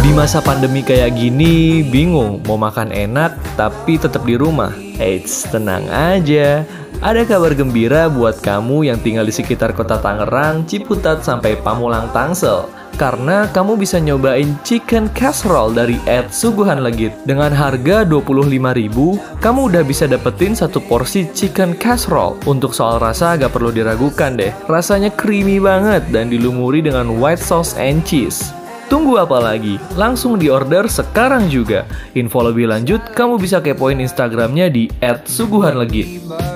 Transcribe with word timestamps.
Di 0.00 0.10
masa 0.18 0.42
pandemi 0.42 0.82
kayak 0.82 1.14
gini, 1.14 1.86
bingung 1.86 2.42
mau 2.42 2.58
makan 2.58 2.90
enak 2.90 3.38
tapi 3.54 3.94
tetap 3.94 4.26
di 4.26 4.34
rumah. 4.34 4.74
Eits, 4.98 5.46
tenang 5.50 5.86
aja. 5.86 6.66
Ada 7.00 7.24
kabar 7.24 7.54
gembira 7.54 8.10
buat 8.10 8.42
kamu 8.42 8.90
yang 8.90 8.98
tinggal 9.00 9.24
di 9.24 9.32
sekitar 9.32 9.72
kota 9.72 10.02
Tangerang, 10.02 10.66
Ciputat 10.66 11.22
sampai 11.22 11.56
Pamulang 11.62 12.10
Tangsel. 12.10 12.79
Karena 12.96 13.46
kamu 13.52 13.78
bisa 13.78 14.00
nyobain 14.00 14.56
chicken 14.64 15.12
casserole 15.12 15.76
dari 15.76 16.00
Ed 16.08 16.32
Suguhan 16.32 16.80
Legit. 16.80 17.12
Dengan 17.28 17.52
harga 17.54 18.02
25.000, 18.08 19.38
kamu 19.38 19.60
udah 19.70 19.82
bisa 19.84 20.08
dapetin 20.08 20.56
satu 20.56 20.80
porsi 20.82 21.28
chicken 21.30 21.76
casserole. 21.78 22.40
Untuk 22.48 22.72
soal 22.72 22.98
rasa 22.98 23.38
agak 23.38 23.54
perlu 23.54 23.70
diragukan 23.70 24.34
deh. 24.34 24.50
Rasanya 24.66 25.12
creamy 25.14 25.60
banget 25.60 26.02
dan 26.10 26.32
dilumuri 26.32 26.80
dengan 26.80 27.20
white 27.20 27.42
sauce 27.42 27.76
and 27.78 28.02
cheese. 28.02 28.50
Tunggu 28.90 29.22
apa 29.22 29.38
lagi? 29.38 29.78
Langsung 29.94 30.34
diorder 30.34 30.90
sekarang 30.90 31.46
juga. 31.46 31.86
Info 32.18 32.42
lebih 32.42 32.66
lanjut, 32.66 32.98
kamu 33.14 33.38
bisa 33.38 33.62
kepoin 33.62 34.02
Instagramnya 34.02 34.66
di 34.66 34.90
@suguhanlegit. 35.30 36.26
Like. 36.26 36.50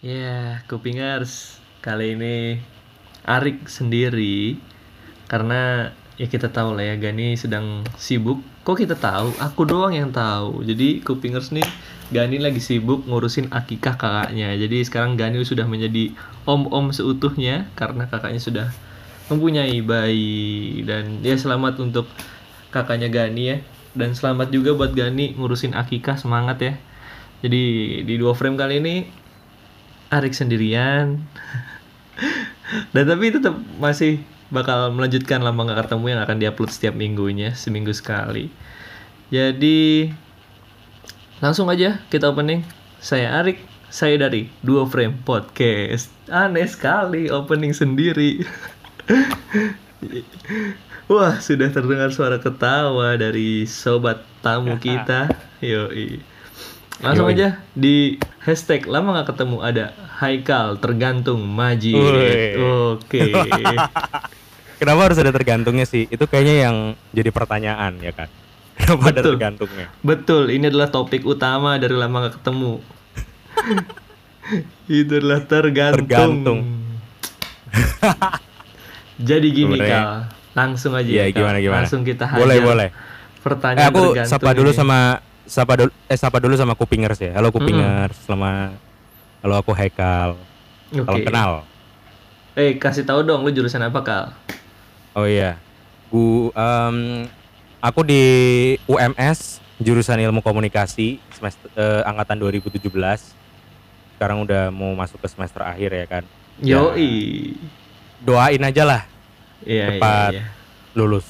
Ya, 0.00 0.64
Kupingers. 0.64 1.60
Kali 1.84 2.16
ini 2.16 2.56
Arik 3.20 3.68
sendiri 3.68 4.56
karena 5.28 5.92
ya 6.16 6.24
kita 6.24 6.48
tahu 6.48 6.72
lah 6.72 6.88
ya 6.88 6.96
Gani 6.96 7.36
sedang 7.36 7.84
sibuk. 8.00 8.40
Kok 8.64 8.80
kita 8.80 8.96
tahu? 8.96 9.36
Aku 9.36 9.68
doang 9.68 9.92
yang 9.92 10.08
tahu. 10.08 10.64
Jadi 10.64 11.04
Kupingers 11.04 11.52
nih 11.52 11.68
Gani 12.08 12.40
lagi 12.40 12.64
sibuk 12.64 13.04
ngurusin 13.04 13.52
akikah 13.52 14.00
kakaknya. 14.00 14.56
Jadi 14.56 14.80
sekarang 14.88 15.20
Gani 15.20 15.44
sudah 15.44 15.68
menjadi 15.68 16.16
om-om 16.48 16.96
seutuhnya 16.96 17.68
karena 17.76 18.08
kakaknya 18.08 18.40
sudah 18.40 18.66
mempunyai 19.28 19.84
bayi 19.84 20.80
dan 20.88 21.20
ya 21.20 21.36
selamat 21.36 21.76
untuk 21.76 22.08
kakaknya 22.72 23.12
Gani 23.12 23.42
ya. 23.52 23.56
Dan 23.92 24.16
selamat 24.16 24.48
juga 24.48 24.72
buat 24.72 24.96
Gani 24.96 25.36
ngurusin 25.36 25.76
akikah 25.76 26.16
semangat 26.16 26.56
ya. 26.64 26.72
Jadi 27.44 27.64
di 28.08 28.14
dua 28.16 28.32
frame 28.32 28.56
kali 28.56 28.80
ini 28.80 29.19
Arik 30.10 30.34
sendirian. 30.34 31.22
Dan 32.90 33.04
tapi 33.06 33.30
tetap 33.30 33.54
masih 33.78 34.18
bakal 34.50 34.90
melanjutkan 34.90 35.38
lama 35.38 35.70
nggak 35.70 35.86
ketemu 35.86 36.06
yang 36.10 36.20
akan 36.26 36.36
diupload 36.42 36.70
setiap 36.74 36.94
minggunya 36.98 37.54
seminggu 37.54 37.94
sekali. 37.94 38.50
Jadi 39.30 40.10
langsung 41.38 41.70
aja 41.70 42.02
kita 42.10 42.26
opening. 42.26 42.66
Saya 42.98 43.38
Arik 43.38 43.62
saya 43.90 44.18
dari 44.18 44.50
Dua 44.62 44.86
Frame 44.86 45.18
Podcast. 45.22 46.10
Aneh 46.26 46.66
sekali 46.66 47.30
opening 47.30 47.70
sendiri. 47.70 48.42
Wah 51.10 51.42
sudah 51.42 51.70
terdengar 51.70 52.14
suara 52.14 52.38
ketawa 52.38 53.18
dari 53.18 53.66
sobat 53.66 54.22
tamu 54.42 54.78
kita. 54.82 55.30
Yoi 55.62 56.29
langsung 57.00 57.26
Yoi. 57.26 57.34
aja 57.34 57.48
di 57.72 58.16
hashtag 58.38 58.84
lama 58.84 59.14
nggak 59.14 59.28
ketemu 59.30 59.56
ada 59.58 59.84
Haikal 60.18 60.76
tergantung 60.76 61.40
Majid 61.42 61.96
Wih. 61.96 62.60
oke 62.94 63.22
Kenapa 64.76 65.00
harus 65.04 65.20
ada 65.20 65.28
tergantungnya 65.28 65.84
sih? 65.84 66.08
Itu 66.08 66.24
kayaknya 66.24 66.54
yang 66.62 66.76
jadi 67.12 67.28
pertanyaan 67.28 68.00
ya 68.00 68.16
kan. 68.16 68.32
Kenapa 68.80 69.02
ada 69.06 69.20
Betul. 69.20 69.30
tergantungnya? 69.30 69.86
betul 70.00 70.48
ini 70.48 70.64
adalah 70.66 70.88
topik 70.88 71.20
utama 71.22 71.76
dari 71.76 71.92
lama 71.92 72.16
nggak 72.18 72.40
ketemu 72.40 72.80
itu 74.88 75.12
adalah 75.14 75.40
tergantung, 75.42 76.00
Tergantung. 76.00 76.60
jadi 79.20 79.46
gini 79.46 79.76
Sebenarnya- 79.76 80.00
kal 80.00 80.10
langsung 80.50 80.92
aja 80.94 81.06
Iya, 81.06 81.24
ya, 81.24 81.30
gimana 81.30 81.58
gimana? 81.58 81.78
langsung 81.78 82.02
kita 82.02 82.24
hajar 82.26 82.40
Boleh, 82.40 82.58
boleh. 82.58 82.88
Eh, 82.88 82.92
pertanyaan 83.38 83.86
aku 83.86 84.00
tergantung 84.10 84.32
sapa 84.32 84.50
dulu 84.50 84.70
ini. 84.70 84.76
sama 84.76 84.98
sapa 85.50 85.74
dulu 85.74 85.90
eh 86.06 86.14
sapa 86.14 86.38
dulu 86.38 86.54
sama 86.54 86.78
Kupingers 86.78 87.18
ya. 87.18 87.34
Halo 87.34 87.50
Kupingers, 87.50 88.14
selamat 88.22 88.78
Halo 89.42 89.54
aku 89.58 89.74
Haikal. 89.74 90.38
Oke. 90.94 91.02
Salam 91.02 91.22
kenal. 91.26 91.50
eh 92.54 92.78
kasih 92.78 93.06
tahu 93.06 93.22
dong 93.26 93.46
lu 93.46 93.50
jurusan 93.50 93.82
apa 93.82 94.02
kal 94.02 94.24
Oh 95.14 95.26
iya. 95.26 95.58
Gu 96.10 96.50
em, 96.54 97.26
aku 97.82 98.06
di 98.06 98.22
UMS 98.86 99.58
jurusan 99.82 100.22
Ilmu 100.22 100.38
Komunikasi 100.38 101.18
semester 101.34 101.66
eh, 101.74 102.02
angkatan 102.06 102.38
2017. 102.38 102.86
Sekarang 104.14 104.46
udah 104.46 104.70
mau 104.70 104.94
masuk 104.94 105.18
ke 105.18 105.26
semester 105.30 105.66
akhir 105.66 105.90
ya 105.90 106.06
kan. 106.06 106.22
Ya. 106.62 106.78
yoi 106.78 107.54
Doain 108.20 108.60
aja 108.60 108.84
lah 108.84 109.02
iya 109.64 109.88
iya, 109.88 109.98
Cepat. 109.98 110.30
iya. 110.36 110.44
lulus. 110.94 111.26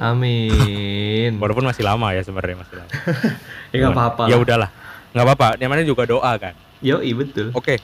Amin 0.00 1.36
Walaupun 1.36 1.62
masih 1.62 1.84
lama 1.84 2.10
ya 2.10 2.20
sebenarnya 2.20 2.56
masih 2.58 2.74
lama. 2.74 2.90
ya 3.70 3.76
nggak 3.78 3.92
apa-apa 3.92 4.22
Ya 4.26 4.34
lah. 4.34 4.40
udahlah. 4.40 4.70
nggak 5.10 5.24
apa-apa. 5.26 5.46
Namanya 5.56 5.84
juga 5.84 6.02
doa 6.04 6.32
kan. 6.36 6.52
yoi 6.80 7.12
betul 7.12 7.52
Oke. 7.52 7.76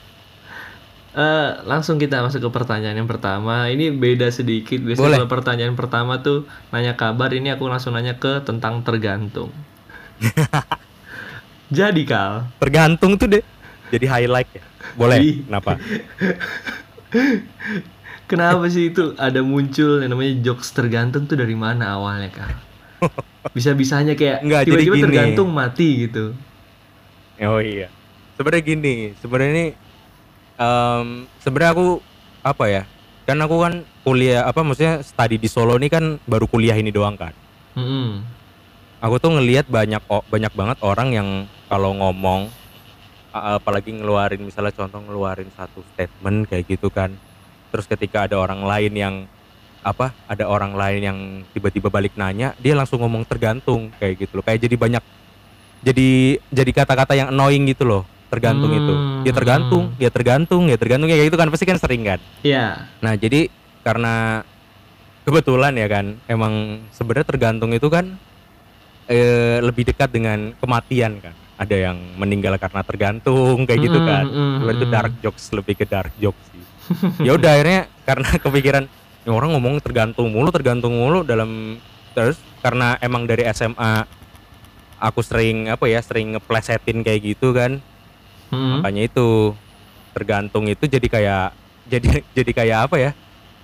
Eh, 1.12 1.49
langsung 1.65 1.97
kita 1.97 2.21
masuk 2.21 2.44
ke 2.44 2.49
pertanyaan 2.53 2.94
yang 2.94 3.09
pertama. 3.09 3.66
Ini 3.66 3.91
beda 3.91 4.28
sedikit. 4.28 4.76
Biasanya 4.78 5.03
Boleh. 5.03 5.16
kalau 5.16 5.31
pertanyaan 5.31 5.72
pertama 5.72 6.21
tuh 6.21 6.44
nanya 6.69 6.93
kabar. 6.93 7.31
Ini 7.31 7.56
aku 7.56 7.65
langsung 7.66 7.93
nanya 7.93 8.16
ke 8.16 8.41
tentang 8.44 8.84
tergantung. 8.84 9.49
Jadi 11.72 12.03
kal, 12.05 12.49
Tergantung 12.56 13.16
tuh 13.16 13.26
deh. 13.26 13.44
Jadi 13.88 14.05
highlight 14.05 14.49
ya. 14.53 14.62
Boleh. 14.93 15.41
Kenapa? 15.41 15.81
kenapa 18.26 18.66
sih 18.70 18.91
itu 18.91 19.14
ada 19.16 19.41
muncul 19.42 20.03
yang 20.03 20.12
namanya 20.12 20.34
jokes 20.42 20.70
tergantung 20.75 21.25
tuh 21.26 21.38
dari 21.38 21.54
mana 21.54 21.98
awalnya 21.98 22.31
kal? 22.31 22.50
Bisa-bisanya 23.56 24.19
kayak 24.19 24.42
Nggak, 24.42 24.62
jadi 24.66 24.72
tiba-tiba 24.84 24.97
tergantung 25.06 25.48
mati 25.54 25.88
gitu. 26.06 26.34
Oh 27.42 27.60
iya. 27.62 27.88
Sebenarnya 28.37 28.62
gini, 28.64 28.94
sebenarnya 29.20 29.53
ini 29.53 29.66
em, 30.59 31.06
sebenarnya 31.41 31.72
aku 31.72 31.87
apa 32.44 32.64
ya? 32.69 32.82
Kan 33.26 33.42
aku 33.42 33.56
kan 33.59 33.75
kuliah 34.06 34.47
apa 34.47 34.62
maksudnya 34.62 35.03
studi 35.03 35.37
di 35.37 35.48
Solo 35.50 35.75
ini 35.76 35.91
kan 35.91 36.22
baru 36.26 36.47
kuliah 36.47 36.76
ini 36.78 36.94
doang 36.94 37.19
kan. 37.19 37.34
Mm-mm. 37.75 38.22
Aku 39.03 39.20
tuh 39.20 39.34
ngelihat 39.37 39.69
banyak 39.69 40.00
banyak 40.06 40.53
banget 40.56 40.78
orang 40.81 41.08
yang 41.12 41.28
kalau 41.69 41.93
ngomong 41.93 42.48
apalagi 43.37 43.93
ngeluarin 43.93 44.41
misalnya 44.41 44.72
contoh 44.72 45.03
ngeluarin 45.04 45.53
satu 45.53 45.84
statement 45.93 46.48
kayak 46.48 46.64
gitu 46.70 46.88
kan. 46.88 47.12
Terus 47.76 47.84
ketika 47.84 48.25
ada 48.25 48.41
orang 48.41 48.64
lain 48.64 48.92
yang 48.97 49.14
apa? 49.84 50.16
Ada 50.25 50.48
orang 50.48 50.72
lain 50.72 51.00
yang 51.04 51.19
tiba-tiba 51.53 51.92
balik 51.92 52.16
nanya, 52.16 52.56
dia 52.56 52.72
langsung 52.72 53.04
ngomong 53.04 53.28
tergantung 53.28 53.92
kayak 54.00 54.25
gitu 54.25 54.41
loh. 54.41 54.44
Kayak 54.48 54.64
jadi 54.64 54.76
banyak 54.81 55.04
jadi 55.84 56.09
jadi 56.48 56.70
kata-kata 56.72 57.12
yang 57.12 57.28
annoying 57.28 57.69
gitu 57.69 57.84
loh. 57.84 58.09
Tergantung 58.32 58.72
itu. 58.72 58.94
Ya 59.22 59.32
tergantung, 59.37 59.84
ya 60.00 60.09
tergantung, 60.09 60.62
ya 60.66 60.76
tergantung 60.81 61.12
ya 61.12 61.20
kayak 61.20 61.28
gitu 61.28 61.37
kan 61.37 61.53
pasti 61.53 61.69
kan 61.69 61.76
sering 61.76 62.00
kan. 62.03 62.16
Ya, 62.41 62.88
Nah, 63.04 63.12
jadi 63.12 63.53
karena 63.84 64.41
kebetulan 65.22 65.76
ya 65.76 65.87
kan, 65.87 66.16
emang 66.26 66.81
sebenarnya 66.91 67.28
tergantung 67.28 67.76
itu 67.76 67.93
kan 67.93 68.16
eh, 69.06 69.60
lebih 69.60 69.84
dekat 69.84 70.10
dengan 70.10 70.56
kematian 70.56 71.20
kan. 71.20 71.37
Ada 71.56 71.93
yang 71.93 71.97
meninggal 72.16 72.56
karena 72.56 72.81
tergantung 72.81 73.64
kayak 73.64 73.81
gitu 73.84 74.00
Mm, 74.00 74.08
kan. 74.08 74.25
mm, 74.26 74.53
Sebenarnya 74.58 74.76
itu 74.76 74.88
mm. 74.88 74.94
dark 74.97 75.12
jokes 75.20 75.44
lebih 75.53 75.75
ke 75.76 75.84
dark 75.84 76.12
jokes. 76.16 76.47
ya 77.27 77.33
udah 77.35 77.51
akhirnya 77.57 77.81
karena 78.07 78.29
kepikiran 78.45 78.85
"Ini 79.27 79.31
orang 79.35 79.51
ngomong 79.59 79.83
tergantung 79.83 80.31
mulu, 80.31 80.55
tergantung 80.55 80.94
mulu 80.94 81.27
dalam 81.27 81.81
terus 82.15 82.38
karena 82.62 82.97
emang 83.03 83.27
dari 83.27 83.44
SMA 83.50 84.06
aku 84.97 85.21
sering 85.21 85.69
apa 85.69 85.85
ya, 85.91 86.00
sering 86.00 86.35
ngeplesetin 86.38 87.05
kayak 87.05 87.21
gitu 87.35 87.53
kan 87.53 87.79
Mm-mm. 88.49 88.81
makanya 88.81 89.11
itu 89.11 89.53
tergantung 90.15 90.65
itu 90.71 90.87
jadi 90.87 91.06
kayak 91.11 91.47
jadi 91.93 92.09
jadi 92.33 92.50
kayak 92.55 92.79
apa 92.91 92.97
ya 92.99 93.11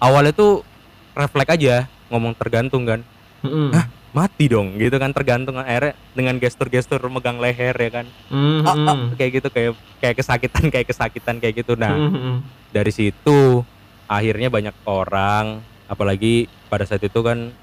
awalnya 0.02 0.34
tuh 0.34 0.66
refleks 1.14 1.54
aja 1.54 1.86
ngomong 2.10 2.34
tergantung 2.36 2.84
kan 2.84 3.00
Mm-mm. 3.46 3.70
Mati 4.12 4.44
dong 4.44 4.76
gitu 4.76 4.92
kan 5.00 5.08
tergantung 5.16 5.56
akhirnya 5.56 5.96
dengan 6.12 6.36
gestur-gestur 6.36 7.00
megang 7.08 7.40
leher 7.40 7.72
ya 7.72 7.90
kan. 7.90 8.06
Mm-mm. 8.28 8.68
Ah, 8.68 8.76
ah, 8.92 8.96
kayak 9.16 9.40
gitu 9.40 9.48
kayak 9.48 9.72
kayak 10.04 10.16
kesakitan 10.20 10.64
kayak 10.68 10.86
kesakitan 10.92 11.36
kayak 11.40 11.64
gitu. 11.64 11.72
Nah 11.80 11.96
Mm-mm. 11.96 12.44
dari 12.68 12.92
situ 12.92 13.64
akhirnya 14.04 14.52
banyak 14.52 14.76
orang 14.84 15.64
apalagi 15.88 16.44
pada 16.68 16.84
saat 16.84 17.00
itu 17.00 17.20
kan 17.24 17.56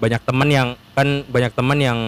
banyak 0.00 0.22
teman 0.24 0.48
yang 0.48 0.68
kan 0.96 1.24
banyak 1.28 1.52
teman 1.52 1.78
yang 1.78 1.98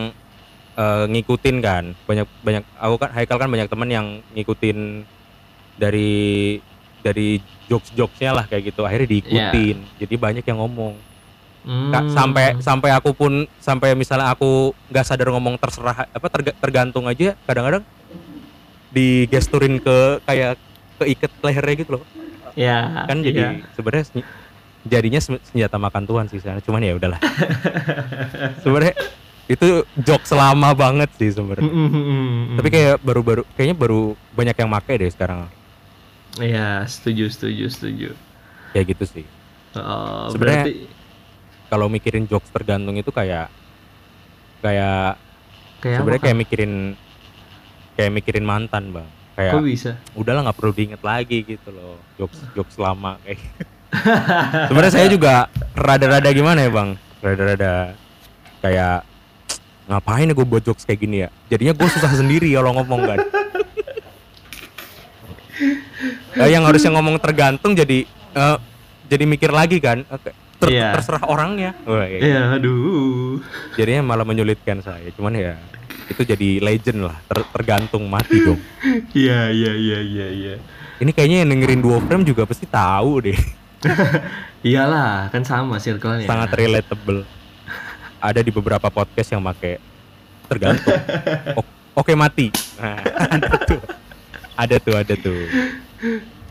eh, 0.80 1.04
ngikutin 1.12 1.56
kan. 1.60 1.84
Banyak 2.08 2.26
banyak 2.40 2.64
aku 2.80 2.96
kan 2.96 3.10
Haikal 3.12 3.36
kan 3.36 3.50
banyak 3.52 3.68
teman 3.68 3.88
yang 3.92 4.06
ngikutin 4.32 5.04
dari 5.76 6.12
dari 7.04 7.40
jokes 7.68 7.92
jokesnya 7.92 8.32
lah 8.32 8.48
kayak 8.48 8.72
gitu. 8.72 8.88
Akhirnya 8.88 9.20
diikutin. 9.20 9.76
Jadi 10.00 10.14
banyak 10.16 10.44
yang 10.48 10.64
ngomong 10.64 11.09
Hmm. 11.60 11.92
Sampai 12.08 12.56
sampai 12.58 12.88
aku 12.90 13.12
pun 13.12 13.32
sampai 13.58 13.92
misalnya 13.92 14.28
aku 14.28 14.72
nggak 14.88 15.04
sadar 15.04 15.28
ngomong 15.28 15.54
terserah 15.54 16.08
apa 16.08 16.26
terga- 16.26 16.56
tergantung 16.56 17.04
aja 17.04 17.36
kadang-kadang 17.44 17.84
digesturin 18.88 19.76
ke 19.76 19.98
kayak 20.24 20.56
keikat 20.96 21.30
lehernya 21.40 21.74
gitu 21.76 21.90
loh 21.94 22.04
ya 22.52 23.06
kan 23.06 23.20
jadi 23.20 23.40
iya. 23.40 23.50
sebenarnya 23.70 24.04
sen- 24.04 24.28
jadinya 24.82 25.20
sen- 25.20 25.42
senjata 25.44 25.76
makan 25.76 26.02
Tuhan 26.02 26.24
sih 26.26 26.38
sebenarnya 26.38 26.64
cuman 26.64 26.80
ya 26.82 26.92
udahlah 26.96 27.20
sebenarnya 28.62 28.94
itu 29.46 29.68
jokes 29.96 30.32
lama 30.32 30.72
banget 30.72 31.10
sih 31.14 31.30
sebenarnya 31.30 31.62
Mm, 31.62 31.88
mm, 31.88 32.56
tapi 32.56 32.68
kayak 32.68 32.96
baru-baru 32.98 33.42
kayaknya 33.52 33.76
baru 33.76 34.00
banyak 34.32 34.56
yang 34.56 34.70
make 34.70 34.90
deh 34.90 35.08
sekarang 35.08 35.46
Iya, 36.32 36.86
setuju, 36.86 37.26
setuju, 37.28 37.64
setuju. 37.68 38.08
kayak 38.72 38.86
gitu 38.90 39.04
sih 39.08 39.26
Oh, 39.70 40.30
Sebenarnya- 40.30 40.66
berarti 40.66 40.74
kalau 41.70 41.86
mikirin 41.86 42.26
jokes 42.26 42.50
tergantung 42.50 42.98
itu 42.98 43.14
kayak 43.14 43.46
kayak 44.60 45.14
kayak 45.78 45.96
sebenarnya 46.02 46.22
kayak 46.26 46.38
mikirin 46.42 46.72
kayak 47.94 48.10
mikirin 48.12 48.44
mantan 48.44 48.90
bang. 48.90 49.08
Kayak 49.38 49.52
Kok 49.56 49.64
bisa? 49.64 49.90
udahlah 50.18 50.40
nggak 50.50 50.58
perlu 50.58 50.72
diinget 50.74 51.02
lagi 51.06 51.38
gitu 51.46 51.70
loh. 51.70 51.96
Jokes 52.18 52.42
jokes 52.52 52.76
lama 52.76 53.16
kayak 53.22 53.38
sebenarnya 54.68 54.92
saya 54.92 55.06
juga 55.06 55.46
rada-rada 55.72 56.28
gimana 56.34 56.66
ya 56.66 56.70
bang? 56.74 56.90
Rada-rada 57.22 57.94
kayak 58.60 59.06
ngapain 59.86 60.30
ya 60.30 60.34
gue 60.34 60.46
buat 60.46 60.62
jokes 60.66 60.82
kayak 60.82 61.00
gini 61.00 61.16
ya? 61.24 61.28
Jadinya 61.48 61.72
gue 61.72 61.88
susah 61.88 62.10
sendiri 62.12 62.50
kalau 62.50 62.74
ngomong 62.76 63.00
kan. 63.06 63.18
Eh, 66.40 66.48
yang 66.48 66.64
harusnya 66.64 66.94
ngomong 66.94 67.20
tergantung 67.20 67.74
jadi 67.74 68.06
eh, 68.34 68.56
jadi 69.10 69.24
mikir 69.26 69.50
lagi 69.50 69.82
kan. 69.82 70.06
Oke, 70.08 70.30
ter- 70.60 70.70
Iya. 70.70 70.88
terserah 70.94 71.24
orangnya. 71.24 71.72
Wah, 71.82 72.04
kayak 72.04 72.20
Iya, 72.20 72.42
aduh. 72.54 73.40
jadinya 73.74 74.02
malah 74.06 74.22
menyulitkan 74.22 74.78
saya 74.78 75.08
cuman 75.10 75.32
ya 75.32 75.56
itu 76.06 76.20
jadi 76.20 76.58
legend 76.58 77.00
lah 77.02 77.16
ter- 77.24 77.48
tergantung 77.50 78.04
mati 78.04 78.36
dong. 78.38 78.60
Iya, 79.10 79.48
iya, 79.48 79.72
iya, 79.72 79.98
iya, 80.00 80.26
iya. 80.28 80.54
ini 80.98 81.10
kayaknya 81.10 81.42
yang 81.42 81.50
dengerin 81.50 81.80
dua 81.80 81.96
frame 81.98 82.22
juga 82.22 82.44
pasti 82.44 82.66
tahu 82.66 83.24
deh. 83.24 83.38
Iyalah, 84.60 85.32
kan 85.32 85.40
sama 85.40 85.80
circle-nya. 85.80 86.28
sangat 86.28 86.52
relatable. 86.52 87.24
Ada 88.20 88.44
di 88.44 88.52
beberapa 88.52 88.84
podcast 88.86 89.32
yang 89.32 89.40
pakai 89.40 89.80
tergantung. 90.44 90.92
O- 91.58 91.70
oke 91.96 92.12
mati. 92.12 92.52
Nah, 92.76 93.00
ada 93.34 93.48
tuh. 93.64 93.80
Ada 94.52 94.76
tuh 94.76 94.94
ada 94.94 95.14
tuh. 95.16 95.40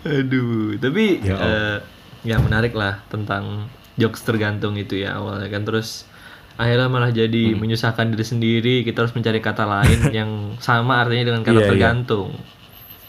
Aduh, 0.02 0.80
tapi 0.80 1.20
Ya 1.22 1.36
eh, 1.36 1.78
ya 2.24 2.40
menarik 2.40 2.74
lah 2.74 3.04
tentang 3.06 3.70
jokes 4.00 4.24
tergantung 4.24 4.74
itu 4.76 4.96
ya 4.98 5.20
awalnya 5.20 5.48
kan 5.48 5.62
terus 5.62 6.08
akhirnya 6.56 6.88
malah 6.88 7.12
jadi 7.12 7.44
Hmm. 7.50 7.60
menyusahkan 7.60 8.10
diri 8.10 8.26
sendiri 8.26 8.76
kita 8.82 8.98
harus 9.02 9.14
mencari 9.14 9.40
kata 9.40 9.64
lain 9.66 10.00
yang 10.18 10.32
sama 10.60 11.00
artinya 11.00 11.24
dengan 11.28 11.44
kata 11.44 11.54
Iya, 11.54 11.64
iya. 11.64 11.70
tergantung. 11.70 12.30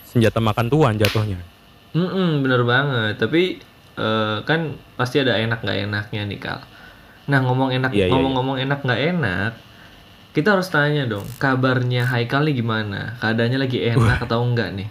senjata 0.05 0.39
makan 0.39 0.67
tuan 0.67 0.95
jatuhnya 0.97 1.39
Mm-mm, 1.91 2.41
bener 2.41 2.63
banget. 2.63 3.19
Tapi 3.19 3.59
eh, 3.97 4.37
kan 4.41 4.61
pasti 4.95 5.19
ada 5.19 5.35
enak 5.37 5.59
nggak 5.61 5.79
enaknya 5.85 6.23
nih 6.25 6.39
kal. 6.39 6.63
Nah 7.27 7.39
ngomong 7.43 7.71
enak 7.73 7.91
Iya, 7.91 8.07
iya, 8.07 8.11
ngomong-ngomong 8.11 8.57
enak 8.61 8.79
nggak 8.81 9.03
enak, 9.11 9.53
kita 10.31 10.55
harus 10.55 10.67
tanya 10.69 11.03
dong 11.05 11.27
kabarnya 11.37 12.07
Haikal 12.07 12.43
nih 12.43 12.55
gimana? 12.57 13.19
Keadaannya 13.19 13.59
lagi 13.59 13.79
enak 13.85 14.23
atau 14.23 14.39
enggak 14.41 14.71
nih? 14.73 14.89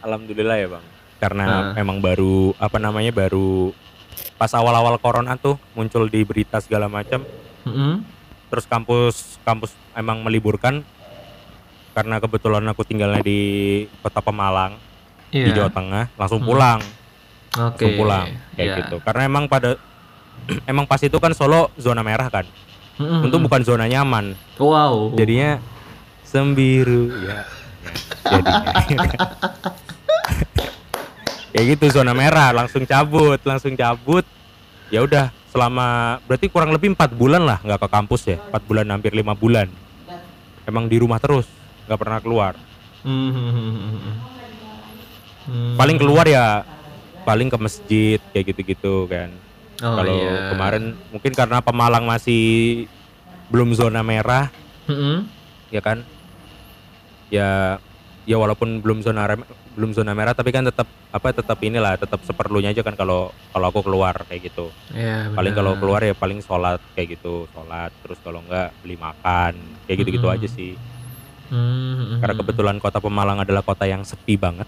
alhamdulillah 0.00 0.56
ya 0.56 0.68
bang 0.70 0.84
karena 1.16 1.44
Ah. 1.44 1.72
memang 1.74 1.98
baru 1.98 2.52
apa 2.58 2.76
namanya 2.76 3.10
baru 3.10 3.72
pas 4.36 4.52
awal-awal 4.52 4.96
corona 4.96 5.34
tuh 5.34 5.56
muncul 5.72 6.06
di 6.06 6.20
berita 6.22 6.60
segala 6.60 6.86
macam 6.86 7.24
Mm-mm. 7.64 8.04
terus 8.46 8.64
kampus 8.64 9.40
kampus 9.42 9.72
emang 9.92 10.20
meliburkan 10.20 10.84
karena 11.90 12.20
kebetulan 12.20 12.68
aku 12.68 12.84
tinggalnya 12.84 13.24
di 13.24 13.40
kota 14.00 14.20
Pemalang 14.20 14.76
di 15.32 15.40
Iya. 15.42 15.64
Jawa 15.64 15.70
Tengah 15.72 16.04
langsung 16.14 16.44
Hmm. 16.44 16.48
pulang 16.48 16.80
Oke. 17.50 17.58
langsung 17.80 17.92
pulang 17.96 18.26
kayak 18.52 18.68
Iya. 18.68 18.76
gitu 18.84 18.96
karena 19.00 19.22
emang 19.24 19.44
pada 19.48 19.80
emang 20.70 20.84
pas 20.84 21.00
itu 21.00 21.16
kan 21.16 21.32
Solo 21.32 21.72
zona 21.74 22.04
merah 22.04 22.28
kan 22.28 22.44
Mm-mm. 23.00 23.24
untuk 23.24 23.40
bukan 23.42 23.64
zona 23.64 23.88
nyaman 23.88 24.36
Wow. 24.60 25.16
jadinya 25.16 25.56
sembiru 26.22 27.08
ya, 27.24 27.40
ya 28.28 28.38
jadinya 28.44 29.16
ya 31.56 31.64
gitu 31.64 31.88
zona 31.88 32.12
merah 32.12 32.52
langsung 32.52 32.84
cabut 32.84 33.40
langsung 33.40 33.72
cabut 33.72 34.28
ya 34.92 35.00
udah 35.00 35.32
selama 35.48 36.20
berarti 36.28 36.52
kurang 36.52 36.68
lebih 36.68 36.92
empat 36.92 37.16
bulan 37.16 37.48
lah 37.48 37.58
nggak 37.64 37.80
ke 37.80 37.88
kampus 37.88 38.28
ya 38.28 38.36
empat 38.36 38.62
bulan 38.68 38.84
hampir 38.92 39.16
lima 39.16 39.32
bulan 39.32 39.64
emang 40.68 40.84
di 40.84 41.00
rumah 41.00 41.16
terus 41.16 41.48
nggak 41.88 41.96
pernah 41.98 42.20
keluar 42.20 42.52
Hmm. 43.06 43.30
Hmm. 45.46 45.78
paling 45.78 45.94
keluar 45.94 46.26
ya 46.26 46.66
paling 47.22 47.46
ke 47.46 47.54
masjid 47.56 48.18
kayak 48.34 48.52
gitu-gitu 48.52 49.06
kan 49.06 49.30
Oh, 49.76 49.92
kalau 49.92 50.08
iya. 50.08 50.56
kemarin 50.56 50.96
mungkin 51.12 51.36
karena 51.36 51.60
Pemalang 51.60 52.08
masih 52.08 52.88
belum 53.52 53.76
zona 53.76 54.00
merah 54.00 54.48
Mm-mm. 54.88 55.28
ya 55.68 55.84
kan 55.84 56.00
ya 57.28 57.76
ya 58.24 58.36
walaupun 58.40 58.80
belum 58.80 59.04
zona 59.04 59.28
belum 59.76 59.92
zona 59.92 60.10
merah 60.10 60.32
tapi 60.32 60.48
kan 60.48 60.64
tetap 60.64 60.88
apa 61.12 61.30
tetap 61.30 61.60
inilah 61.60 61.94
tetap 61.94 62.24
seperlunya 62.24 62.72
aja 62.72 62.80
kan 62.80 62.96
kalau 62.96 63.28
kalau 63.52 63.66
aku 63.68 63.84
keluar 63.84 64.16
kayak 64.24 64.48
gitu. 64.48 64.72
Iya, 64.90 65.30
paling 65.30 65.52
kalau 65.52 65.76
keluar 65.76 66.00
ya 66.00 66.12
paling 66.12 66.40
sholat 66.40 66.80
kayak 66.96 67.14
gitu 67.14 67.44
sholat. 67.52 67.92
Terus 68.00 68.18
kalau 68.20 68.40
enggak 68.40 68.72
beli 68.80 68.96
makan 68.96 69.52
kayak 69.84 69.96
gitu 70.00 70.10
gitu 70.16 70.26
aja 70.26 70.48
sih. 70.48 70.72
Hmm, 71.46 72.18
karena 72.18 72.34
kebetulan 72.34 72.76
kota 72.80 72.98
Pemalang 72.98 73.38
adalah 73.38 73.60
kota 73.60 73.84
yang 73.84 74.02
sepi 74.02 74.34
banget. 74.34 74.66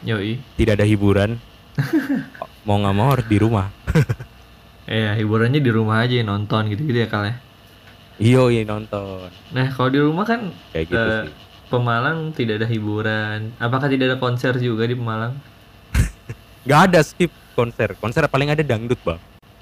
Yoi. 0.00 0.36
tidak 0.54 0.76
ada 0.76 0.86
hiburan. 0.86 1.40
Mau 2.64 2.76
nggak 2.76 2.94
mau 2.94 3.08
harus 3.10 3.24
di 3.24 3.36
rumah. 3.36 3.72
Iya, 4.90 5.14
hiburannya 5.14 5.62
di 5.62 5.70
rumah 5.70 6.02
aja 6.02 6.18
nonton 6.20 6.66
gitu-gitu 6.66 6.98
ya 6.98 7.06
kal 7.06 7.22
ya. 7.22 7.38
iyo 8.18 8.50
iya 8.50 8.66
nonton. 8.66 9.30
Nah, 9.50 9.70
kalau 9.70 9.86
di 9.86 9.96
rumah 9.96 10.26
kan 10.26 10.50
kayak 10.74 10.84
gitu 10.84 10.98
Eh, 10.98 11.22
sih 11.22 11.30
Pemalang 11.70 12.34
tidak 12.34 12.58
ada 12.60 12.68
hiburan. 12.68 13.54
Apakah 13.62 13.86
tidak 13.86 14.10
ada 14.10 14.18
konser 14.18 14.58
juga 14.58 14.84
di 14.84 14.98
Pemalang? 14.98 15.38
nggak 16.66 16.80
ada 16.90 17.00
skip 17.00 17.32
konser 17.56 17.96
konser 17.96 18.28
paling 18.28 18.52
ada 18.52 18.60
dangdut 18.60 19.00
bang 19.00 19.16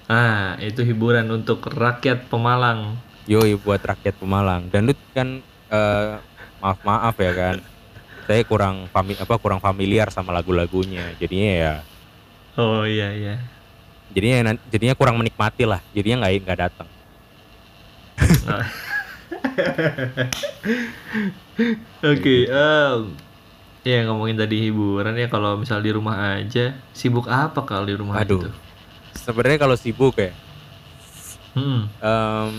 Ah, 0.09 0.57
itu 0.57 0.81
hiburan 0.89 1.29
untuk 1.29 1.69
rakyat 1.69 2.33
Pemalang. 2.33 2.97
Yoi 3.29 3.61
buat 3.61 3.85
rakyat 3.85 4.17
Pemalang. 4.17 4.73
Dangdut 4.73 4.97
kan 5.13 5.45
eh, 5.69 6.17
maaf 6.65 6.81
maaf 6.81 7.13
ya 7.21 7.33
kan. 7.37 7.57
Saya 8.25 8.41
kurang 8.49 8.89
fami 8.89 9.21
apa 9.21 9.37
kurang 9.37 9.61
familiar 9.61 10.09
sama 10.09 10.33
lagu-lagunya. 10.33 11.13
Jadinya 11.21 11.53
ya 11.53 11.75
Oh 12.57 12.89
iya 12.89 13.13
iya. 13.13 13.37
jadinya 14.11 14.57
jadinya 14.73 14.97
kurang 14.97 15.21
menikmati 15.21 15.69
lah. 15.69 15.85
Jadinya 15.93 16.25
nggak 16.25 16.33
nggak 16.49 16.61
datang. 16.65 16.89
Oke, 22.01 22.47
em, 22.47 23.01
ya 23.83 23.99
ngomongin 24.05 24.37
tadi 24.37 24.57
hiburan 24.65 25.15
ya 25.15 25.27
kalau 25.27 25.57
misal 25.57 25.79
di 25.79 25.91
rumah 25.91 26.37
aja, 26.37 26.79
sibuk 26.93 27.27
apa 27.27 27.63
kalau 27.63 27.85
di 27.85 27.95
rumah 27.95 28.21
Aduh. 28.21 28.39
itu? 28.41 28.51
Sebenarnya 29.15 29.59
kalau 29.59 29.75
sibuk 29.75 30.15
ya 30.17 30.31
Hmm. 31.51 31.91
em, 31.99 32.55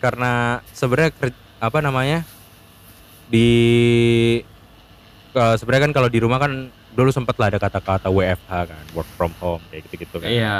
karena 0.00 0.32
sebenarnya 0.66 1.12
apa 1.58 1.78
namanya 1.78 2.24
di 3.26 3.48
eh, 5.30 5.54
sebenarnya 5.54 5.86
kan 5.86 5.94
kalau 5.94 6.08
di 6.08 6.18
rumah 6.18 6.40
kan 6.40 6.52
dulu 6.90 7.10
sempat 7.10 7.36
lah 7.36 7.52
ada 7.52 7.60
kata-kata 7.60 8.08
WFH 8.08 8.50
kan 8.64 8.84
work 8.90 9.06
from 9.14 9.30
home 9.36 9.60
kayak 9.68 9.84
gitu-gitu 9.86 10.18
kan. 10.18 10.26
Iya. 10.26 10.58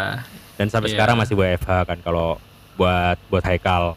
dan 0.55 0.69
sampai 0.69 0.93
Iya. 0.93 0.95
sekarang 0.95 1.17
masih 1.17 1.35
WFH 1.35 1.89
kan 1.89 1.99
kalau 1.99 2.37
buat 2.77 3.17
buat 3.27 3.41
Haikal 3.41 3.97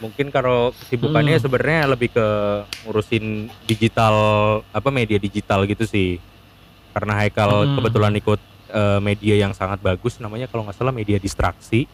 mungkin 0.00 0.32
kalau 0.32 0.72
kesibukannya 0.74 1.36
Hmm. 1.36 1.44
sebenarnya 1.44 1.80
lebih 1.86 2.08
ke 2.10 2.26
ngurusin 2.82 3.24
digital 3.62 4.14
apa 4.66 4.88
media 4.88 5.20
digital 5.20 5.64
gitu 5.64 5.84
sih 5.84 6.16
karena 6.90 7.20
Haikal 7.20 7.68
Hmm. 7.68 7.76
kebetulan 7.78 8.14
ikut 8.16 8.40
eh, 8.70 8.98
media 8.98 9.34
yang 9.36 9.52
sangat 9.52 9.78
bagus 9.78 10.16
namanya 10.16 10.46
kalau 10.46 10.64
nggak 10.64 10.74
salah 10.74 10.90
media 10.90 11.18
distraksi 11.18 11.84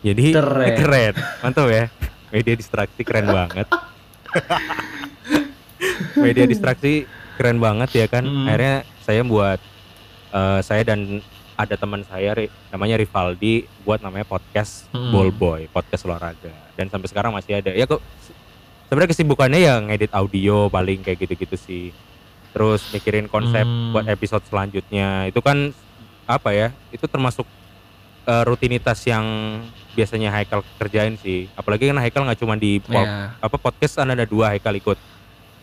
jadi 0.00 0.30
Keren. 0.32 0.76
keren 0.80 1.14
mantap 1.38 1.68
ya 1.68 1.84
media 2.30 2.54
distraksi 2.54 3.00
keren 3.02 3.28
banget 3.28 3.66
media 6.18 6.44
distraksi 6.44 7.04
keren 7.34 7.58
banget 7.58 7.90
ya 7.94 8.06
kan 8.06 8.24
Hmm. 8.24 8.46
akhirnya 8.46 8.76
saya 8.98 9.22
buat 9.22 9.60
eh, 10.28 10.60
saya 10.60 10.82
dan 10.84 11.20
ada 11.58 11.74
teman 11.74 12.00
saya 12.02 12.38
namanya 12.70 12.94
Rivaldi 12.96 13.66
buat 13.82 13.98
namanya 13.98 14.22
podcast 14.24 14.86
Hmm. 14.88 15.10
Ball 15.10 15.28
Boy 15.28 15.66
podcast 15.66 16.06
olahraga 16.06 16.54
dan 16.72 16.86
sampai 16.86 17.06
sekarang 17.06 17.34
masih 17.34 17.58
ada 17.58 17.70
ya 17.70 17.84
kok 17.84 17.98
sebenarnya 18.86 19.10
kesibukannya 19.10 19.58
ya 19.58 19.74
ngedit 19.80 20.12
audio 20.12 20.66
paling 20.68 21.02
kayak 21.02 21.18
gitu-gitu 21.20 21.58
sih 21.58 21.86
terus 22.48 22.86
mikirin 22.88 23.26
konsep 23.26 23.62
Hmm. 23.62 23.90
buat 23.90 24.06
episode 24.06 24.40
selanjutnya 24.44 25.26
itu 25.26 25.40
kan 25.40 25.74
apa 26.24 26.50
ya 26.50 26.68
itu 26.88 27.04
termasuk 27.04 27.44
eh, 28.24 28.44
rutinitas 28.44 29.00
yang 29.02 29.24
biasanya 29.90 30.28
Haikal 30.28 30.60
kerjain 30.76 31.16
sih. 31.16 31.48
Apalagi 31.54 31.88
kan 31.88 31.96
Haikal 31.96 32.22
nggak 32.22 32.36
cuma 32.36 32.54
di 32.54 32.76
pol- 32.78 33.00
Ya. 33.00 33.32
apa 33.34 33.56
podcast 33.56 33.96
kan 33.96 34.04
ada 34.06 34.22
dua 34.22 34.52
Haikal 34.52 34.76
ikut. 34.76 35.00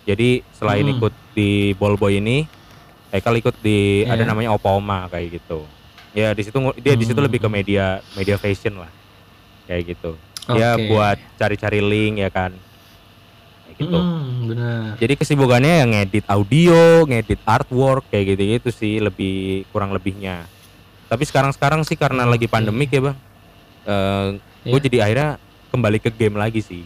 Jadi 0.03 0.41
selain 0.51 0.81
Hmm. 0.81 0.97
ikut 0.97 1.13
di 1.31 1.71
Ballboy 1.71 2.17
ini, 2.17 2.49
Haikal 3.09 3.37
ikut 3.37 3.53
di 3.61 4.01
Iya. 4.01 4.17
ada 4.17 4.23
namanya 4.25 4.49
Opa 4.51 4.73
Oma 4.73 5.05
kayak 5.07 5.37
gitu. 5.37 5.61
Ya 6.15 6.31
di 6.31 6.41
situ 6.41 6.55
dia 6.79 6.95
di 6.95 7.03
situ 7.03 7.19
Hmm. 7.19 7.27
lebih 7.27 7.43
ke 7.43 7.50
media 7.51 8.00
media 8.15 8.39
fashion 8.39 8.79
lah. 8.79 8.91
Kayak 9.67 9.93
gitu. 9.93 10.15
Ya 10.50 10.74
Oke. 10.74 10.88
buat 10.88 11.17
cari-cari 11.36 11.84
link 11.84 12.24
ya 12.24 12.29
kan. 12.29 12.55
Kayak 13.65 13.75
gitu. 13.77 13.98
Mm, 13.98 14.25
benar. 14.48 14.81
Jadi 14.95 15.13
kesibukannya 15.17 15.74
yang 15.84 15.89
ngedit 15.91 16.25
audio, 16.25 17.03
ngedit 17.03 17.41
artwork 17.43 18.07
kayak 18.07 18.25
gitu-gitu 18.31 18.69
sih 18.72 18.98
lebih 18.98 19.67
kurang 19.69 19.91
lebihnya. 19.91 20.48
Tapi 21.05 21.22
sekarang-sekarang 21.22 21.84
sih 21.84 21.93
karena 21.93 22.24
lagi 22.24 22.45
Oke. 22.45 22.53
pandemik 22.53 22.89
ya 22.89 23.01
bang, 23.03 23.17
gue 24.63 24.72
Iya. 24.72 24.81
jadi 24.81 24.98
akhirnya 25.03 25.29
kembali 25.69 25.98
ke 26.00 26.10
game 26.10 26.36
lagi 26.36 26.62
sih. 26.62 26.84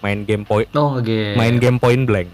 Main 0.00 0.24
game 0.24 0.44
point, 0.44 0.68
Oh, 0.72 0.96
oke. 0.96 1.36
main 1.36 1.56
game 1.56 1.76
point 1.76 2.04
blank, 2.04 2.28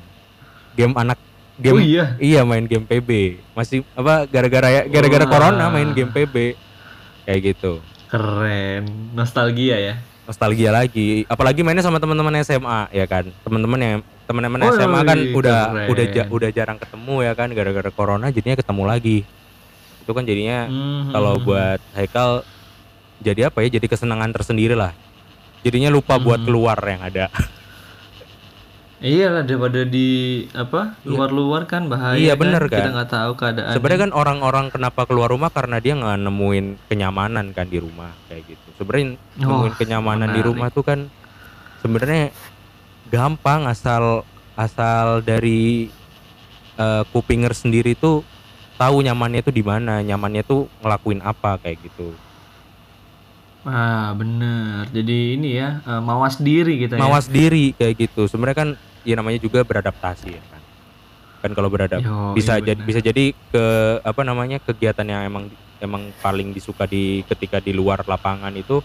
game 0.75 0.95
anak 0.95 1.19
game. 1.57 1.73
Oh 1.73 1.81
iya. 1.81 2.05
Iya 2.17 2.41
main 2.43 2.65
game 2.65 2.83
PB. 2.83 3.11
Masih 3.53 3.83
apa 3.93 4.25
gara-gara 4.25 4.69
ya 4.69 4.83
gara-gara 4.85 5.25
Wah. 5.25 5.31
corona 5.31 5.65
main 5.69 5.91
game 5.91 6.09
PB 6.09 6.55
kayak 7.25 7.41
gitu. 7.45 7.81
Keren. 8.07 8.87
Nostalgia 9.13 9.77
ya. 9.77 9.95
Nostalgia 10.25 10.71
lagi. 10.71 11.23
Apalagi 11.27 11.63
mainnya 11.63 11.81
sama 11.81 11.97
teman-teman 11.97 12.35
SMA 12.41 12.91
ya 12.91 13.07
kan. 13.07 13.31
Teman-teman 13.43 13.79
yang 13.79 13.95
teman-teman 14.27 14.59
Woi, 14.61 14.75
SMA 14.75 15.01
kan 15.03 15.19
udah 15.33 15.61
keren. 15.71 15.87
udah 15.89 16.05
ja- 16.11 16.29
udah 16.29 16.51
jarang 16.51 16.79
ketemu 16.79 17.15
ya 17.23 17.33
kan 17.33 17.49
gara-gara 17.51 17.91
corona 17.91 18.27
jadinya 18.29 18.57
ketemu 18.57 18.83
lagi. 18.85 19.19
Itu 20.03 20.11
kan 20.11 20.23
jadinya 20.23 20.67
Mhm. 20.67 21.11
kalau 21.11 21.39
buat 21.39 21.79
Haikal 21.95 22.43
jadi 23.19 23.49
apa 23.49 23.63
ya? 23.63 23.71
Jadi 23.73 23.87
kesenangan 23.87 24.31
tersendiri 24.31 24.75
lah. 24.75 24.95
Jadinya 25.63 25.91
lupa 25.91 26.15
buat 26.17 26.43
Mhm. 26.43 26.47
keluar 26.47 26.79
yang 26.81 27.03
ada. 27.03 27.27
Iya 28.97 29.29
lah 29.29 29.45
daripada 29.45 29.85
di 29.85 30.09
apa 30.57 30.97
luar-luar 31.05 31.69
kan 31.69 31.85
bahaya. 31.85 32.17
Iya, 32.17 32.33
bener 32.33 32.65
kan? 32.65 32.81
Kita 32.81 32.91
nggak 32.97 33.11
tahu 33.13 33.33
keadaan. 33.37 33.75
Sebenarnya 33.77 34.01
kan 34.09 34.13
orang-orang 34.17 34.67
kenapa 34.73 35.05
keluar 35.05 35.29
rumah 35.29 35.53
karena 35.53 35.77
dia 35.85 35.93
nggak 35.93 36.17
nemuin 36.17 36.67
kenyamanan 36.89 37.53
kan 37.53 37.69
di 37.69 37.77
rumah 37.77 38.09
kayak 38.33 38.49
gitu. 38.49 38.69
Sebenarnya 38.81 39.21
nemuin 39.37 39.73
Oh, 39.73 39.77
kenyamanan 39.77 40.33
di 40.33 40.41
menarik. 40.41 40.49
rumah 40.49 40.69
tuh 40.73 40.85
kan 40.85 40.99
sebenarnya 41.85 42.33
gampang 43.13 43.69
asal 43.69 44.25
asal 44.57 45.21
dari 45.21 45.93
eh, 46.77 47.03
kupinger 47.13 47.53
sendiri 47.53 47.93
tuh 47.93 48.25
tahu 48.81 49.05
nyamannya 49.05 49.45
tuh 49.45 49.53
di 49.53 49.61
mana, 49.61 50.01
nyamannya 50.01 50.41
tuh 50.41 50.73
ngelakuin 50.81 51.21
apa 51.21 51.61
kayak 51.61 51.85
gitu. 51.85 52.17
Ah 53.67 54.15
bener. 54.15 54.87
Jadi 54.89 55.35
ini 55.35 55.59
ya 55.59 55.83
eh, 55.83 55.99
mawas 56.01 56.39
diri 56.39 56.79
kita 56.79 56.97
Mawas 56.97 57.27
diri 57.27 57.71
kayak 57.73 57.95
gitu. 58.01 58.25
Sebenarnya 58.25 58.57
kan 58.57 58.69
ya 59.03 59.15
namanya 59.15 59.37
juga 59.37 59.61
beradaptasi 59.61 60.29
ya 60.31 60.43
kan. 60.45 60.63
Kan 61.37 61.51
kalau 61.53 61.67
beradap 61.67 61.99
Yo, 61.99 62.33
bisa 62.33 62.57
iya 62.57 62.65
jadi 62.65 62.81
bisa 62.81 63.01
jadi 63.01 63.25
ke 63.35 63.65
apa 64.01 64.23
namanya 64.23 64.59
kegiatan 64.59 65.03
yang 65.03 65.23
emang 65.25 65.45
emang 65.77 66.15
paling 66.17 66.51
disuka 66.51 66.85
di 66.85 67.21
ketika 67.25 67.59
di 67.59 67.71
luar 67.71 68.01
lapangan 68.03 68.51
itu 68.51 68.81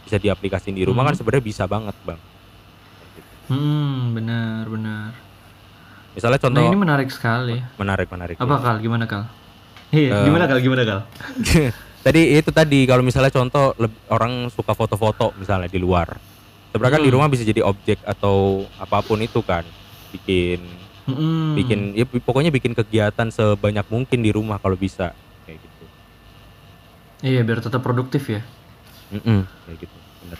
bisa 0.00 0.16
diaplikasiin 0.16 0.72
di 0.72 0.84
rumah 0.84 1.02
Hmm. 1.02 1.10
kan 1.10 1.18
sebenarnya 1.18 1.44
bisa 1.44 1.64
banget 1.66 1.96
bang 2.02 2.20
gitu. 3.10 3.18
ya. 3.18 3.24
Hmm 3.48 4.12
benar 4.12 4.62
benar. 4.66 5.08
misalnya 6.12 6.38
contoh 6.38 6.56
Nah 6.56 6.70
ini 6.70 6.78
menarik 6.78 7.08
sekali. 7.08 7.56
menarik 7.74 8.06
menarik 8.06 8.36
Apa 8.36 8.56
kal? 8.58 8.76
Gimana 8.78 9.04
kal? 9.04 9.26
Iya. 9.90 10.12
Eh, 10.14 10.24
gimana 10.24 10.44
kal? 10.46 10.58
Gimana 10.58 10.82
kal? 10.82 11.00
tadi 12.06 12.38
itu 12.38 12.50
tadi 12.50 12.86
kalau 12.86 13.02
misalnya 13.02 13.34
contoh 13.34 13.74
orang 14.06 14.46
suka 14.48 14.72
foto-foto 14.72 15.34
misalnya 15.34 15.66
di 15.66 15.76
luar 15.76 16.14
sebenarnya 16.70 16.94
kan 16.94 17.02
di 17.02 17.10
Hmm. 17.10 17.16
rumah 17.18 17.28
bisa 17.28 17.42
jadi 17.42 17.62
objek 17.62 17.98
atau 18.06 18.62
apa 18.78 19.02
pun 19.02 19.18
itu 19.18 19.42
kan 19.42 19.66
bikin 20.14 20.62
Mm-mm. 21.06 21.54
bikin 21.54 21.78
ya 21.92 22.06
pokoknya 22.06 22.50
bikin 22.50 22.72
kegiatan 22.72 23.26
sebanyak 23.28 23.86
mungkin 23.86 24.22
di 24.22 24.30
rumah 24.30 24.58
kalau 24.58 24.74
bisa 24.76 25.10
kayak 25.42 25.58
gitu 25.58 25.84
Iya 27.24 27.40
biar 27.42 27.58
tetap 27.58 27.80
produktif 27.80 28.28
ya. 28.28 28.44
Mm-mm, 29.08 29.42
kayak 29.64 29.78
gitu 29.82 29.96
bener 30.20 30.38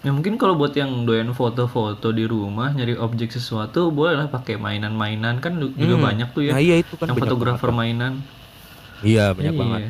Ya 0.00 0.10
mungkin 0.10 0.38
kalau 0.38 0.54
buat 0.54 0.70
yang 0.72 1.02
doyan 1.02 1.30
foto-foto 1.30 2.10
di 2.10 2.24
rumah 2.24 2.70
nyari 2.70 2.94
objek 2.94 3.28
sesuatu 3.28 3.90
boleh 3.90 4.14
lah 4.16 4.26
pakai 4.26 4.54
mainan-mainan 4.54 5.38
kan 5.38 5.58
juga 5.58 5.94
Hmm. 5.94 6.04
banyak 6.04 6.28
tuh 6.30 6.42
ya. 6.42 6.52
nah 6.54 6.62
iya 6.62 6.78
itu 6.78 6.94
kan 6.94 7.10
yang 7.10 7.18
fotografer 7.18 7.70
mainan. 7.70 8.22
Iya 9.00 9.32
banyak 9.32 9.50
Iya. 9.50 9.58
banget 9.58 9.80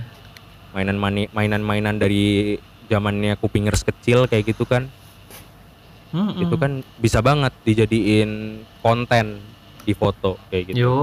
mainan 0.72 0.96
mani 0.96 1.22
mainan-mainan 1.30 1.96
dari 1.96 2.56
zamannya 2.86 3.34
kupingers 3.34 3.82
kecil 3.82 4.24
kayak 4.24 4.48
gitu 4.48 4.62
kan 4.62 4.86
Mm-mm. 6.08 6.38
itu 6.38 6.54
kan 6.54 6.72
bisa 6.96 7.18
banget 7.18 7.50
dijadiin 7.62 8.62
konten 8.78 9.42
di 9.82 9.92
foto 9.92 10.38
kayak 10.48 10.70
gitu 10.70 10.76
Yo, 10.76 10.96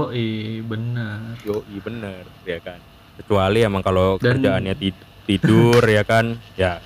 benar. 0.62 1.36
yo 1.40 1.60
iya 1.66 1.80
bener 1.80 2.22
ya 2.42 2.58
kan 2.58 2.80
kecuali 3.14 3.60
emang 3.60 3.80
kalau 3.80 4.16
Dan- 4.16 4.38
kerjaannya 4.38 4.74
tid- 4.74 5.04
tidur 5.24 5.80
ya 5.82 6.02
kan 6.02 6.36
ya 6.54 6.80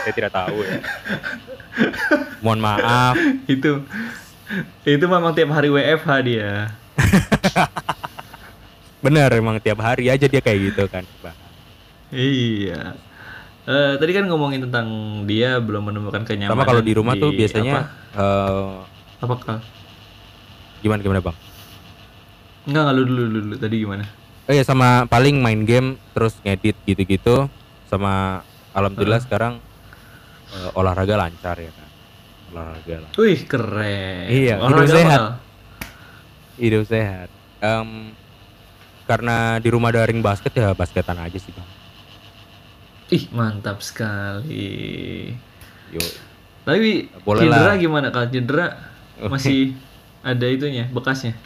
saya 0.00 0.12
tidak 0.12 0.30
tahu 0.30 0.58
ya 0.60 0.78
mohon 2.42 2.60
maaf 2.60 3.16
itu 3.46 3.80
itu 4.84 5.04
memang 5.04 5.32
tiap 5.32 5.50
hari 5.50 5.66
WFH 5.68 6.10
dia. 6.22 6.68
bener 9.04 9.28
emang 9.36 9.60
tiap 9.60 9.84
hari 9.84 10.08
aja 10.08 10.24
dia 10.24 10.40
kayak 10.40 10.72
gitu 10.72 10.88
kan 10.88 11.04
Bang. 11.20 11.36
Iya. 12.08 12.96
Eh 13.64 13.92
tadi 13.96 14.12
kan 14.12 14.24
ngomongin 14.28 14.64
tentang 14.64 14.86
dia 15.24 15.60
belum 15.60 15.92
menemukan 15.92 16.24
kenyamanan. 16.24 16.56
sama 16.56 16.64
kalau 16.64 16.80
di 16.80 16.92
rumah 16.96 17.12
tuh 17.16 17.32
biasanya 17.32 17.84
apa, 18.12 18.16
eh, 18.16 18.72
apa 19.20 19.34
Kal? 19.40 19.58
gimana 20.80 21.00
gimana 21.00 21.20
bang 21.20 21.36
Enggak, 22.64 22.80
enggak 22.80 22.96
lu 22.96 23.02
dulu, 23.04 23.22
dulu, 23.28 23.38
dulu. 23.44 23.54
Tadi 23.60 23.76
gimana? 23.76 24.04
Oh 24.44 24.52
ya 24.52 24.64
sama 24.64 25.04
paling 25.04 25.40
main 25.40 25.64
game 25.64 25.96
terus 26.12 26.36
ngedit 26.40 26.76
gitu-gitu 26.84 27.48
sama 27.88 28.40
alhamdulillah 28.72 29.20
sekarang 29.20 29.60
eh, 30.50 30.70
olahraga 30.76 31.16
lancar 31.16 31.56
ya 31.56 31.72
kan 31.72 31.88
olahraga 32.52 32.96
lah 33.04 33.10
Wih, 33.16 33.40
keren. 33.44 34.24
Iya, 34.28 34.54
Olahraga 34.60 34.84
hidup 34.84 34.96
sehat. 34.96 35.20
Hidup 36.54 36.84
sehat 36.84 37.28
Em, 37.58 38.12
karena 39.04 39.60
di 39.60 39.68
rumah 39.68 39.92
daring 39.92 40.20
basket 40.20 40.52
ya 40.52 40.72
basketan 40.72 41.20
aja 41.20 41.36
sih 41.36 41.52
bang. 41.52 41.68
Ih, 43.12 43.24
mantap 43.30 43.84
sekali. 43.84 45.28
yuk 45.92 46.08
Tapi 46.64 47.12
Boleh 47.22 47.44
cedera 47.44 47.72
lah. 47.72 47.76
gimana? 47.76 48.08
Kalau 48.08 48.26
cedera 48.26 48.66
masih 49.32 49.76
ada 50.24 50.46
itunya 50.48 50.88
bekasnya. 50.88 51.36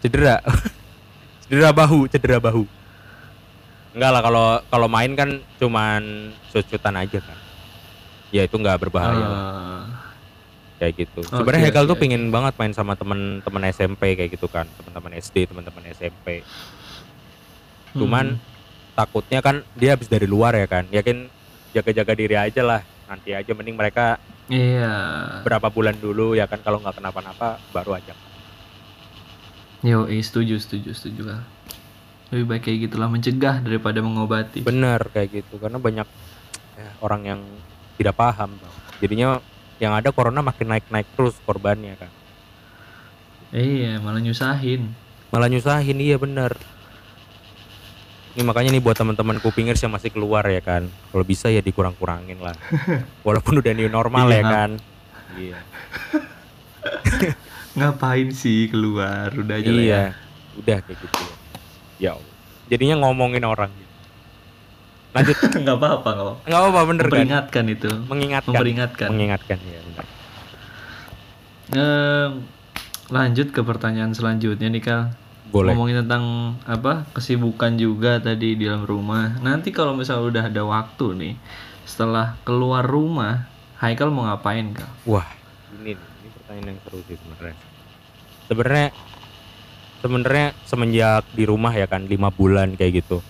cedera. 0.00 0.40
Cedera 1.46 1.70
bahu 1.70 2.10
cedera 2.10 2.42
bahu. 2.42 2.66
Enggak 3.94 4.10
lah 4.12 4.22
kalau 4.22 4.46
kalau 4.66 4.88
main 4.90 5.12
kan 5.14 5.30
cuman 5.56 6.02
shoot-shootan 6.50 6.96
aja 6.98 7.22
kan. 7.22 7.38
Ya 8.34 8.42
itu 8.42 8.58
nggak 8.58 8.82
berbahaya 8.82 9.14
lah. 9.14 9.40
Ah, 9.40 9.82
kayak 10.76 10.94
gitu. 11.06 11.20
Oke, 11.24 11.32
Sebenarnya 11.32 11.72
Haikal 11.72 11.84
oke, 11.88 11.90
tuh 11.96 11.98
pengen 11.98 12.22
banget 12.28 12.54
main 12.60 12.72
sama 12.76 12.92
teman-teman 12.94 13.62
SMP 13.72 14.16
kayak 14.16 14.30
gitu 14.36 14.46
kan, 14.48 14.68
teman-teman 14.80 15.12
SD, 15.16 15.48
teman-teman 15.48 15.82
SMP. 15.92 16.44
Cuman 17.96 18.36
hmm. 18.36 18.94
takutnya 18.96 19.40
kan 19.40 19.64
dia 19.72 19.96
habis 19.96 20.08
dari 20.08 20.28
luar 20.28 20.52
ya 20.56 20.68
kan, 20.68 20.84
yakin 20.92 21.32
jaga-jaga 21.72 22.12
diri 22.12 22.36
aja 22.36 22.62
lah. 22.64 22.80
Nanti 23.06 23.32
aja 23.32 23.52
mending 23.54 23.78
mereka 23.78 24.20
Iya. 24.46 24.94
berapa 25.42 25.66
bulan 25.74 25.98
dulu 25.98 26.38
ya 26.38 26.46
kan 26.46 26.62
kalau 26.62 26.78
nggak 26.78 27.02
kenapa-napa 27.02 27.58
baru 27.74 27.98
aja. 27.98 28.14
Yo, 29.82 30.06
eh, 30.06 30.22
setuju, 30.22 30.58
setuju, 30.58 30.90
setuju 30.94 31.22
lah. 31.26 31.40
Lebih 32.34 32.46
baik 32.46 32.62
kayak 32.66 32.78
gitulah 32.90 33.06
mencegah 33.06 33.62
daripada 33.62 34.02
mengobati. 34.02 34.66
Bener 34.66 34.98
kayak 35.14 35.30
gitu 35.30 35.62
karena 35.62 35.78
banyak 35.78 36.08
ya, 36.74 36.90
orang 37.02 37.22
yang 37.22 37.40
tidak 37.98 38.18
paham. 38.18 38.58
Bang. 38.58 38.74
Jadinya 38.98 39.38
yang 39.76 39.92
ada 39.92 40.08
corona 40.08 40.40
makin 40.40 40.64
naik-naik 40.68 41.04
terus 41.12 41.36
korbannya 41.42 41.92
kan. 41.96 42.08
Iya, 43.50 43.98
malah 43.98 44.18
nyusahin. 44.18 44.90
malah 45.26 45.46
nyusahin 45.46 45.98
iya 45.98 46.14
bener 46.16 46.54
ini 48.32 48.40
makanya 48.42 48.70
nih 48.70 48.78
buat 48.78 48.94
teman-teman 48.94 49.36
kupingers 49.36 49.78
yang 49.78 49.90
masih 49.90 50.08
keluar 50.08 50.44
ya 50.44 50.60
kan 50.60 50.86
kalau 51.10 51.22
bisa 51.22 51.48
ya 51.48 51.58
dikurang-kurangin 51.58 52.38
lah 52.38 52.54
walaupun 53.26 53.58
udah 53.58 53.72
new 53.72 53.86
normal 53.86 54.24
Iya, 54.24 54.30
ya 54.30 54.38
Hap. 54.38 54.52
kan 54.52 54.70
iya 55.34 55.58
Ngapain 57.76 58.28
sih 58.30 58.66
keluar? 58.68 59.30
Udah 59.30 59.56
aja 59.56 59.66
ya. 59.66 59.74
iya 59.74 60.02
udah 60.56 60.76
kayak 60.80 60.96
gitu 60.96 61.22
ya 61.98 61.98
ya 61.98 62.10
jadinya 62.66 62.94
ngomongin 63.02 63.42
orang 63.42 63.68
lanjut 65.16 65.36
Nggak 65.64 65.76
apa-apa, 65.76 66.08
nggak 66.10 66.26
apa-apa. 66.26 66.42
nggak 66.44 66.60
apa-apa 66.60 66.80
bener 66.84 67.02
kan 67.02 67.10
Memperingatkan 67.10 67.64
itu. 67.66 67.90
mengingatkan 68.06 68.50
Memperingatkan. 68.52 69.08
mengingatkan 69.08 69.58
ya 69.62 69.80
benar 69.82 70.04
Em, 71.68 72.46
lanjut 73.08 73.50
ke 73.50 73.60
pertanyaan 73.60 74.12
selanjutnya 74.12 74.68
nih 74.68 74.82
Kal. 74.82 75.02
Boleh. 75.46 75.72
ngomongin 75.72 76.02
tentang 76.02 76.24
apa 76.62 77.06
kesibukan 77.10 77.74
juga 77.74 78.18
tadi 78.18 78.54
di 78.54 78.66
dalam 78.66 78.82
rumah. 78.82 79.38
Nanti 79.40 79.70
kalau 79.70 79.94
misalnya 79.94 80.26
udah 80.26 80.44
ada 80.44 80.62
waktu 80.62 81.06
nih, 81.14 81.34
setelah 81.82 82.34
keluar 82.42 82.82
rumah, 82.82 83.46
Haikal 83.76 84.08
mau 84.08 84.24
ngapain 84.24 84.72
kal? 84.72 84.90
Wah, 85.04 85.26
ini 85.76 85.94
ini 85.94 86.28
pertanyaan 86.32 86.66
yang 86.66 86.78
seru 86.82 86.98
sih 87.02 87.14
sebenarnya. 87.14 87.56
Sebenarnya 88.44 88.88
sebenarnya 89.96 90.46
semenjak 90.62 91.22
di 91.30 91.44
rumah 91.44 91.70
ya 91.70 91.86
kan 91.86 92.04
lima 92.04 92.30
bulan 92.30 92.72
kayak 92.72 93.00
gitu. 93.00 93.22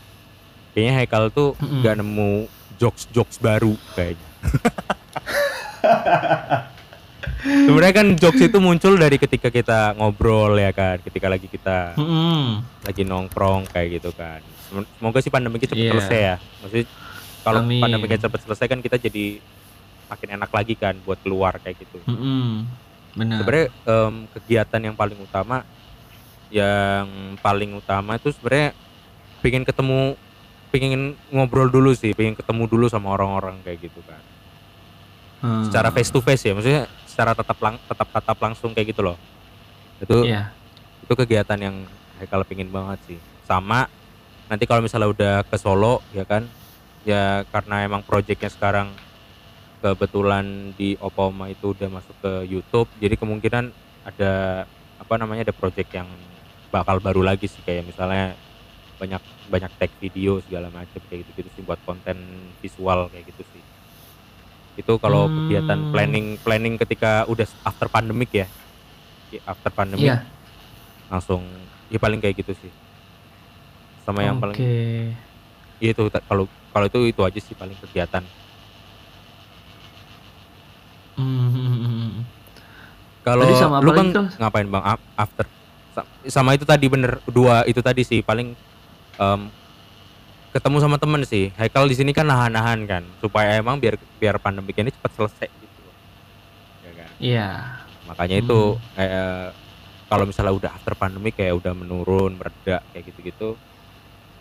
Kayaknya 0.77 0.95
Haikal 0.95 1.25
tuh 1.33 1.49
Mm-mm. 1.57 1.81
nggak 1.81 1.95
nemu 1.97 2.33
jokes-jokes 2.77 3.41
baru 3.41 3.73
kayaknya. 3.97 4.29
sebenarnya 7.67 7.95
kan 7.95 8.07
jokes 8.15 8.41
itu 8.43 8.59
muncul 8.59 8.95
dari 8.95 9.17
ketika 9.17 9.49
kita 9.49 9.95
ngobrol 9.95 10.53
ya 10.53 10.71
kan, 10.71 10.99
ketika 11.01 11.27
lagi 11.27 11.47
kita 11.47 11.95
Hmm, 11.97 12.61
lagi 12.83 13.03
nongkrong 13.03 13.65
kayak 13.67 13.97
gitu 13.97 14.11
kan. 14.13 14.39
Sem- 14.69 14.89
Semoga 14.93 15.19
sih 15.19 15.31
pandeminya 15.31 15.65
cepat 15.65 15.81
Iya. 15.81 15.91
selesai 15.91 16.19
ya. 16.21 16.35
Maksudnya 16.61 16.85
kalau 17.41 17.61
Amin. 17.63 17.81
pandeminya 17.81 18.19
cepat 18.21 18.39
selesai 18.43 18.67
kan 18.67 18.79
kita 18.79 18.97
jadi 18.99 19.39
makin 20.07 20.29
enak 20.37 20.51
lagi 20.53 20.75
kan 20.75 20.95
buat 21.01 21.19
keluar 21.19 21.57
kayak 21.57 21.81
gitu. 21.81 21.99
hmm, 22.05 22.53
benar. 23.17 23.37
Sebenarnya 23.41 23.67
em, 23.83 24.15
kegiatan 24.31 24.81
yang 24.83 24.95
paling 24.95 25.19
utama 25.19 25.65
yang 26.47 27.35
paling 27.41 27.75
utama 27.75 28.15
itu 28.15 28.31
sebenarnya 28.31 28.71
pengen 29.41 29.65
ketemu 29.65 30.15
pengen 30.71 31.15
ngobrol 31.31 31.69
dulu 31.69 31.93
sih, 31.93 32.13
pengen 32.13 32.35
ketemu 32.35 32.65
dulu 32.67 32.87
sama 32.87 33.13
orang-orang 33.13 33.59
kayak 33.63 33.87
gitu 33.87 34.01
kan. 34.05 34.21
Hmm, 35.41 35.63
Secara 35.69 35.89
face 35.91 36.09
to 36.09 36.19
face 36.19 36.45
ya, 36.45 36.53
maksudnya 36.53 36.85
secara 37.05 37.33
tetap 37.33 37.59
lang 37.61 37.77
tetap 37.85 38.09
tatap 38.09 38.39
langsung 38.41 38.73
kayak 38.73 38.93
gitu 38.93 39.03
loh. 39.05 39.17
Itu 39.99 40.25
Iya. 40.25 40.53
itu 41.03 41.13
kegiatan 41.15 41.57
yang 41.57 41.77
Haikal 42.17 42.43
pingin 42.49 42.73
banget 42.73 42.99
sih 43.07 43.19
sama 43.45 43.87
nanti 44.49 44.65
kalau 44.65 44.81
misalnya 44.81 45.07
udah 45.07 45.35
ke 45.45 45.57
Solo 45.61 46.01
ya 46.11 46.25
kan 46.25 46.49
ya 47.05 47.45
karena 47.53 47.85
emang 47.85 48.01
projectnya 48.03 48.49
sekarang 48.49 48.89
kebetulan 49.79 50.73
di 50.75 50.97
Opoma 50.99 51.47
itu 51.47 51.77
udah 51.77 51.93
masuk 51.93 52.17
ke 52.19 52.33
YouTube 52.49 52.89
jadi 52.97 53.15
kemungkinan 53.15 53.71
ada 54.03 54.65
apa 54.97 55.15
namanya 55.15 55.47
ada 55.47 55.55
project 55.55 55.93
yang 55.93 56.09
bakal 56.73 56.99
baru 56.99 57.23
lagi 57.23 57.47
sih 57.47 57.61
kayak 57.63 57.85
misalnya 57.85 58.33
banyak 58.97 59.21
banyak 59.47 59.73
tag 59.77 59.93
video 59.97 60.41
segala 60.41 60.69
macam 60.69 61.01
kayak 61.03 61.23
gitu 61.23 61.31
gitu 61.39 61.51
sih 61.51 61.63
buat 61.63 61.79
konten 61.83 62.17
visual 62.59 63.07
kayak 63.09 63.25
gitu 63.29 63.43
sih 63.47 63.63
itu 64.77 64.93
kalau 64.97 65.27
Hmm. 65.27 65.35
kegiatan 65.39 65.79
planning 65.89 66.37
planning 66.39 66.75
ketika 66.77 67.25
udah 67.27 67.45
after 67.63 67.89
pandemic 67.89 68.31
ya 68.35 68.49
Ya, 69.27 69.43
after 69.45 69.69
pandemic 69.69 70.07
Iya. 70.07 70.23
langsung 71.09 71.43
ya 71.87 71.99
paling 71.99 72.23
kayak 72.23 72.39
gitu 72.39 72.55
sih 72.55 72.71
sama 74.01 74.23
yang 74.23 74.39
Oke. 74.39 74.43
paling 74.43 74.57
ya 75.77 75.91
itu 75.91 76.03
kalau 76.25 76.45
kalau 76.71 76.87
itu 76.87 77.11
itu 77.11 77.21
aja 77.21 77.41
sih 77.43 77.53
paling 77.53 77.75
kegiatan 77.81 78.23
Hmm, 81.17 82.23
kalau 83.25 83.49
lu 83.81 83.91
bang 83.91 84.09
Kal? 84.13 84.27
ngapain 84.39 84.69
bang 84.69 84.85
Af- 84.85 85.09
after 85.17 85.47
Sa- 85.91 86.05
sama 86.29 86.53
itu 86.53 86.63
tadi 86.63 86.87
bener 86.87 87.19
dua 87.27 87.65
itu 87.65 87.81
tadi 87.81 88.05
sih 88.05 88.21
paling 88.21 88.53
em, 89.17 89.41
ketemu 90.51 90.77
sama 90.79 90.97
temen 90.97 91.21
sih 91.23 91.53
Haikal 91.53 91.85
di 91.85 91.95
sini 91.95 92.11
kan 92.11 92.25
nahan-nahan 92.25 92.81
kan 92.85 93.03
supaya 93.19 93.57
emang 93.57 93.77
biar 93.77 93.97
biar 94.17 94.37
pandemi 94.37 94.73
ini 94.73 94.89
cepat 94.89 95.13
selesai 95.13 95.49
gitu 95.49 95.83
ya 96.81 96.93
kan 96.95 97.11
Iya. 97.19 97.49
makanya 98.05 98.37
itu 98.39 98.61
kayak 98.93 99.53
kalau 100.07 100.25
misalnya 100.25 100.55
udah 100.55 100.71
after 100.73 100.95
pandemi 100.95 101.29
kayak 101.29 101.57
udah 101.57 101.73
menurun 101.73 102.37
mereda 102.37 102.81
kayak 102.89 103.05
gitu-gitu 103.07 103.59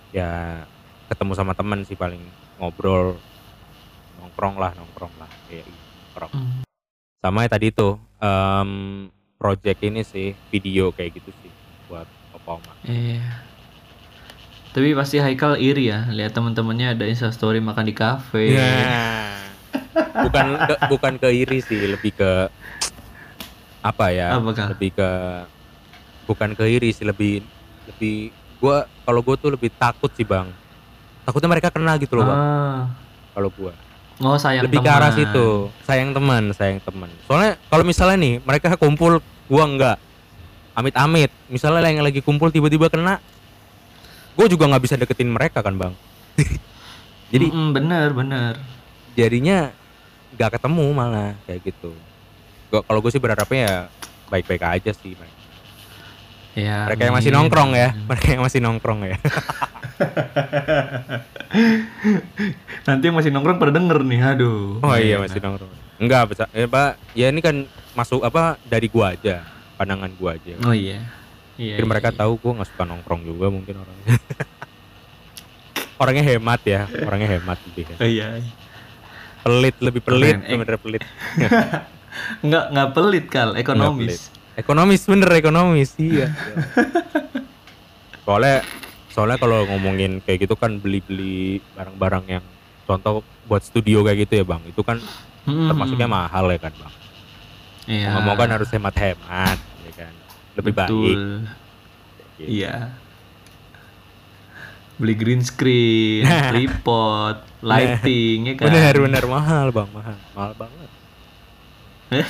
ya 0.10 0.63
ketemu 1.05 1.32
sama 1.34 1.51
teman 1.51 1.84
sih 1.84 1.94
paling 1.94 2.22
ngobrol 2.55 3.20
nongkrong 4.15 4.55
lah 4.55 4.72
nongkrong 4.72 5.12
lah 5.19 5.28
kayak 5.45 5.67
gitu, 5.67 5.80
nongkrong 6.00 6.32
Hmm. 6.32 6.63
sama 7.19 7.43
ya 7.43 7.50
tadi 7.52 7.67
itu 7.69 7.89
em, 8.17 8.69
project 9.36 9.80
ini 9.84 10.02
sih 10.02 10.32
video 10.47 10.89
kayak 10.89 11.19
gitu 11.19 11.32
sih 11.36 11.52
buat 11.86 12.08
opa 12.32 12.56
oma 12.56 12.73
Iya. 12.86 13.19
Tapi 14.76 14.92
pasti 14.92 15.18
Haikal 15.18 15.56
iri 15.56 15.88
ya, 15.88 16.04
lihat 16.10 16.36
teman-temannya 16.36 16.94
ada 16.94 17.08
instastory 17.08 17.64
makan 17.64 17.88
di 17.88 17.96
kafe. 17.96 18.52
Ya. 18.52 18.76
bukan 20.26 20.46
ke, 20.58 20.74
bukan 20.90 21.14
ke 21.16 21.28
iri 21.34 21.60
sih 21.60 21.80
lebih 21.86 22.12
ke 22.12 22.48
apa 23.80 24.06
ya 24.10 24.34
Apa, 24.34 24.50
Kal? 24.52 24.68
lebih 24.72 24.92
ke 24.92 25.10
bukan 26.26 26.50
ke 26.52 26.64
iri 26.66 26.90
sih 26.90 27.04
lebih 27.04 27.44
lebih 27.86 28.32
gua 28.58 28.84
kalau 29.04 29.22
gua 29.22 29.36
tuh 29.36 29.54
lebih 29.54 29.70
takut 29.72 30.10
sih 30.10 30.24
bang 30.24 30.50
takutnya 31.22 31.48
mereka 31.50 31.70
kena 31.70 31.96
gitu 31.96 32.18
loh 32.18 32.26
bang 32.26 32.40
Ah. 32.40 32.82
kalau 33.32 33.52
gua 33.52 33.72
Oh, 34.18 34.40
sayang 34.40 34.64
lebih 34.64 34.80
ke 34.80 34.88
teman. 34.88 34.98
arah 34.98 35.12
situ 35.12 35.48
sayang 35.84 36.12
teman 36.12 36.44
sayang 36.52 36.80
teman 36.80 37.12
soalnya 37.24 37.60
kalau 37.68 37.84
misalnya 37.84 38.18
nih 38.18 38.34
mereka 38.42 38.74
kumpul 38.74 39.20
gua 39.46 39.64
enggak 39.66 39.98
amit-amit 40.74 41.30
misalnya 41.46 41.84
yang 41.84 42.02
lagi 42.02 42.20
kumpul 42.20 42.48
tiba-tiba 42.48 42.88
kena 42.88 43.20
gua 44.36 44.45
juga 44.45 44.63
nggak 44.65 44.84
bisa 44.84 44.95
deketin 44.95 45.28
mereka 45.28 45.60
kan 45.60 45.74
bang 45.74 45.93
jadi 47.34 47.48
Mm-mm, 47.48 47.71
bener, 47.71 48.12
bener. 48.12 48.54
jadinya 49.13 49.71
nggak 50.32 50.52
ketemu 50.54 50.86
malah 50.91 51.32
kayak 51.43 51.63
gitu 51.65 51.95
gua 52.67 52.82
kalau 52.82 53.00
gue 53.00 53.10
sih 53.10 53.19
berharapnya 53.19 53.60
ya 53.62 53.76
baik-baik 54.28 54.62
aja 54.62 54.91
sih 54.91 55.13
mereka, 55.13 55.34
Ya. 56.56 56.88
mereka 56.88 57.04
yang 57.04 57.15
masih 57.15 57.32
nongkrong 57.32 57.71
ya 57.74 57.91
mereka 58.02 58.28
yang 58.30 58.39
masih 58.41 58.60
nongkrong 58.60 59.00
ya 59.06 59.17
Nanti 62.86 63.04
yang 63.04 63.15
masih 63.15 63.28
nongkrong 63.30 63.58
pada 63.58 63.71
denger 63.71 64.00
nih, 64.02 64.19
aduh. 64.21 64.80
oh 64.80 64.95
iya 64.95 65.17
Enak. 65.17 65.28
masih 65.28 65.39
nongkrong 65.41 65.71
enggak 65.95 66.24
bisa 66.28 66.43
ya 66.52 66.63
pak 66.65 66.89
ya 67.12 67.28
ini 67.28 67.39
kan 67.39 67.56
masuk 67.91 68.19
apa 68.21 68.60
dari 68.62 68.88
gua 68.88 69.12
aja 69.12 69.43
pandangan 69.76 70.12
gua 70.13 70.36
aja 70.36 70.56
Oh 70.62 70.71
iya. 70.71 71.00
Iya. 71.56 71.80
mungkin 71.80 71.88
mereka 71.88 72.10
iya. 72.12 72.18
tahu 72.20 72.32
gua 72.38 72.52
nggak 72.60 72.70
suka 72.70 72.84
nongkrong 72.84 73.22
juga 73.24 73.46
mungkin 73.48 73.76
orangnya 73.80 74.15
orangnya 76.04 76.24
hemat 76.28 76.62
ya 76.68 76.82
orangnya 77.08 77.30
hemat 77.39 77.58
lebih. 77.63 77.84
Oh, 77.96 78.04
iya. 78.04 78.28
pelit 79.41 79.76
lebih 79.80 80.02
pelit 80.04 80.36
eh. 80.36 80.52
sebenarnya 80.52 80.80
pelit 80.82 81.04
Enggak 82.44 82.65
enggak 82.72 82.89
pelit 82.96 83.26
kal, 83.28 83.50
ekonomis. 83.60 84.32
ekonomis 84.56 85.04
bener 85.04 85.28
ekonomis 85.36 85.91
iya 86.00 86.32
soalnya 88.26 88.63
soalnya 89.12 89.38
kalau 89.38 89.68
ngomongin 89.68 90.24
kayak 90.24 90.48
gitu 90.48 90.56
kan 90.56 90.80
beli-beli 90.80 91.60
barang-barang 91.76 92.26
yang 92.28 92.46
contoh 92.88 93.20
buat 93.46 93.62
studio 93.62 94.02
kayak 94.02 94.26
gitu 94.26 94.41
ya 94.41 94.46
bang 94.48 94.63
itu 94.65 94.82
kan 94.82 94.98
Mm-mm. 95.46 95.70
termasuknya 95.70 96.08
mahal 96.08 96.48
ya 96.50 96.60
kan 96.60 96.74
bang 96.74 96.94
Iya. 97.86 98.18
mau 98.18 98.34
kan 98.34 98.50
harus 98.50 98.65
hemat-hemat 98.74 99.22
kan 99.30 99.58
lebih 100.56 100.74
baik 100.74 100.89
Betul. 100.89 101.04
Gitu. 102.39 102.52
Iya. 102.63 102.76
Beli 104.96 105.15
green 105.15 105.44
screen, 105.44 106.24
tripod, 106.52 107.44
lighting, 107.60 108.52
ya 108.52 108.54
kan. 108.56 108.72
bener 108.72 108.96
bener 108.96 109.24
mahal 109.28 109.68
bang 109.76 109.89
mahal 109.91 110.15
mahal 110.32 110.54
banget 110.56 110.89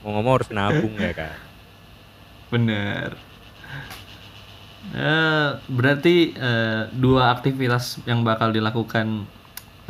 mau 0.00 0.10
ngomong 0.14 0.40
harus 0.40 0.48
nabung 0.54 0.94
ya 0.96 1.12
kan 1.12 1.36
Bener. 2.54 3.18
Eh, 4.94 5.48
berarti 5.66 6.36
eh, 6.38 6.86
dua 6.94 7.34
aktivitas 7.34 7.98
yang 8.06 8.22
bakal 8.22 8.54
dilakukan 8.54 9.26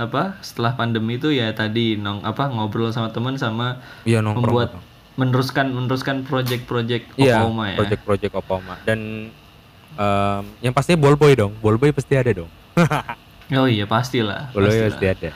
apa 0.00 0.40
setelah 0.42 0.74
pandemi 0.74 1.20
itu 1.20 1.30
ya 1.30 1.54
tadi 1.54 1.94
nong 1.94 2.26
apa 2.26 2.50
ngobrol 2.50 2.90
sama 2.90 3.12
teman 3.14 3.36
sama 3.36 3.78
nongkrong 4.08 4.34
membuat. 4.40 4.70
Meneruskan 5.14 5.66
meneruskan 5.68 6.22
project-project 6.22 7.14
iya 7.14 7.40
Opoma 7.40 7.70
ya. 7.70 7.76
project-project 7.78 8.32
Opoma 8.34 8.74
dan 8.82 9.30
em, 9.92 10.42
yang 10.60 10.70
pasti 10.70 10.94
ballboy 10.94 11.32
dong 11.32 11.54
ballboy 11.58 11.90
pasti 11.90 12.14
ada 12.14 12.32
dong 12.34 12.50
Oh 13.52 13.68
iya 13.68 13.84
pastilah. 13.84 14.50
ballboy 14.50 14.72
pastilah. 14.72 14.90
pasti 14.90 15.06
ada 15.06 15.30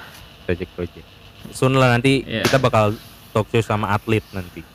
project-project 0.45 1.07
soon 1.51 1.73
lah 1.73 1.93
nanti 1.93 2.23
Iya. 2.23 2.43
kita 2.45 2.59
bakal 2.59 2.99
talk 3.31 3.47
show 3.49 3.61
sama 3.61 3.91
atlet 3.91 4.25
nanti 4.31 4.67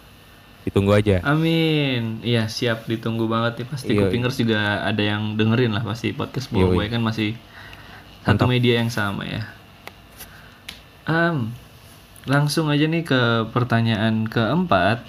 ditunggu 0.64 0.96
aja 0.96 1.20
Amin. 1.22 2.24
Iya, 2.24 2.48
siap 2.48 2.88
ditunggu 2.88 3.28
banget 3.28 3.60
nih 3.60 3.68
pasti 3.68 3.92
Iya, 3.92 4.08
Kupingers 4.08 4.40
juga 4.40 4.60
ada 4.82 5.04
yang 5.04 5.36
dengerin 5.36 5.70
lah 5.70 5.84
pasti 5.84 6.12
podcast 6.12 6.48
Iya, 6.48 6.64
Boboy 6.64 6.88
kan 6.88 7.04
masih 7.04 7.36
satu 8.24 8.40
Mantap. 8.40 8.48
media 8.48 8.80
yang 8.80 8.88
sama 8.88 9.28
ya. 9.28 9.44
Em, 11.04 11.52
langsung 12.24 12.68
aja 12.68 12.84
nih 12.84 13.04
ke 13.04 13.22
pertanyaan 13.50 14.26
keempat. 14.26 15.04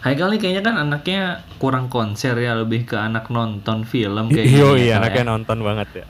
Haikal 0.00 0.32
nih 0.32 0.40
kayaknya 0.40 0.62
kan 0.62 0.76
anaknya 0.78 1.20
kurang 1.56 1.86
konser 1.86 2.32
ya, 2.34 2.56
lebih 2.56 2.84
ke 2.84 2.96
anak 2.96 3.28
nonton 3.28 3.84
film 3.84 4.28
kayaknya. 4.28 4.48
iya 4.48 4.64
ya, 4.66 4.72
iya 4.74 4.94
Kal, 4.94 5.00
anaknya 5.02 5.22
ya. 5.22 5.28
nonton 5.28 5.58
banget 5.60 5.88
ya 5.94 6.06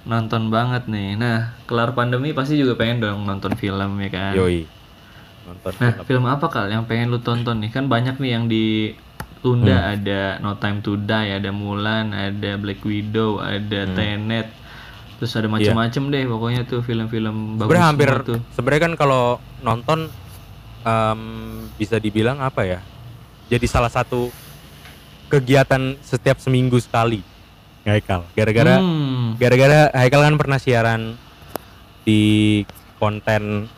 Nonton 0.00 0.42
banget 0.48 0.88
nih. 0.88 1.12
Nah, 1.14 1.38
kelar 1.64 1.92
pandemi 1.92 2.32
pasti 2.32 2.56
juga 2.56 2.72
pengen 2.74 3.04
dong 3.04 3.20
nonton 3.22 3.52
film 3.54 4.00
ya 4.00 4.08
kan. 4.08 4.32
yoi 4.32 4.64
nonton 5.44 5.72
Nah, 5.76 5.92
film. 5.94 6.04
film 6.06 6.24
apa 6.26 6.46
kal 6.48 6.66
yang 6.66 6.88
pengen 6.88 7.10
lu 7.10 7.20
tonton 7.20 7.60
nih? 7.60 7.68
Kan 7.68 7.86
banyak 7.86 8.16
nih 8.16 8.30
yang 8.30 8.44
di 8.46 8.96
Tunda 9.40 9.72
Hmm. 9.74 9.92
ada 9.94 10.20
No 10.38 10.56
Time 10.56 10.80
to 10.80 10.96
Die, 10.96 11.28
ada 11.32 11.48
Mulan, 11.50 12.12
ada 12.12 12.56
Black 12.56 12.80
Widow, 12.80 13.36
ada 13.36 13.84
Hmm. 13.84 13.92
Tenet. 13.94 14.48
Terus 15.20 15.36
ada 15.36 15.46
macem-macem 15.46 16.02
deh 16.08 16.24
pokoknya 16.24 16.62
tuh 16.64 16.80
film-film 16.80 17.60
bagus 17.60 17.76
hampir 17.76 18.08
tuh. 18.24 18.40
sebenarnya 18.50 18.88
kan 18.88 18.94
kalau 18.96 19.22
nonton 19.60 20.08
em, 20.80 21.20
bisa 21.76 22.00
dibilang 22.00 22.40
apa 22.40 22.64
ya? 22.64 22.80
Jadi 23.46 23.68
salah 23.68 23.92
satu 23.92 24.32
kegiatan 25.28 26.00
setiap 26.00 26.40
seminggu 26.40 26.80
sekali. 26.80 27.20
Haikal. 27.84 28.24
Gara-gara 28.32 28.76
Hmm. 28.76 29.36
gara-gara 29.36 29.92
Haikal 29.92 30.20
kan 30.22 30.34
pernah 30.36 30.56
siaran 30.56 31.20
di 32.00 32.22
konten 32.96 33.68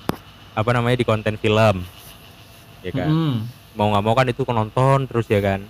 apa 0.53 0.71
namanya 0.71 0.95
di 0.95 1.07
konten 1.07 1.35
film. 1.37 1.83
Ya 2.83 2.91
kan? 2.93 3.09
Mm-mm. 3.09 3.35
Mau 3.73 3.91
nggak 3.91 4.05
mau 4.05 4.15
kan 4.15 4.27
itu 4.27 4.43
nonton 4.45 5.07
terus 5.07 5.27
ya 5.27 5.43
kan. 5.43 5.65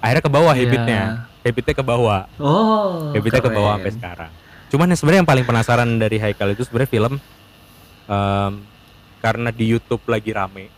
Akhirnya 0.00 0.24
ke 0.24 0.30
bawah 0.30 0.52
Iya. 0.52 0.62
habitnya. 0.64 1.02
Habitnya 1.42 1.74
ke 1.74 1.84
bawah. 1.84 2.22
Oh. 2.38 3.10
Habitnya 3.12 3.40
ke 3.40 3.50
bawah 3.50 3.76
sampai 3.76 3.92
sekarang. 3.92 4.32
Cuman 4.72 4.88
yang 4.88 4.96
sebenarnya 4.96 5.20
yang 5.20 5.28
paling 5.28 5.44
penasaran 5.44 6.00
dari 6.00 6.16
Haikal 6.16 6.56
itu 6.56 6.64
sebenarnya 6.64 6.90
film 6.90 7.12
em, 8.08 8.52
karena 9.20 9.52
di 9.52 9.68
YouTube 9.68 10.00
lagi 10.08 10.32
rame. 10.32 10.72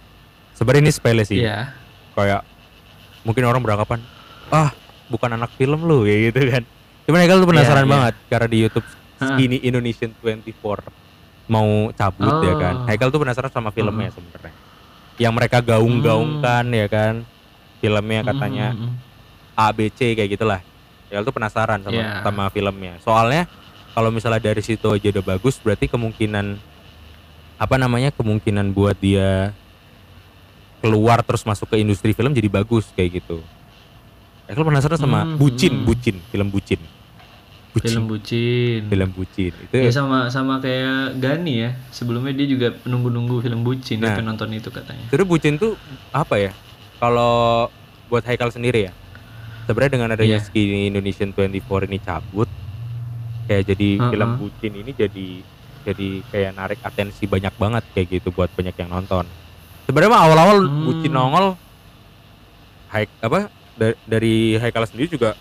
Sebenarnya 0.52 0.82
ini 0.82 0.92
sepele 0.92 1.22
sih. 1.22 1.46
Iya. 1.46 1.70
Kayak 2.12 2.42
mungkin 3.22 3.46
orang 3.46 3.62
beranggapan, 3.62 4.02
ah 4.50 4.74
bukan 5.06 5.38
anak 5.38 5.54
film 5.54 5.86
lu 5.86 6.04
ya 6.04 6.28
gitu 6.28 6.42
kan. 6.50 6.66
Cuman 7.06 7.18
Haikal 7.22 7.38
tuh 7.38 7.48
penasaran 7.48 7.78
Iya, 7.78 7.86
iya. 7.86 7.94
banget 7.94 8.14
karena 8.26 8.48
di 8.50 8.58
YouTube. 8.66 8.86
Skinny 9.14 9.62
Indonesian 9.62 10.10
24 10.20 10.90
mau 11.46 11.88
cabut 11.94 12.34
ya 12.42 12.54
kan. 12.58 12.74
Oh. 12.82 12.86
Haikal 12.90 13.08
tuh 13.08 13.22
penasaran 13.22 13.48
sama 13.48 13.70
filmnya 13.70 14.10
sebenarnya. 14.10 14.52
Yang 15.22 15.32
mereka 15.32 15.58
gaung-gaungkan 15.62 16.64
ya 16.74 16.86
kan. 16.90 17.14
Filmnya 17.78 18.20
katanya 18.24 18.72
Mm-mm. 18.74 18.96
A 19.54 19.70
B 19.70 19.86
C 19.88 20.18
kayak 20.18 20.34
gitulah. 20.34 20.60
Ya 21.12 21.22
tuh 21.22 21.30
penasaran 21.30 21.78
sama 21.84 21.94
Iya. 21.94 22.26
sama 22.26 22.44
filmnya. 22.50 22.98
Soalnya 23.00 23.46
kalau 23.94 24.10
misalnya 24.10 24.42
dari 24.42 24.60
situ 24.60 24.84
aja 24.84 25.06
udah 25.10 25.24
bagus 25.24 25.56
berarti 25.56 25.86
kemungkinan 25.86 26.58
apa 27.54 27.74
namanya? 27.76 28.10
kemungkinan 28.10 28.74
buat 28.74 28.98
dia 28.98 29.54
keluar 30.78 31.22
terus 31.22 31.42
masuk 31.42 31.70
ke 31.70 31.80
industri 31.80 32.12
film 32.12 32.30
jadi 32.30 32.50
bagus 32.50 32.90
kayak 32.92 33.22
gitu. 33.22 33.40
Ya 34.44 34.52
kalau 34.52 34.68
penasaran 34.68 35.00
sama 35.00 35.24
Hmm, 35.24 35.40
Bucin, 35.40 35.72
hmm. 35.72 35.86
Bucin, 35.86 36.16
film 36.28 36.48
Bucin. 36.50 36.80
Bucin. 37.72 37.90
Film 37.90 38.06
bucin. 38.06 38.80
Film 38.86 39.10
Bucin. 39.10 39.50
Itu 39.50 39.74
Ya 39.74 39.90
sama 39.90 40.30
sama 40.30 40.62
kayak 40.62 41.18
Gani 41.18 41.54
ya. 41.58 41.70
Sebelumnya 41.90 42.30
dia 42.30 42.46
juga 42.46 42.70
nunggu-nunggu 42.84 43.42
film 43.42 43.66
bucin 43.66 43.98
dia 43.98 44.10
Nah. 44.10 44.14
pengen 44.14 44.30
nonton 44.30 44.46
itu 44.52 44.70
katanya. 44.70 45.10
Sebenarnya 45.10 45.26
Bucin 45.26 45.54
tuh 45.58 45.74
apa 46.10 46.38
ya? 46.38 46.52
Kalau 46.98 47.66
buat 48.06 48.22
Haikal 48.22 48.50
sendiri 48.50 48.86
ya. 48.86 48.92
Sebenarnya 49.66 49.90
dengan 49.90 50.08
adanya 50.12 50.38
Iya. 50.38 50.44
Skinny 50.44 50.86
Indonesian 50.86 51.34
24 51.34 51.90
ini 51.90 51.98
cabut 51.98 52.46
kayak 53.44 53.64
jadi 53.66 53.88
Heeh. 53.96 54.10
film 54.10 54.30
Bucin 54.36 54.72
ini 54.74 54.90
jadi 54.90 55.26
jadi 55.82 56.08
kayak 56.26 56.52
narik 56.54 56.78
atensi 56.80 57.24
banyak 57.24 57.52
banget 57.52 57.84
kayak 57.90 58.08
gitu 58.10 58.28
buat 58.30 58.48
banyak 58.50 58.72
yang 58.74 58.90
nonton. 58.90 59.28
Sebenarnya 59.84 60.10
mah 60.10 60.22
awal-awal 60.22 60.58
Hmm. 60.62 60.84
Bucin 60.84 61.10
nongol 61.10 61.46
Haik 62.88 63.10
apa 63.18 63.38
da- 63.74 63.98
dari 64.04 64.34
Haikal 64.54 64.86
sendiri 64.86 65.10
juga 65.10 65.34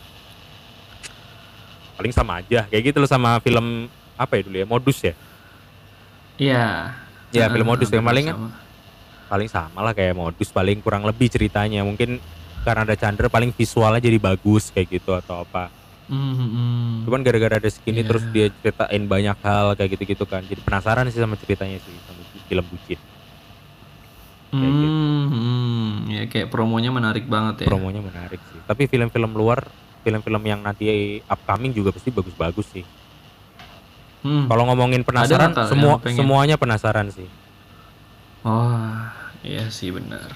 paling 1.94 2.12
sama 2.12 2.40
aja 2.40 2.66
kayak 2.66 2.84
gitu 2.84 2.98
loh 2.98 3.08
sama 3.08 3.38
film 3.40 3.86
apa 4.14 4.34
ya 4.34 4.42
dulu 4.42 4.58
ya 4.58 4.66
modus 4.66 4.98
ya 5.00 5.14
Iya. 6.36 6.66
ya 7.30 7.40
Heeh, 7.40 7.50
film 7.50 7.68
modus 7.68 7.88
yang 7.88 8.02
hampir 8.02 8.10
paling 8.12 8.28
sama. 8.28 8.50
paling 9.30 9.48
sama 9.48 9.80
lah 9.80 9.94
kayak 9.94 10.14
modus 10.14 10.50
paling 10.50 10.82
kurang 10.82 11.04
lebih 11.04 11.30
ceritanya 11.30 11.82
mungkin 11.82 12.18
karena 12.60 12.82
ada 12.84 12.96
Chandra 12.96 13.28
paling 13.28 13.50
visualnya 13.50 14.02
jadi 14.02 14.18
bagus 14.18 14.68
kayak 14.68 14.90
gitu 14.92 15.14
atau 15.14 15.42
apa 15.42 15.70
Mhm. 16.08 17.04
cuman 17.04 17.20
gara-gara 17.22 17.56
ada 17.58 17.70
skinny 17.70 18.02
Iya. 18.02 18.08
terus 18.08 18.24
dia 18.30 18.48
ceritain 18.54 19.04
banyak 19.04 19.38
hal 19.40 19.74
kayak 19.74 19.96
gitu-gitu 19.96 20.24
kan 20.24 20.44
jadi 20.44 20.60
penasaran 20.60 21.08
sih 21.08 21.18
sama 21.18 21.36
ceritanya 21.36 21.80
sih 21.80 21.96
sama 22.04 22.20
film 22.44 22.66
bucin 22.66 23.00
kayak 24.52 24.70
gitu. 24.70 24.86
Hmm, 24.86 25.24
hmm. 25.28 25.90
ya 26.08 26.22
kayak 26.28 26.48
promonya 26.48 26.90
menarik 26.90 27.26
banget 27.26 27.64
ya. 27.64 27.68
promonya 27.68 28.00
menarik 28.00 28.38
sih 28.44 28.60
tapi 28.64 28.86
film-film 28.86 29.32
luar 29.32 29.64
film-film 30.02 30.44
yang 30.44 30.60
nanti 30.60 30.86
upcoming 31.24 31.72
juga 31.72 31.90
pasti 31.90 32.12
bagus-bagus 32.12 32.68
sih 32.70 32.86
Hmm. 34.22 34.48
kalau 34.48 34.64
ngomongin 34.66 35.04
penasaran 35.04 35.52
semua 35.68 36.00
semuanya 36.02 36.56
penasaran 36.56 37.08
sih 37.10 37.28
Oh, 38.44 38.92
iya 39.40 39.72
sih 39.72 39.88
benar. 39.88 40.36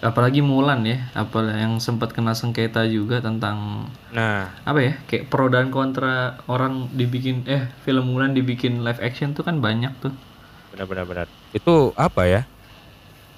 Apalagi 0.00 0.40
Mulan 0.40 0.80
ya, 0.82 1.12
apa 1.12 1.44
yang 1.52 1.76
sempat 1.76 2.16
kena 2.16 2.32
sengketa 2.32 2.88
juga 2.88 3.20
tentang 3.20 3.84
nah 4.10 4.48
apa 4.64 4.80
ya? 4.80 4.92
Kayak 5.04 5.28
pro 5.28 5.52
dan 5.52 5.68
kontra 5.68 6.40
orang 6.48 6.88
dibikin 6.90 7.44
eh 7.44 7.68
film 7.84 8.08
Mulan 8.08 8.32
dibikin 8.32 8.80
live 8.80 8.96
action 8.98 9.32
tuh 9.32 9.44
kan 9.44 9.60
banyak 9.60 9.92
tuh. 10.00 10.12
benar-benar 10.70 11.02
benar 11.02 11.26
itu 11.50 11.90
apa 11.98 12.22
ya 12.24 12.40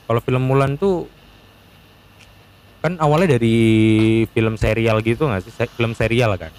kalau 0.04 0.20
film 0.20 0.44
Mulan 0.44 0.76
tuh 0.76 1.08
kan 2.78 3.00
awalnya 3.00 3.40
dari 3.40 3.56
film 4.28 4.54
serial 4.54 5.00
gitu 5.00 5.24
nggak 5.24 5.40
sih 5.40 5.54
film 5.72 5.96
serial 5.96 6.36
kan 6.36 6.52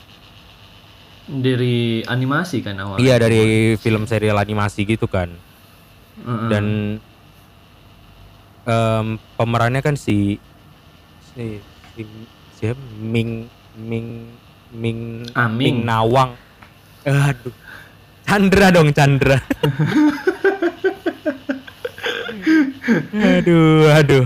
Dari 1.23 2.01
animasi 2.03 2.59
kan 2.59 2.73
awalnya. 2.75 2.99
iya 2.99 3.15
dari 3.15 3.43
film 3.77 4.03
serial 4.03 4.35
animasi 4.35 4.83
gitu 4.83 5.05
kan 5.05 5.29
Heeh. 6.19 6.47
dan 6.49 6.65
em, 8.63 9.05
pemerannya 9.33 9.79
kan 9.79 9.93
si 9.93 10.39
si 11.29 11.59
si 11.91 12.01
siapa 12.55 12.79
Ming 12.95 13.47
Ming 13.75 14.29
Ming 14.71 14.99
Aming. 15.33 15.57
Ming 15.57 15.77
Nawang 15.83 16.31
aduh 17.03 17.51
Chandra 18.23 18.67
dong 18.69 18.89
Chandra 18.89 19.37
aduh 23.13 23.89
aduh 23.91 24.25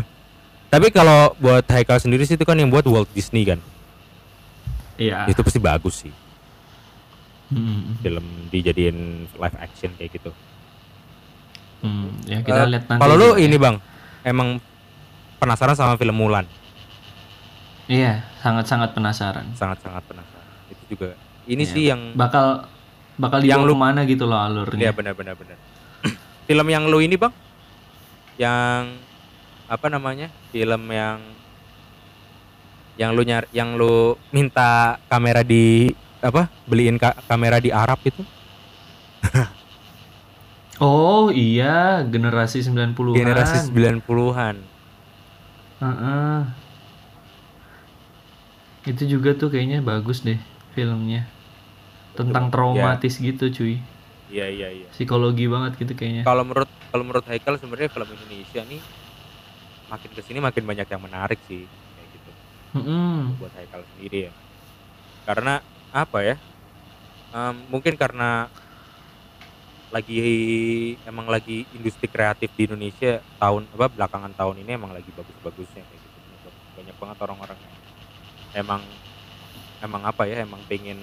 tapi 0.68 0.88
kalau 0.90 1.32
buat 1.38 1.64
Haikal 1.66 1.98
sendiri 1.98 2.24
sih 2.24 2.36
itu 2.36 2.44
kan 2.44 2.56
yang 2.56 2.68
buat 2.68 2.86
Walt 2.86 3.10
Disney 3.12 3.44
kan 3.44 3.60
Iya. 4.98 5.30
itu 5.30 5.40
pasti 5.40 5.60
bagus 5.60 6.04
sih 6.04 6.14
Hmm, 7.48 7.96
film 7.98 8.28
dijadiin 8.50 8.98
live 9.32 9.58
action 9.58 9.88
kayak 9.96 10.12
gitu 10.12 10.36
hmm. 11.80 12.28
Ya 12.28 12.44
kita 12.44 12.60
Eh, 12.60 12.68
lihat 12.68 12.84
nanti. 12.86 13.00
kalau 13.00 13.16
lu 13.16 13.30
ya. 13.32 13.48
ini 13.48 13.56
bang 13.56 13.80
emang 14.28 14.60
penasaran 15.40 15.72
sama 15.74 15.96
film 15.96 16.12
Mulan. 16.14 16.44
Iya, 17.88 18.28
sangat-sangat 18.38 18.92
penasaran. 18.92 19.48
sangat-sangat 19.56 20.04
penasaran. 20.04 20.52
Itu 20.68 20.84
juga 20.92 21.16
ini 21.48 21.64
Iya. 21.64 21.72
sih 21.72 21.84
yang 21.88 22.02
Bakal 22.14 22.68
bakal 23.16 23.40
Yang 23.40 23.64
lu- 23.64 23.74
ke 23.74 23.80
mana 23.80 24.04
gitu 24.04 24.28
loh 24.28 24.36
ya 24.36 24.46
alurnya. 24.46 24.92
benar-benar 24.92 25.34
benar. 25.34 25.56
Film 26.48 26.68
yang 26.68 26.84
lu 26.86 27.00
ini 27.00 27.16
bang? 27.16 27.32
Yang 28.36 29.00
apa 29.66 29.88
namanya? 29.88 30.28
Film 30.52 30.84
yang 30.88 31.18
yang 32.98 33.14
lu 33.14 33.22
nyari 33.22 33.48
yang 33.52 33.74
lu 33.74 34.14
minta 34.30 35.00
kamera 35.08 35.42
di 35.42 35.90
apa? 36.20 36.52
Beliin 36.68 37.00
ka- 37.00 37.16
kamera 37.24 37.58
di 37.58 37.72
Arab 37.72 38.02
itu 38.04 38.22
Oh 40.86 41.22
iya, 41.42 41.66
generasi 42.14 42.58
90-an. 42.68 42.78
generasi 43.16 43.56
90-an 43.66 44.56
Heeh. 45.80 46.46
Itu 48.92 49.04
juga 49.14 49.30
tuh 49.40 49.48
kayaknya 49.54 49.78
bagus 49.90 50.18
deh 50.28 50.40
filmnya. 50.76 51.20
Tentang 52.18 52.46
Bang. 52.48 52.54
traumatis 52.54 53.14
gitu 53.28 53.44
cuy. 53.58 53.74
iya 54.32 54.46
iya 54.56 54.68
iya 54.78 54.90
Psikologi 54.94 55.44
banget 55.54 55.72
gitu 55.82 55.94
kayaknya. 56.00 56.26
kalau 56.26 56.44
menurut 56.48 56.70
kalau 56.92 57.04
menurut 57.08 57.26
Haikal 57.30 57.56
sebenarnya 57.62 57.90
film 57.94 58.10
Indonesia 58.16 58.62
nih 58.72 58.82
makin 59.92 60.12
ke 60.18 60.22
sini 60.26 60.40
makin 60.48 60.64
banyak 60.70 60.88
yang 60.94 61.02
menarik 61.04 61.40
sih 61.50 61.62
kayak 61.96 62.10
gitu 62.20 62.32
Mm-mm. 62.76 63.38
buat 63.38 63.54
Haikal 63.58 63.82
sendiri 63.90 64.18
ya 64.30 64.34
karena 65.28 65.52
apa 65.94 66.18
ya 66.30 66.36
Em, 67.36 67.56
mungkin 67.74 67.96
karena 68.02 68.50
lagi 69.88 70.20
emang 71.08 71.32
lagi 71.32 71.64
industri 71.72 72.12
kreatif 72.12 72.52
di 72.54 72.68
Indonesia 72.68 73.24
tahun 73.40 73.72
apa 73.72 73.88
belakangan 73.88 74.34
tahun 74.36 74.60
ini 74.68 74.76
emang 74.76 74.92
lagi 74.92 75.08
bagus-bagusnya 75.16 75.84
kayak 75.84 76.02
gitu 76.04 76.18
banyak 76.76 76.96
banget 77.00 77.18
orang-orang 77.24 77.58
yang 77.58 77.76
emang 78.58 78.82
emang 79.80 80.02
apa 80.04 80.28
ya 80.28 80.44
emang 80.44 80.60
pengen 80.68 81.00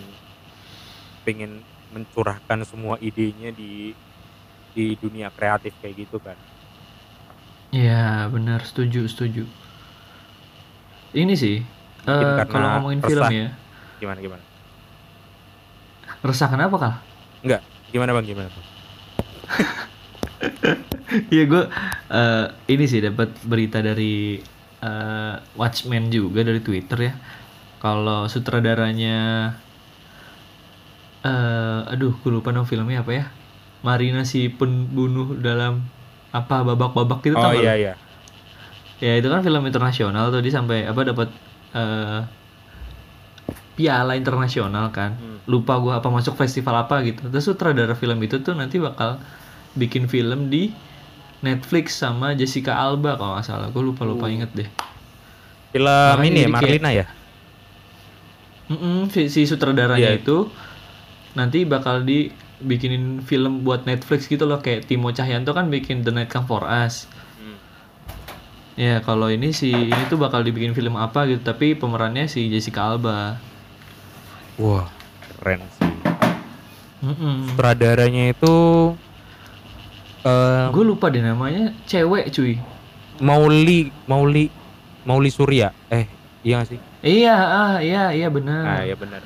pengen 1.24 1.64
mencurahkan 1.90 2.66
semua 2.68 3.00
idenya 3.00 3.48
di 3.50 3.96
di 4.74 4.98
dunia 4.98 5.30
kreatif 5.30 5.72
kayak 5.80 6.06
gitu 6.06 6.18
kan 6.20 6.36
Iya, 7.74 8.30
benar, 8.30 8.62
setuju, 8.62 9.02
setuju. 9.10 9.42
Ini 11.10 11.34
sih 11.34 11.58
Mungkin 12.06 12.26
karena 12.38 12.46
kalau 12.46 12.68
ngomongin 12.78 13.02
film 13.02 13.18
resah. 13.18 13.30
ya. 13.34 13.48
gimana 13.98 14.18
gimana 14.22 14.44
Resah 16.22 16.46
kenapa, 16.46 16.76
Kal? 16.78 16.94
gimana 17.90 18.10
bang 18.10 18.26
gimana 18.26 18.46
bang 18.50 18.66
Iya 21.34 21.44
gue 21.46 21.62
eh, 22.10 22.46
ini 22.74 22.84
sih 22.90 22.98
dapat 23.04 23.30
berita 23.46 23.78
dari 23.78 24.40
eh, 24.82 25.34
Watchmen 25.54 26.10
juga 26.10 26.42
dari 26.42 26.60
Twitter 26.64 26.98
ya. 27.10 27.12
Kalau 27.78 28.26
sutradaranya 28.26 29.52
eh 31.24 31.80
aduh, 31.88 32.12
gue 32.20 32.30
lupa 32.32 32.52
nama 32.52 32.66
filmnya 32.68 33.00
apa 33.04 33.12
ya? 33.14 33.24
Marina 33.84 34.24
si 34.24 34.48
pembunuh 34.48 35.36
dalam 35.36 35.84
apa 36.32 36.64
babak-babak 36.64 37.20
gitu 37.22 37.36
Oh 37.36 37.52
tau 37.52 37.54
iya 37.54 37.72
iya. 37.76 37.92
Ya 38.98 39.20
itu 39.20 39.28
kan 39.28 39.44
film 39.44 39.62
internasional 39.68 40.32
tuh 40.32 40.40
dia 40.40 40.54
sampai 40.54 40.88
apa 40.88 41.00
dapat 41.04 41.28
eh 41.76 42.20
piala 43.74 44.14
internasional 44.14 44.90
kan. 44.90 45.14
Hmm. 45.14 45.38
Lupa 45.44 45.76
gua 45.76 45.98
apa 45.98 46.08
masuk 46.08 46.34
festival 46.34 46.74
apa 46.80 47.02
gitu. 47.02 47.26
Terus 47.26 47.44
sutradara 47.44 47.92
film 47.92 48.16
itu 48.20 48.38
tuh 48.40 48.54
nanti 48.54 48.78
bakal 48.78 49.18
bikin 49.74 50.06
film 50.06 50.48
di 50.48 50.70
Netflix 51.40 51.98
sama 51.98 52.32
Jessica 52.32 52.78
Alba 52.78 53.14
kalau 53.14 53.36
nggak 53.36 53.44
salah. 53.44 53.68
Gue 53.68 53.84
lupa 53.84 54.02
lupa 54.02 54.26
inget 54.26 54.48
deh. 54.52 54.68
Film 55.70 55.84
Makanya 55.84 56.24
ini 56.24 56.38
ya 56.38 56.46
kayak- 56.46 56.54
Marlina 56.56 56.90
ya. 56.90 57.06
Mm-mm, 58.64 59.12
si, 59.12 59.28
si 59.28 59.44
sutradaranya 59.44 60.16
Iya. 60.16 60.24
itu 60.24 60.48
nanti 61.34 61.68
bakal 61.68 62.00
dibikinin 62.00 63.20
film 63.20 63.60
buat 63.60 63.84
Netflix 63.84 64.24
gitu 64.24 64.48
loh 64.48 64.56
kayak 64.58 64.88
Timo 64.88 65.12
Cahyanto 65.12 65.52
kan 65.52 65.68
bikin 65.68 66.00
The 66.00 66.14
Night 66.14 66.32
Come 66.32 66.48
For 66.48 66.64
Us. 66.64 67.04
Hmm. 67.36 67.58
Ya 68.74 69.02
kalau 69.02 69.28
ini 69.28 69.52
si 69.52 69.68
ini 69.68 70.02
tuh 70.08 70.16
bakal 70.16 70.40
dibikin 70.40 70.72
film 70.72 70.96
apa 70.96 71.28
gitu 71.28 71.44
tapi 71.44 71.76
pemerannya 71.76 72.24
si 72.24 72.48
Jessica 72.48 72.88
Alba. 72.88 73.36
Wah, 74.54 74.86
keren 75.38 75.60
sih. 75.74 75.90
Mm-mm. 77.04 77.52
Sutradaranya 77.52 78.32
itu 78.32 78.54
eh 80.24 80.64
Gue 80.72 80.84
lupa 80.88 81.12
deh 81.12 81.20
namanya 81.20 81.74
cewek 81.84 82.32
cuy. 82.32 82.56
Mauli 83.20 83.92
Mauli 84.08 84.48
Mauli 85.04 85.28
Surya. 85.28 85.74
Eh, 85.92 86.08
iya 86.40 86.62
gak 86.64 86.68
sih? 86.72 86.80
Iya 87.04 87.36
ah 87.36 87.76
iya 87.84 88.08
iya 88.16 88.28
benar. 88.32 88.62
Nah, 88.64 88.82
ya 88.88 88.96
benar. 88.96 89.20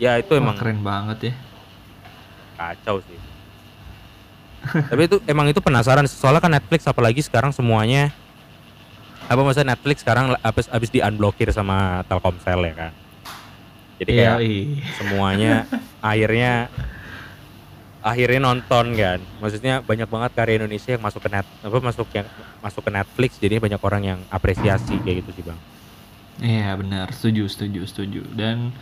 Ya 0.00 0.16
itu 0.16 0.32
Wah, 0.34 0.40
emang 0.40 0.56
keren 0.56 0.80
banget 0.80 1.30
ya. 1.30 1.34
kacau 2.54 3.02
sih. 3.02 3.18
Tapi 4.90 5.02
itu 5.10 5.18
emang 5.28 5.50
itu 5.50 5.60
penasaran 5.60 6.06
soalnya 6.08 6.40
kan 6.40 6.54
Netflix 6.54 6.86
apalagi 6.88 7.20
sekarang 7.20 7.52
semuanya 7.52 8.14
apa 9.28 9.40
maksudnya 9.42 9.76
Netflix 9.76 10.00
sekarang 10.00 10.32
habis 10.40 10.70
habis 10.72 10.88
di 10.88 11.02
unblokir 11.04 11.50
sama 11.52 12.00
Telkomsel 12.08 12.64
ya 12.64 12.74
kan. 12.88 12.92
Jadi 14.02 14.10
kayak 14.10 14.38
iya. 14.42 14.64
semuanya 14.98 15.52
akhirnya 16.02 16.52
akhirnya 18.04 18.40
nonton 18.44 18.92
kan. 18.92 19.18
Maksudnya 19.40 19.80
banyak 19.80 20.08
banget 20.10 20.30
karya 20.36 20.54
Indonesia 20.60 20.90
yang 20.92 21.02
masuk 21.02 21.20
ke 21.24 21.30
net 21.32 21.46
apa 21.64 21.78
masuk 21.80 22.08
yang 22.12 22.28
masuk 22.60 22.82
ke 22.84 22.90
Netflix 22.92 23.30
jadi 23.40 23.56
banyak 23.56 23.80
orang 23.80 24.02
yang 24.04 24.20
apresiasi 24.28 25.00
kayak 25.00 25.24
gitu 25.24 25.40
sih, 25.40 25.44
Bang. 25.46 25.60
Iya 26.42 26.74
benar, 26.76 27.14
setuju, 27.14 27.46
setuju, 27.46 27.80
setuju. 27.86 28.22
Dan 28.34 28.74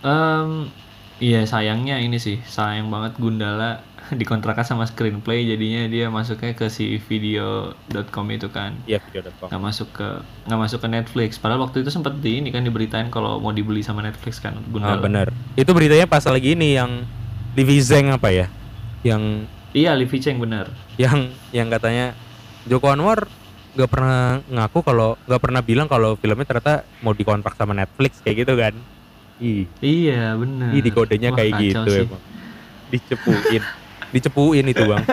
em 0.00 0.72
iya 1.20 1.44
sayangnya 1.44 2.00
ini 2.00 2.16
sih, 2.16 2.40
sayang 2.48 2.88
banget 2.88 3.20
Gundala 3.20 3.84
dikontrakkan 4.20 4.62
sama 4.62 4.84
Screenplay 4.84 5.44
jadinya 5.44 5.86
dia 5.86 6.06
masuknya 6.06 6.52
ke 6.52 6.66
si 6.66 6.98
video.com 7.00 8.26
itu 8.28 8.48
kan. 8.48 8.74
Iya 8.84 8.98
video.com. 9.02 9.46
nggak 9.46 9.62
masuk 9.62 9.88
ke 9.92 10.08
nggak 10.44 10.60
masuk 10.60 10.78
ke 10.78 10.88
Netflix. 10.88 11.30
Padahal 11.36 11.62
waktu 11.62 11.80
itu 11.80 11.90
sempat 11.90 12.16
di 12.16 12.38
ini 12.38 12.48
kan 12.48 12.60
diberitain 12.60 13.08
kalau 13.08 13.36
mau 13.36 13.50
dibeli 13.50 13.80
sama 13.80 14.00
Netflix 14.00 14.38
kan 14.38 14.54
Ah, 14.54 14.62
Gundala. 14.66 15.00
bener. 15.00 15.26
Itu 15.54 15.70
beritanya 15.70 16.04
pas 16.04 16.22
lagi 16.22 16.54
ini 16.54 16.74
yang 16.74 17.04
Livi 17.52 17.78
Zeng 17.78 18.10
apa 18.10 18.28
ya? 18.28 18.46
Yang 19.02 19.46
Iya, 19.70 19.94
Livi 19.94 20.18
Cheng 20.18 20.36
benar. 20.36 20.66
yang 20.96 21.30
yang 21.50 21.70
katanya 21.70 22.18
Joko 22.66 22.90
Anwar 22.90 23.30
nggak 23.70 23.86
pernah 23.86 24.42
ngaku 24.44 24.82
kalau 24.82 25.14
nggak 25.24 25.38
pernah 25.40 25.62
bilang 25.62 25.86
kalau 25.86 26.18
filmnya 26.18 26.42
ternyata 26.42 26.82
mau 27.00 27.14
dikontrak 27.14 27.54
sama 27.54 27.70
Netflix 27.72 28.18
kayak 28.18 28.42
gitu 28.42 28.58
kan. 28.58 28.74
Ih, 29.38 29.70
Iya, 29.78 30.34
benar. 30.34 30.74
ih 30.74 30.82
di 30.82 30.90
kodenya 30.90 31.30
Wah, 31.30 31.38
kayak 31.38 31.52
gitu 31.56 31.86
sih. 31.86 32.02
emang. 32.02 32.22
Dicepuin. 32.90 33.62
Dicepuin 34.10 34.66
itu, 34.66 34.82
Bang. 34.86 35.04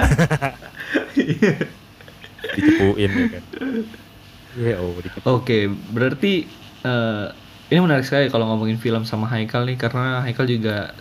Dicepuin 2.55 3.09
ya 3.09 3.25
kan. 3.37 3.43
Iya, 4.57 4.75
oh. 4.81 4.97
Oke, 5.37 5.69
berarti 5.69 6.49
eh, 6.81 7.25
ini 7.69 7.79
menarik 7.83 8.07
sekali 8.07 8.31
kalau 8.33 8.49
ngomongin 8.49 8.81
film 8.81 9.05
sama 9.05 9.29
Haikal 9.29 9.69
nih 9.69 9.77
karena 9.77 10.25
Haikal 10.25 10.49
juga 10.49 10.95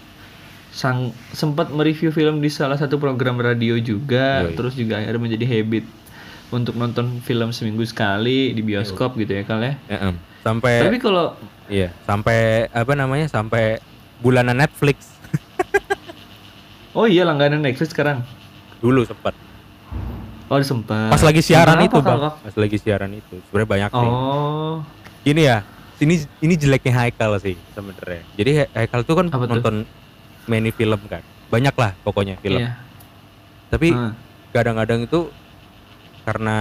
sang 0.76 1.16
sempat 1.32 1.72
mereview 1.72 2.12
film 2.12 2.44
di 2.44 2.52
salah 2.52 2.76
satu 2.76 3.00
program 3.00 3.40
radio 3.40 3.80
juga, 3.80 4.44
Yoi. 4.44 4.52
terus 4.52 4.76
juga 4.76 5.00
akhirnya 5.00 5.22
menjadi 5.22 5.46
habit 5.48 5.88
untuk 6.52 6.76
nonton 6.76 7.24
film 7.24 7.48
seminggu 7.50 7.82
sekali 7.88 8.52
di 8.52 8.60
bioskop 8.60 9.16
gitu 9.16 9.40
ya 9.40 9.42
Kal 9.48 9.64
ya. 9.64 9.74
Em. 9.88 10.20
Sampai 10.44 10.84
Tapi 10.84 10.98
kalau 11.00 11.34
iya, 11.66 11.90
sampai 12.04 12.68
apa 12.70 12.92
namanya? 12.92 13.26
Sampai 13.26 13.80
bulanan 14.20 14.60
Netflix 14.60 15.10
oh 16.96 17.06
iya 17.06 17.22
langganan 17.22 17.60
Netflix 17.60 17.92
sekarang. 17.92 18.24
dulu 18.76 19.04
sempat. 19.04 19.32
Oh 20.46 20.56
sempat. 20.58 21.10
Pas 21.10 21.20
lagi 21.20 21.40
siaran 21.40 21.76
Kenapa, 21.76 21.88
itu? 21.88 21.98
Bang. 22.00 22.20
Pas 22.38 22.54
lagi 22.54 22.76
siaran 22.76 23.10
itu. 23.10 23.36
Sebenarnya 23.44 23.68
banyak 23.68 23.90
sih. 23.90 24.08
Oh, 24.08 24.76
ini 25.24 25.42
ya 25.42 25.58
ini 25.98 26.14
ini 26.38 26.54
jeleknya 26.54 26.92
Haikal 26.94 27.40
sih 27.40 27.56
sebenarnya 27.72 28.22
jadi 28.36 28.50
Ha- 28.54 28.70
Haikal 28.76 29.00
tuh 29.02 29.16
kan 29.16 29.26
Apa 29.26 29.42
tuh? 29.42 29.50
nonton 29.50 29.74
many 30.44 30.70
film 30.70 31.00
kan 31.08 31.24
banyak 31.48 31.72
lah 31.72 31.96
pokoknya 32.04 32.36
film 32.38 32.60
iya. 32.60 32.76
tapi 33.66 33.90
Ah. 33.90 34.12
kadang-kadang 34.52 35.02
itu 35.02 35.32
karena 36.22 36.56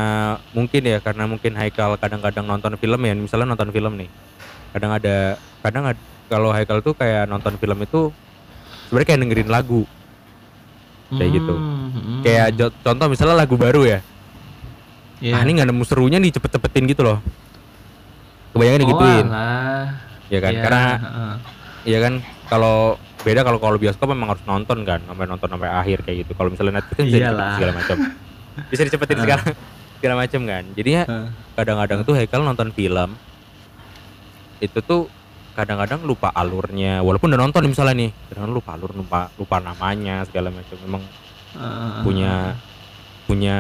mungkin 0.52 0.82
ya 0.82 0.98
karena 0.98 1.26
mungkin 1.26 1.52
Haikal 1.54 1.98
kadang-kadang 1.98 2.48
nonton 2.48 2.74
film 2.78 3.02
ya 3.02 3.14
misalnya 3.14 3.52
nonton 3.52 3.70
film 3.70 3.98
nih 3.98 4.10
kadang 4.72 4.92
ada 4.94 5.36
kadang 5.60 5.84
ad- 5.86 6.06
kalau 6.26 6.50
Haikal 6.50 6.80
tuh 6.80 6.94
kayak 6.94 7.28
nonton 7.28 7.60
film 7.60 7.78
itu 7.82 8.10
sebenarnya 8.88 9.08
kayak 9.08 9.20
dengerin 9.20 9.50
lagu 9.52 9.84
kayak 11.08 11.32
gitu. 11.34 11.54
Hmm, 11.54 11.90
hmm. 11.92 12.20
kayak 12.22 12.46
contoh 12.82 13.08
misalnya 13.08 13.36
lagu 13.38 13.56
baru 13.56 13.84
ya 13.84 14.00
Iya. 15.16 15.32
ah 15.32 15.42
ini 15.42 15.56
nggak 15.56 15.70
nemu 15.70 15.84
serunya 15.84 16.20
nih 16.20 16.28
cepet-cepetin 16.30 16.86
gitu 16.86 17.02
loh 17.02 17.24
kebanyakan 18.52 18.76
oh, 18.76 18.84
digituin 18.84 19.26
alah. 19.26 19.86
ya 20.28 20.40
kan 20.40 20.52
Iya, 20.52 20.62
karena 20.62 20.82
heeh. 20.84 21.34
Iya 21.86 21.98
kan 22.02 22.14
kalau 22.46 22.78
beda 23.22 23.42
kalau 23.42 23.58
kalau 23.58 23.78
bioskop 23.78 24.08
memang 24.08 24.34
harus 24.34 24.44
nonton 24.44 24.82
kan 24.82 25.00
sampai 25.02 25.26
nonton 25.26 25.48
sampai 25.48 25.70
akhir 25.72 26.02
kayak 26.02 26.26
gitu. 26.26 26.32
Kalau 26.34 26.50
misalnya 26.50 26.74
Netflix 26.78 26.98
kan 26.98 27.06
bisa 27.06 27.20
dicepetin 27.22 27.56
segala 27.56 27.74
macam. 27.74 27.98
Bisa 28.72 28.82
dicepetin 28.84 29.16
Ah. 29.16 29.22
segala 29.22 29.44
segala 29.98 30.14
macam 30.18 30.42
kan. 30.44 30.64
Jadinya 30.74 31.04
kadang-kadang 31.54 32.00
tuh 32.04 32.14
Haikal 32.14 32.42
nonton 32.42 32.70
film 32.72 33.10
itu 34.58 34.80
tuh 34.80 35.12
kadang-kadang 35.56 36.04
lupa 36.04 36.30
alurnya 36.30 37.00
walaupun 37.00 37.32
udah 37.32 37.40
nonton 37.40 37.64
misalnya 37.66 37.96
nih 37.96 38.12
kadang 38.28 38.52
lupa 38.52 38.76
alur 38.76 38.92
lupa 38.92 39.32
lupa 39.36 39.58
namanya 39.58 40.28
segala 40.28 40.52
macam 40.52 40.78
memang 40.84 41.04
Heeh. 41.56 41.96
punya 42.04 42.34
punya 43.26 43.58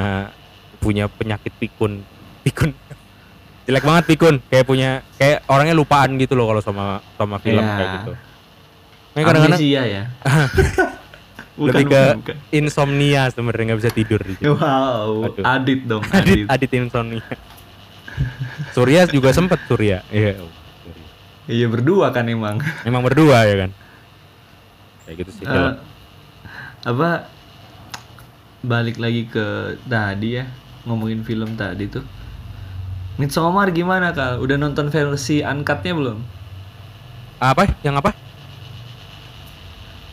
punya 0.77 1.05
penyakit 1.07 1.55
pikun 1.55 2.03
pikun 2.43 2.75
jelek 3.65 3.81
banget 3.81 4.03
pikun 4.11 4.35
kayak 4.45 4.65
punya 4.67 4.89
kayak 5.15 5.41
orangnya 5.47 5.73
lupaan 5.73 6.19
gitu 6.19 6.35
loh 6.35 6.51
kalau 6.51 6.61
sama 6.61 6.85
sama 7.15 7.39
film 7.39 7.63
Iya. 7.63 7.73
kayak 7.73 7.89
gitu 7.97 8.13
Makanya 9.15 9.27
kadang-kadang 9.31 9.61
ya. 9.63 10.03
lebih 11.55 11.87
ke 11.87 12.01
bukan, 12.03 12.15
bukan. 12.19 12.35
insomnia 12.51 13.31
sebenarnya 13.31 13.63
nggak 13.71 13.79
bisa 13.79 13.91
tidur 13.95 14.19
gitu. 14.27 14.59
Wow, 14.59 15.31
Aduh. 15.31 15.43
Adit 15.47 15.79
dong, 15.87 16.03
Adit 16.11 16.43
Adit. 16.43 16.45
Adit 16.51 16.71
insomnia. 16.75 17.23
Surya 18.75 19.07
juga 19.07 19.31
sempet 19.31 19.63
Surya. 19.63 20.03
Iya. 20.11 20.35
Surya. 20.35 20.63
Iya 21.45 21.69
berdua 21.69 22.09
kan 22.09 22.25
emang. 22.25 22.57
Memang 22.87 23.05
berdua 23.05 23.45
ya 23.45 23.55
kan. 23.65 23.71
Kayak 25.05 25.15
gitu 25.25 25.31
sih. 25.41 25.45
Film. 25.45 25.77
apa 26.85 27.25
balik 28.61 29.01
lagi 29.01 29.25
ke 29.25 29.73
tadi 29.89 30.37
ya 30.37 30.45
ngomongin 30.85 31.25
film 31.25 31.57
tadi 31.57 31.89
tuh 31.89 32.05
Midsommar 33.15 33.71
gimana 33.71 34.11
kal? 34.11 34.43
Udah 34.43 34.59
nonton 34.59 34.91
versi 34.91 35.39
uncut-nya 35.39 35.95
belum? 35.95 36.19
apa? 37.39 37.63
Yang 37.79 37.95
apa? 38.03 38.11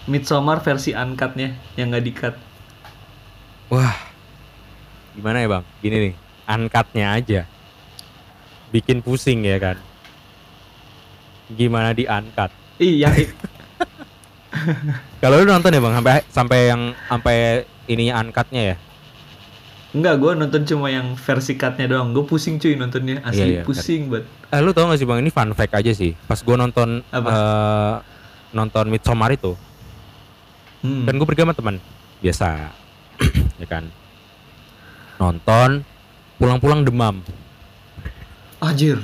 Midsommar 0.07 0.63
versi 0.63 0.95
uncut-nya 0.95 1.59
yang 1.75 1.91
nggak 1.91 2.05
di-cut. 2.07 2.35
Wah. 3.75 3.95
Gimana 5.19 5.43
ya 5.43 5.49
bang? 5.51 5.65
Gini 5.83 5.97
nih. 5.99 6.15
Angkatnya 6.47 7.07
aja. 7.19 7.41
Bikin 8.71 9.03
pusing 9.03 9.43
ya 9.51 9.59
kan. 9.59 9.77
Gimana 11.53 11.93
di 11.93 12.05
uncut? 12.05 12.51
Iya, 12.77 13.09
Kalau 15.19 15.39
lu 15.39 15.47
nonton 15.47 15.71
ya 15.71 15.81
bang 15.81 15.95
sampai 15.95 16.15
sampai 16.29 16.59
yang 16.69 16.83
sampai 17.07 17.37
ininya 17.87 18.21
uncutnya 18.21 18.63
ya. 18.65 18.77
enggak 19.93 20.17
gue 20.19 20.33
nonton 20.35 20.63
cuma 20.65 20.89
yang 20.89 21.13
versi 21.15 21.53
cut-nya 21.53 21.85
doang. 21.87 22.13
Gue 22.13 22.25
pusing 22.25 22.57
cuy 22.57 22.73
nontonnya, 22.75 23.21
asli 23.23 23.39
Iya, 23.39 23.61
iya. 23.61 23.63
pusing 23.63 24.09
banget. 24.09 24.25
Eh, 24.49 24.61
lu 24.61 24.73
tau 24.73 24.89
gak 24.89 24.97
sih 24.97 25.05
bang 25.05 25.21
ini 25.21 25.29
fun 25.29 25.53
fact 25.53 25.73
aja 25.73 25.93
sih. 25.93 26.17
Pas 26.23 26.41
gua 26.41 26.57
nonton 26.57 27.05
Apa? 27.07 27.29
eh, 27.29 27.95
nonton 28.53 28.89
Midsommar 28.89 29.33
itu, 29.33 29.53
Hmm. 30.81 31.05
kan 31.05 31.13
gue 31.13 31.25
pergi 31.25 31.45
sama 31.45 31.53
teman 31.53 31.77
biasa, 32.19 32.49
ya 33.61 33.67
kan. 33.67 33.85
Nonton, 35.17 35.85
pulang-pulang 36.37 36.83
demam. 36.83 37.21
Anjir. 38.59 38.97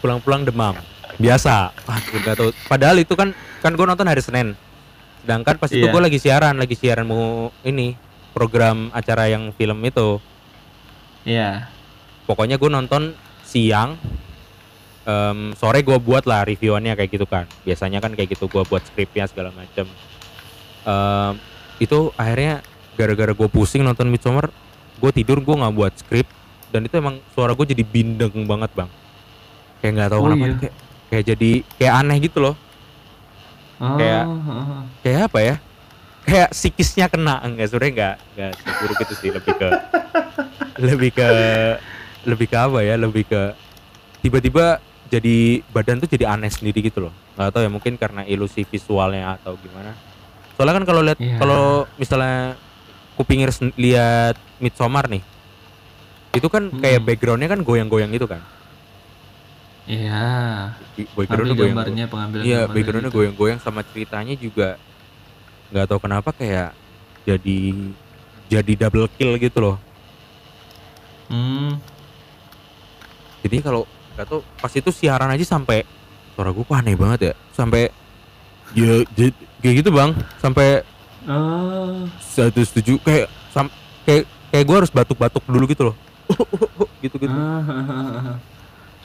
pulang-pulang 0.00 0.44
demam 0.44 0.76
biasa. 1.16 1.70
Nggak 2.14 2.34
tahu 2.36 2.48
padahal 2.66 2.96
itu 2.98 3.14
kan 3.14 3.30
kan 3.60 3.72
gue 3.72 3.86
nonton 3.86 4.06
hari 4.06 4.20
Senin. 4.20 4.58
Sedangkan 5.22 5.56
pas 5.56 5.68
itu 5.68 5.80
Iya. 5.80 5.90
gue 5.90 6.02
lagi 6.02 6.18
siaran 6.18 6.54
lagi 6.56 6.74
siaran 6.74 7.06
mau 7.06 7.24
ini 7.62 7.96
program 8.30 8.90
acara 8.90 9.26
yang 9.26 9.50
film 9.52 9.78
itu. 9.82 10.18
Iya. 11.24 11.70
pokoknya 12.24 12.56
gue 12.56 12.68
nonton 12.68 13.12
siang 13.42 14.00
Em, 15.04 15.52
sore 15.52 15.84
gue 15.84 16.00
buat 16.00 16.24
lah 16.24 16.48
reviewannya 16.48 16.96
kayak 16.96 17.12
gitu 17.12 17.28
kan. 17.28 17.44
Biasanya 17.60 18.00
kan 18.00 18.16
kayak 18.16 18.32
gitu 18.32 18.48
gue 18.48 18.64
buat 18.64 18.80
skripnya 18.80 19.28
segala 19.28 19.52
macam 19.52 19.84
Em, 20.80 21.32
itu 21.76 22.08
akhirnya 22.14 22.64
gara-gara 22.96 23.32
gue 23.32 23.48
pusing 23.48 23.84
nonton 23.84 24.08
Midsommar 24.08 24.48
gue 24.96 25.10
tidur 25.12 25.44
gue 25.44 25.52
nggak 25.52 25.74
buat 25.76 25.92
skrip. 25.94 26.24
Dan 26.72 26.88
itu 26.88 26.96
emang 26.96 27.20
suara 27.32 27.52
gue 27.52 27.66
jadi 27.68 27.84
bindeng 27.84 28.48
banget 28.48 28.72
bang. 28.72 28.88
Kayak 29.80 29.92
nggak 29.92 30.08
tahu 30.08 30.18
Oh, 30.18 30.24
kenapa 30.26 30.40
iya. 30.42 30.56
kayak, 30.56 30.74
kayak 31.14 31.26
jadi 31.30 31.50
kayak 31.78 31.94
aneh 31.94 32.18
gitu 32.18 32.42
loh. 32.42 32.54
Oh, 33.78 33.94
Kayak- 33.94 34.26
heeh. 34.26 34.80
kayak 35.02 35.20
apa 35.30 35.38
ya? 35.40 35.54
Kayak 36.24 36.48
psikisnya 36.50 37.06
kena. 37.06 37.38
Enggak 37.40 37.70
sebenarnya 37.70 37.92
enggak 37.94 38.14
enggak 38.34 38.52
buruk 38.82 38.98
itu 38.98 39.14
sih. 39.14 39.30
Lebih 39.30 39.54
ke 39.54 39.68
lebih 40.80 41.10
ke 41.10 41.28
lebih 42.24 42.46
ke 42.48 42.56
apa 42.56 42.78
ya? 42.82 42.94
Lebih 42.98 43.24
ke 43.24 43.40
tiba-tiba 44.18 44.82
jadi 45.06 45.36
badan 45.70 46.02
tuh 46.02 46.08
jadi 46.08 46.26
aneh 46.26 46.50
sendiri 46.50 46.82
gitu 46.82 47.06
loh. 47.06 47.14
Nggak 47.36 47.50
tahu 47.50 47.62
ya 47.62 47.70
mungkin 47.70 47.94
karena 47.94 48.22
ilusi 48.24 48.64
visualnya 48.64 49.38
atau 49.38 49.54
gimana. 49.54 49.94
Soalnya 50.54 50.74
kan 50.78 50.84
kalau 50.84 51.02
lihat 51.02 51.18
Iya. 51.18 51.36
kalau 51.36 51.62
misalnya 51.94 52.54
kupingir 53.14 53.50
lihat 53.74 54.34
Midsommar 54.58 55.06
nih 55.06 55.22
itu 56.34 56.50
kan 56.50 56.66
kayak 56.72 56.98
Mm. 56.98 57.06
backgroundnya 57.06 57.46
kan 57.46 57.60
goyang-goyang 57.62 58.10
gitu 58.10 58.26
kan 58.26 58.42
Iya. 59.84 60.72
Backgroundnya 61.12 61.54
goyang 61.54 61.76
gambarnya 61.76 62.04
pengambilan 62.08 62.44
Iya, 62.44 62.60
backgroundnya 62.64 63.10
gitu. 63.12 63.18
goyang-goyang 63.20 63.60
sama 63.60 63.80
ceritanya 63.84 64.34
juga 64.34 64.68
nggak 65.68 65.86
tahu 65.90 65.98
kenapa 66.00 66.30
kayak 66.32 66.70
jadi 67.24 67.58
jadi 68.48 68.72
double 68.86 69.08
kill 69.16 69.36
gitu 69.36 69.58
loh. 69.60 69.76
Hmm. 71.28 71.76
Jadi 73.44 73.56
kalau 73.60 73.84
nggak 74.16 74.24
tahu 74.24 74.40
pas 74.56 74.72
itu 74.72 74.88
siaran 74.88 75.28
aja 75.28 75.44
sampai 75.44 75.84
suara 76.32 76.48
gue 76.48 76.64
kok 76.64 76.76
aneh 76.76 76.96
banget 76.96 77.20
ya. 77.20 77.34
Sampai 77.52 77.92
ya 78.72 79.04
kayak 79.60 79.84
gitu 79.84 79.90
bang. 79.92 80.16
Sampai 80.40 80.80
Oh. 81.24 82.04
satu 82.20 82.60
setuju 82.60 83.00
kayak 83.00 83.32
sam, 83.48 83.72
kayak 84.04 84.28
kayak 84.52 84.64
gue 84.68 84.76
harus 84.76 84.92
batuk-batuk 84.92 85.40
dulu 85.48 85.64
gitu 85.64 85.82
loh. 85.88 85.96
gitu 87.04 87.16
gitu. 87.16 87.32
Ah. 87.32 88.36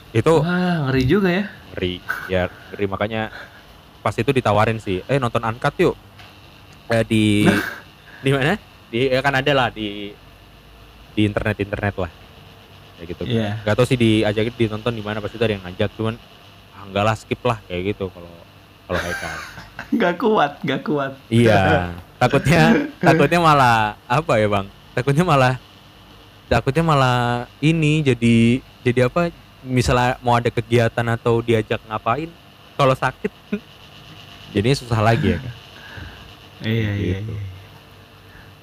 Itu 0.10 0.41
Wah, 0.41 0.89
ngeri 0.89 1.04
juga 1.06 1.30
ya. 1.30 1.43
ngeri 1.74 1.93
ya 2.28 2.41
ngeri. 2.74 2.86
Makanya 2.89 3.22
pas 4.00 4.15
itu 4.15 4.32
ditawarin 4.32 4.80
sih 4.80 5.04
eh 5.06 5.17
nonton 5.22 5.43
uncut 5.43 5.74
yuk. 5.78 5.95
Eh, 6.89 7.04
di 7.06 7.45
di 8.26 8.30
mana? 8.34 8.58
Di 8.89 9.13
ya 9.13 9.22
kan 9.22 9.38
ada 9.38 9.52
lah 9.54 9.69
di 9.69 10.10
di 11.13 11.22
internet 11.22 11.58
internet 11.62 11.95
lah. 11.98 12.12
Kayak 12.98 13.08
gitu. 13.15 13.24
Iya. 13.30 13.62
nggak 13.63 13.76
tahu 13.78 13.86
sih 13.88 13.95
diajakin 13.95 14.54
ditonton 14.58 14.93
di 14.93 15.04
mana 15.06 15.22
pasti 15.22 15.38
ada 15.38 15.54
yang 15.54 15.63
ngajak. 15.63 15.89
Cuman 15.93 16.17
ah, 16.74 16.84
enggak 16.89 17.04
lah 17.06 17.15
skip 17.15 17.41
lah. 17.45 17.62
Kayak 17.69 17.93
gitu 17.95 18.10
kalau 18.10 18.34
kalau 18.89 19.00
Haikal 19.00 19.38
Gak 20.02 20.15
kuat, 20.22 20.52
gak 20.62 20.82
kuat. 20.86 21.12
iya. 21.30 21.93
Takutnya 22.22 22.91
takutnya 23.00 23.39
malah 23.39 23.95
apa 24.04 24.36
ya 24.36 24.52
bang? 24.52 24.67
Takutnya 24.91 25.24
malah 25.24 25.56
takutnya 26.52 26.84
malah 26.84 27.19
ini 27.63 28.04
jadi 28.04 28.60
jadi 28.84 29.08
apa 29.08 29.32
misalnya 29.62 30.17
mau 30.19 30.34
ada 30.34 30.48
kegiatan 30.48 31.06
atau 31.10 31.39
diajak 31.39 31.78
ngapain 31.84 32.28
kalau 32.74 32.91
sakit 32.91 33.30
jadinya 34.54 34.76
susah 34.76 35.00
lagi 35.00 35.34
ya 35.34 35.38
kan 35.38 35.54
Iya, 36.60 36.91
iya, 36.91 37.17
Gitu. 37.19 37.32
iya. 37.32 37.43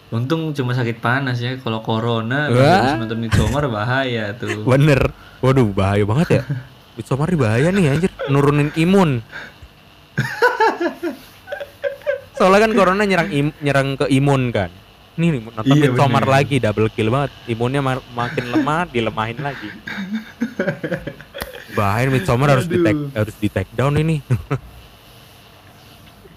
Untung 0.08 0.52
cuma 0.52 0.70
sakit 0.70 0.98
panas 0.98 1.36
ya. 1.36 1.56
Kalau 1.56 1.80
corona, 1.80 2.46
habis 2.46 2.94
nonton 2.94 3.18
Midsommar 3.18 3.66
bahaya 3.66 4.30
tuh. 4.32 4.62
bener 4.68 5.10
waduh 5.40 5.64
bahaya 5.66 6.04
banget 6.04 6.28
ya 6.30 6.42
Midsommar 6.92 7.28
bahaya 7.32 7.68
nih 7.68 7.90
anjir 7.90 8.10
nurunin 8.26 8.70
imun 8.74 9.20
soalnya 12.36 12.58
kan 12.62 12.72
corona 12.72 13.02
nyerang 13.02 13.28
im- 13.30 13.56
nyerang 13.58 13.88
ke 13.96 14.04
imun 14.10 14.50
kan 14.50 14.68
nih 15.16 15.28
nih, 15.30 15.40
nonton 15.42 15.64
Iya, 15.66 15.82
Midsommar 15.86 16.22
bener. 16.22 16.34
lagi 16.34 16.56
double 16.56 16.88
kill 16.88 17.08
banget. 17.08 17.30
Imunnya 17.46 17.80
ma- 17.80 18.06
makin 18.12 18.44
lemah 18.46 18.84
dilemahin 18.92 19.38
lagi. 19.38 19.68
Bahaya 21.72 22.08
Midsommar 22.08 22.48
harus 22.50 22.64
di 22.64 22.78
take, 22.78 23.02
harus 23.12 23.36
di 23.36 23.48
take 23.48 23.72
down 23.72 23.96
ini. 23.96 24.20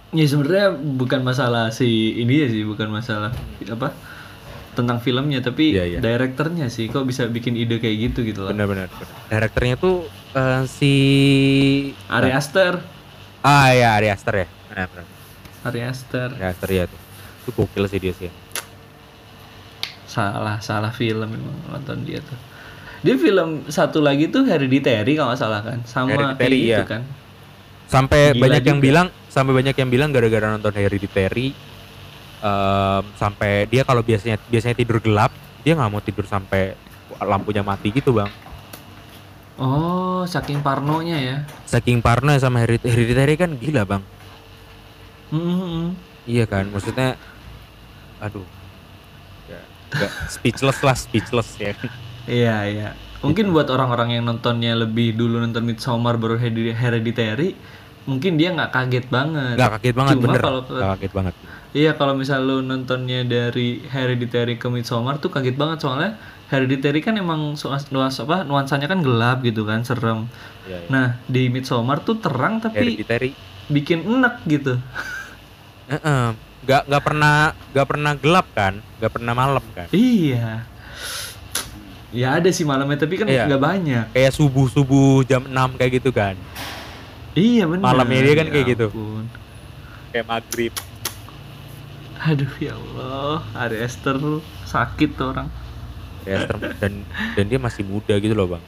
Ya 0.09 0.25
sebenarnya 0.25 0.73
bukan 0.73 1.21
masalah 1.21 1.69
si 1.69 1.85
ini 2.17 2.41
ya 2.41 2.49
sih, 2.49 2.65
bukan 2.65 2.89
masalah 2.89 3.29
apa 3.63 3.93
tentang 4.73 4.97
filmnya, 4.97 5.37
tapi 5.37 5.69
Iya, 5.69 5.85
iya. 5.85 5.99
direkturnya 6.01 6.65
sih. 6.67 6.89
Kok 6.89 7.05
bisa 7.05 7.29
bikin 7.29 7.53
ide 7.53 7.77
kayak 7.77 8.09
gitu 8.09 8.25
gitu 8.25 8.41
loh. 8.41 8.49
benar-benar 8.49 8.89
direkturnya 9.29 9.77
tuh 9.77 9.95
eh, 10.33 10.65
si 10.65 10.93
Ari 12.09 12.33
Aster, 12.33 12.81
ah 13.39 13.69
ya 13.69 13.93
Ari 13.93 14.09
Aster 14.09 14.33
ya. 14.35 14.47
Benar 14.65 14.89
benar 14.89 15.05
Ari 15.63 15.79
Aster. 15.85 16.29
Ari 16.31 16.45
Aster 16.47 16.69
ya 16.71 16.83
tuh. 16.89 16.99
Itu 17.39 17.49
gokil 17.53 17.85
sih 17.85 17.99
dia 17.99 18.13
sih 18.17 18.33
Salah, 20.09 20.57
salah 20.59 20.89
film 20.89 21.29
memang 21.29 21.53
nonton 21.69 22.01
dia 22.01 22.17
tuh. 22.19 22.33
Dia 22.99 23.15
film 23.15 23.63
satu 23.69 24.01
lagi 24.01 24.27
tuh 24.27 24.43
Hereditary 24.43 25.13
kalau 25.13 25.31
nggak 25.31 25.39
salah 25.39 25.61
kan, 25.61 25.79
sama 25.85 26.11
Hereditary, 26.11 26.59
gitu 26.65 26.83
iya. 26.83 26.83
kan. 26.83 27.03
sampai 27.85 28.33
Gila 28.33 28.41
banyak 28.43 28.63
yang 28.65 28.77
juga. 28.77 28.85
bilang 28.85 29.07
sampai 29.25 29.53
banyak 29.55 29.73
yang 29.73 29.89
bilang 29.89 30.09
gara-gara 30.09 30.45
nonton 30.47 30.69
Hereditary 30.71 31.57
em, 32.39 33.03
sampai 33.15 33.65
dia 33.65 33.81
kalau 33.81 34.01
biasanya 34.01 34.37
biasanya 34.45 34.77
tidur 34.77 35.01
gelap 35.01 35.33
dia 35.59 35.73
nggak 35.73 35.89
mau 35.89 35.97
tidur 35.97 36.25
sampai 36.25 36.77
lampunya 37.19 37.65
mati 37.65 37.89
gitu 37.89 38.13
bang 38.13 38.29
Oh, 39.57 40.23
saking 40.23 40.61
parnonya 40.61 41.17
ya. 41.17 41.37
saking 41.65 41.99
parno 41.99 42.31
sama 42.37 42.61
Hered- 42.61 42.85
Hereditary 42.85 43.35
kan 43.35 43.57
gila 43.57 43.83
bang 43.83 44.03
Hmm, 45.29 45.93
iya 46.25 46.45
kan 46.45 46.69
maksudnya 46.69 47.13
aduh 48.17 48.45
ya, 49.93 50.09
speechless 50.29 50.79
lah 50.85 50.95
speechless 50.95 51.49
ya 51.57 51.73
Iya, 52.29 52.57
iya. 52.69 52.89
Mungkin 53.25 53.49
buat 53.49 53.67
orang-orang 53.73 54.15
yang 54.15 54.23
nontonnya 54.29 54.77
lebih 54.77 55.17
dulu 55.17 55.41
nonton 55.41 55.65
Midsommar 55.65 56.15
baru 56.15 56.37
Heredi- 56.37 56.77
Hereditary, 56.77 57.57
mungkin 58.05 58.37
dia 58.37 58.53
nggak 58.53 58.69
kaget 58.69 59.05
banget. 59.09 59.57
nggak 59.57 59.71
kaget 59.81 59.95
banget 59.97 60.13
Cuma 60.13 60.23
bener 60.29 60.41
kalau 60.45 60.61
kaget 60.69 61.11
banget 61.11 61.33
Iya, 61.69 61.91
kalau 61.97 62.13
misal 62.17 62.45
lu 62.45 62.61
nontonnya 62.61 63.25
dari 63.25 63.81
Hereditary 63.81 64.57
ke 64.57 64.69
Midsommar 64.69 65.17
tuh 65.17 65.29
kaget 65.29 65.57
banget 65.57 65.81
soalnya 65.81 66.17
Hereditary 66.49 67.01
kan 67.01 67.13
emang 67.13 67.53
nuans 67.93 68.15
apa 68.17 68.41
nuansanya 68.41 68.89
kan 68.89 69.05
gelap 69.05 69.45
gitu 69.45 69.65
kan, 69.69 69.85
serem. 69.85 70.25
Iya, 70.65 70.85
iya. 70.85 70.89
Nah, 70.89 71.07
di 71.25 71.49
Midsommar 71.49 72.01
tuh 72.01 72.17
terang 72.17 72.57
tapi 72.57 72.93
Hereditary 72.93 73.33
bikin 73.69 74.01
enek 74.01 74.45
gitu. 74.45 74.77
Heeh. 75.89 76.48
Nggak 76.59 76.81
nggak 76.85 77.01
pernah 77.01 77.35
nggak 77.69 77.87
pernah 77.87 78.11
gelap 78.15 78.47
kan 78.51 78.73
nggak 78.97 79.11
pernah 79.11 79.33
malam 79.33 79.65
kan 79.71 79.87
Iya. 79.89 80.67
Ya 82.09 82.33
ada 82.33 82.49
sih 82.49 82.63
malamnya 82.63 82.97
tapi 82.97 83.15
kan 83.15 83.25
Iya. 83.25 83.45
nggak 83.45 83.61
banyak. 83.61 84.05
kayak 84.11 84.33
subuh 84.33 84.65
subuh 84.65 85.21
jam 85.23 85.45
6 85.45 85.77
kayak 85.77 86.01
gitu 86.01 86.09
kan 86.09 86.33
Iya 87.31 87.63
benar. 87.63 87.85
Malamnya 87.85 88.19
dia 88.19 88.35
kan 88.35 88.47
kayak 88.49 88.65
gitu. 88.67 88.87
ampun. 88.89 89.25
kayak 90.09 90.25
maghrib 90.25 90.73
Aduh 92.19 92.51
ya 92.59 92.75
Allah, 92.75 93.39
Ari 93.55 93.79
Esther 93.79 94.19
sakit 94.65 95.15
tuh 95.15 95.31
orang. 95.31 95.47
serem. 96.19 96.59
dan 96.77 96.93
dan 97.33 97.45
dia 97.47 97.57
masih 97.57 97.81
muda 97.81 98.11
gitu 98.13 98.33
loh 98.33 98.45
bang 98.49 98.63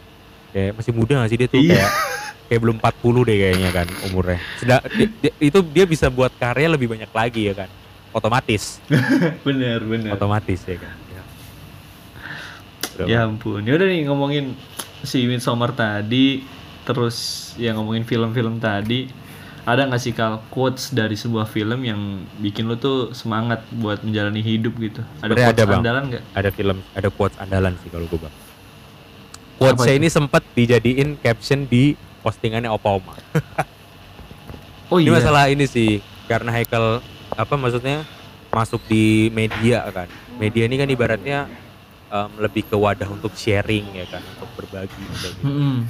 kayak 0.51 0.71
masih 0.73 0.91
muda 0.91 1.13
gak 1.17 1.29
sih 1.29 1.37
dia 1.37 1.47
tuh 1.47 1.59
Iya. 1.59 1.75
kayak 1.77 1.91
kayak 2.47 2.59
belum 2.59 2.77
40 2.79 3.21
deh 3.21 3.37
kayaknya 3.37 3.69
kan 3.71 3.87
umurnya 4.03 4.39
Sedang, 4.55 4.81
di- 4.89 5.13
di- 5.19 5.35
itu 5.41 5.59
dia 5.65 5.85
bisa 5.85 6.07
buat 6.07 6.31
karya 6.33 6.67
lebih 6.67 6.87
banyak 6.87 7.11
lagi 7.11 7.41
ya 7.43 7.55
kan 7.55 7.69
otomatis 8.11 8.77
bener 9.47 9.79
bener. 9.81 10.11
otomatis 10.11 10.59
ya 10.61 10.77
kan 10.77 10.95
ya. 11.07 11.23
Udah, 12.93 13.05
Ya 13.07 13.19
ampun. 13.23 13.63
Ya 13.63 13.73
udah 13.73 13.87
nih 13.87 14.03
ngomongin 14.03 14.45
si 15.01 15.23
Midsommar 15.23 15.71
tadi, 15.71 16.43
terus 16.83 17.17
ya 17.55 17.71
ngomongin 17.71 18.03
film-film 18.03 18.59
tadi. 18.59 19.07
Ada 19.61 19.85
nggak 19.85 20.01
sih 20.01 20.11
kal 20.11 20.41
quotes 20.49 20.89
dari 20.89 21.13
sebuah 21.13 21.45
film 21.45 21.81
yang 21.81 22.01
bikin 22.37 22.65
lu 22.65 22.75
tuh 22.75 23.13
semangat 23.13 23.61
buat 23.71 24.01
menjalani 24.01 24.41
hidup 24.41 24.73
gitu? 24.75 25.05
Ada 25.21 25.31
Sebenarnya 25.31 25.45
quotes 25.45 25.55
ada, 25.55 25.63
Bang. 25.65 25.79
andalan 25.79 26.03
nggak? 26.09 26.23
ada 26.33 26.49
film 26.49 26.77
ada 26.91 27.09
quotes 27.09 27.37
andalan 27.37 27.73
sih 27.77 27.89
kalau 27.89 28.05
gue 28.05 28.19
bang 28.19 28.35
quotes 29.55 29.85
ini 29.87 30.09
sempat 30.09 30.41
dijadiin 30.51 31.13
caption 31.15 31.63
di 31.63 31.93
postingannya 32.19 32.67
Opa 32.67 32.89
Oma 32.91 33.13
Oh 34.89 34.97
ini 34.97 35.07
iya. 35.07 35.13
masalah 35.13 35.47
ini 35.47 35.63
sih 35.63 36.01
karena 36.25 36.49
Haikal 36.51 36.99
apa 37.31 37.55
maksudnya 37.55 38.03
masuk 38.49 38.83
di 38.85 39.31
media 39.31 39.87
kan 39.89 40.07
media 40.35 40.67
ini 40.67 40.75
kan 40.75 40.87
ibaratnya 40.87 41.47
em, 42.07 42.31
lebih 42.37 42.65
ke 42.65 42.75
wadah 42.75 43.07
untuk 43.07 43.31
sharing 43.33 43.87
ya 43.93 44.05
kan 44.05 44.23
untuk 44.35 44.49
berbagi 44.55 44.91
gitu. 44.91 45.29
Mm-mm. 45.41 45.87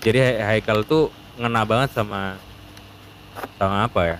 jadi 0.00 0.18
Hai- 0.20 0.60
Haikal 0.60 0.84
tuh 0.84 1.08
ngena 1.36 1.64
banget 1.64 1.92
sama 1.92 2.36
sama 3.56 3.84
apa 3.84 4.00
ya 4.06 4.18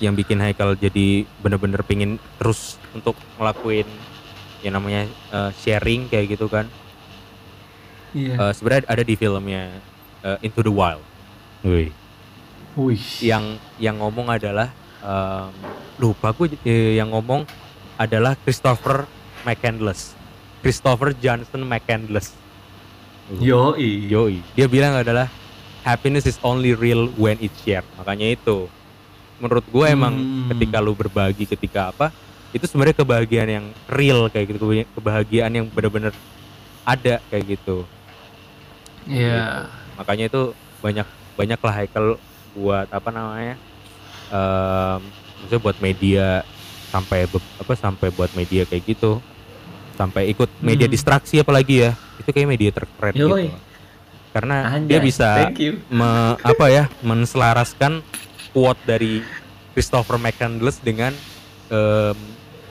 yang 0.00 0.14
bikin 0.14 0.38
Haikal 0.38 0.74
jadi 0.74 1.22
bener-bener 1.38 1.82
pingin 1.82 2.18
terus 2.36 2.74
untuk 2.90 3.14
ngelakuin 3.38 3.86
yang 4.60 4.74
namanya 4.74 5.06
eh, 5.30 5.50
sharing 5.56 6.06
kayak 6.06 6.34
gitu 6.34 6.46
kan 6.46 6.66
Iya. 8.12 8.36
Eh, 8.36 8.52
sebenarnya 8.52 8.84
ada 8.86 9.00
di 9.00 9.16
filmnya 9.16 9.72
eh, 10.20 10.44
Into 10.44 10.60
the 10.60 10.68
Wild 10.68 11.00
Wih. 11.64 11.88
Wih. 12.74 13.00
yang 13.20 13.56
yang 13.78 13.96
ngomong 13.96 14.28
adalah 14.28 14.68
em, 15.02 15.50
lupa 15.96 16.30
gue 16.32 16.56
eh, 16.62 16.96
yang 16.96 17.10
ngomong 17.10 17.44
adalah 17.94 18.34
Christopher 18.36 19.04
McCandless 19.42 20.14
Christopher 20.58 21.12
Johnson 21.12 21.62
McCandless 21.62 22.38
Yoi. 23.32 24.08
Yoi. 24.08 24.42
Dia 24.52 24.66
bilang 24.66 24.92
adalah 24.94 25.30
happiness 25.82 26.26
is 26.26 26.36
only 26.42 26.74
real 26.74 27.08
when 27.14 27.38
it's 27.38 27.54
shared. 27.58 27.86
Makanya 27.96 28.34
itu 28.34 28.66
menurut 29.38 29.64
gue 29.64 29.86
emang 29.88 30.14
Hmm. 30.14 30.48
ketika 30.50 30.78
lu 30.78 30.92
berbagi 30.92 31.44
ketika 31.44 31.90
apa 31.90 32.14
itu 32.50 32.62
sebenarnya 32.62 32.94
kebahagiaan 32.94 33.50
yang 33.50 33.66
real 33.88 34.28
kayak 34.28 34.52
gitu 34.52 34.58
kebah- 34.60 34.90
kebahagiaan 34.92 35.50
yang 35.50 35.66
benar-benar 35.66 36.14
ada 36.84 37.18
kayak 37.26 37.58
gitu 37.58 37.82
Iya. 39.02 39.66
makanya 39.96 40.30
itu 40.30 40.42
banyak 40.78 41.06
banyak 41.34 41.58
lah 41.58 41.74
Haikal 41.74 42.06
buat 42.52 42.86
apa 42.86 43.08
namanya 43.08 43.58
em 44.32 45.00
maksudnya 45.38 45.60
buat 45.60 45.78
media 45.78 46.26
sampai 46.88 47.28
apa 47.28 47.72
sampai 47.74 48.08
buat 48.10 48.32
media 48.32 48.64
kayak 48.64 48.84
gitu 48.86 49.20
sampai 49.92 50.28
ikut 50.28 50.48
media 50.58 50.88
Hmm. 50.88 50.94
distraksi 50.94 51.36
apalagi 51.36 51.84
ya 51.84 51.90
itu 52.16 52.28
kayak 52.28 52.48
media 52.48 52.70
terkeren 52.70 53.12
gitu 53.12 53.36
karena 54.32 54.56
Anjay, 54.72 54.88
dia 54.88 54.98
bisa 54.98 55.28
Thank 55.44 55.60
you. 55.60 55.72
me- 55.86 56.40
apa 56.40 56.66
ya 56.66 56.84
menselaraskan 57.00 58.00
quote 58.50 58.80
dari 58.82 59.20
Christopher 59.72 60.16
McCandless 60.16 60.80
dengan 60.80 61.12
em, 61.68 62.16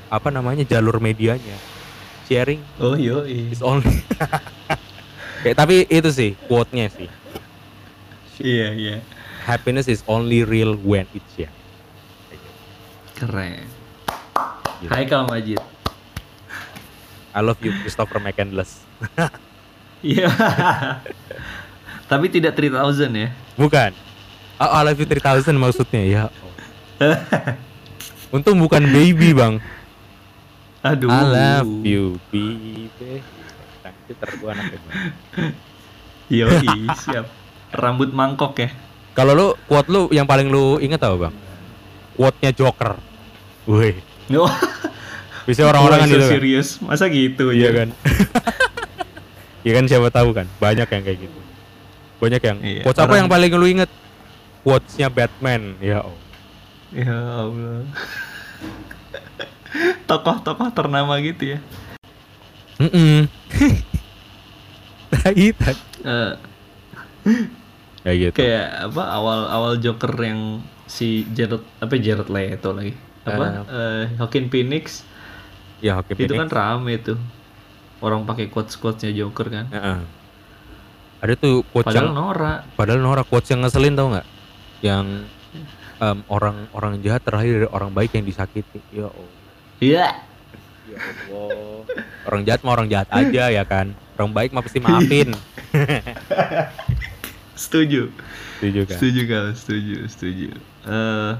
apa 0.09 0.29
namanya 0.29 0.65
jalur 0.65 0.97
medianya 0.97 1.57
sharing 2.25 2.61
Oh 2.77 2.97
yoi. 2.97 3.53
is 3.53 3.61
only 3.61 3.93
Kayak, 5.41 5.57
tapi 5.57 5.85
itu 5.85 6.09
sih 6.09 6.31
quote-nya 6.45 6.89
sih 6.89 7.09
Iya 8.37 8.69
iya. 8.73 8.97
Happiness 9.41 9.89
is 9.89 10.05
only 10.05 10.45
real 10.45 10.77
when 10.77 11.09
it's 11.11 11.25
shared 11.33 11.53
Keren. 13.17 13.65
Gila. 14.81 14.89
Haikal 14.97 15.29
Majid. 15.29 15.61
I 17.31 17.39
love 17.39 17.61
you 17.61 17.69
Christopher 17.81 18.17
McCandless 18.17 18.81
Iya. 20.01 20.33
Tapi 22.09 22.25
tidak 22.27 22.57
3000 22.57 23.07
ya. 23.13 23.29
bukan 23.55 23.91
oh, 24.57 24.71
I 24.73 24.81
love 24.81 24.97
you 24.97 25.05
3000 25.05 25.53
maksudnya 25.53 26.01
ya 26.05 26.23
untung 28.35 28.57
bukan 28.57 28.85
baby 28.89 29.33
bang 29.33 29.61
Aduh. 30.81 31.09
I 31.13 31.21
love 31.21 31.71
you 31.85 32.17
baby 32.33 32.89
nanti 33.81 34.11
tergua 34.17 34.57
anak 34.57 34.77
Yoi, 36.31 36.87
siap. 36.95 37.27
Rambut 37.75 38.15
mangkok 38.15 38.55
ya. 38.55 38.71
Kalau 39.11 39.35
lu 39.35 39.47
quote 39.67 39.89
lu 39.91 40.01
yang 40.09 40.23
paling 40.23 40.47
lu 40.47 40.79
inget 40.79 41.01
apa 41.03 41.27
bang? 41.27 41.35
Quote-nya 42.15 42.51
Joker. 42.53 42.95
Wih, 43.67 43.99
Oh, 44.31 44.47
bisa 45.43 45.67
orang-orang 45.67 46.05
kan 46.05 46.07
gitu 46.07 46.23
kan? 46.23 46.31
serius. 46.31 46.79
Masa 46.79 47.11
gitu 47.11 47.51
Iya 47.51 47.67
ya? 47.67 47.71
kan? 47.83 47.89
Iya 49.61 49.77
kan 49.77 49.85
siapa 49.85 50.09
tahu 50.09 50.33
kan? 50.33 50.49
Banyak 50.57 50.89
yang 50.89 51.03
kayak 51.05 51.19
gitu. 51.21 51.39
Banyak 52.17 52.41
yang. 52.41 52.57
Iya, 52.65 52.81
quotes 52.81 52.97
apa 52.97 53.13
yang 53.13 53.29
paling 53.29 53.53
lu 53.53 53.67
inget? 53.69 53.89
Quotes-nya 54.65 55.05
Batman. 55.13 55.77
Ya 55.77 56.01
oh. 56.01 56.17
Ya 56.89 57.13
Allah. 57.13 57.85
Tokoh-tokoh 60.09 60.69
ternama 60.73 61.13
gitu 61.21 61.57
ya. 61.57 61.59
Mm 62.81 63.29
Tai, 65.11 65.45
tai. 65.53 65.75
Eh, 66.01 66.31
Kayak 68.01 68.17
gitu. 68.17 68.35
kayak 68.41 68.67
apa 68.89 69.03
awal-awal 69.13 69.73
Joker 69.77 70.13
yang 70.17 70.65
si 70.89 71.23
Jared 71.31 71.61
apa 71.77 71.93
Jared 72.01 72.29
Leto 72.29 72.73
lagi. 72.73 72.93
Apa? 73.21 73.45
Eh, 73.69 74.03
Joaquin 74.17 74.49
Phoenix 74.49 75.05
Ya 75.81 75.97
oke. 75.97 76.13
itu 76.17 76.33
kan 76.33 76.49
rame 76.49 76.97
tuh. 76.97 77.17
Orang 78.01 78.25
pakai 78.25 78.49
quotes-quotesnya 78.49 79.13
Joker 79.13 79.49
kan. 79.49 79.65
Ada 81.21 81.37
tuh 81.37 81.61
quotes 81.69 81.93
Padahal 81.93 82.09
yang 82.09 82.17
Nora. 82.17 82.53
padahal 82.73 82.99
Nora 83.01 83.21
quotes 83.21 83.53
yang 83.53 83.61
ngeselin 83.61 83.93
tau 83.93 84.09
nggak? 84.09 84.27
Yang 84.81 85.05
em, 86.01 86.17
orang 86.25 86.65
orang 86.73 86.97
jahat 87.05 87.21
terakhir 87.21 87.61
dari 87.61 87.69
orang 87.69 87.93
baik 87.93 88.17
yang 88.17 88.25
disakiti. 88.25 88.81
Ya 88.89 89.05
oh. 89.05 89.29
Iya. 89.77 90.17
Ya 90.89 90.97
Allah. 91.29 91.85
Orang 92.25 92.41
jahat 92.49 92.65
mah 92.65 92.73
orang 92.73 92.89
jahat 92.89 93.09
aja 93.13 93.53
ya 93.53 93.63
kan. 93.65 93.93
Orang 94.17 94.33
baik 94.33 94.49
mah 94.49 94.65
pasti 94.65 94.81
maafin. 94.81 95.29
Setuju. 97.61 98.09
Setuju 98.57 98.79
kan? 98.83 98.95
Setuju 98.97 99.21
kal, 99.23 99.45
setuju, 99.53 99.95
setuju. 100.07 100.47
Eh, 100.83 101.31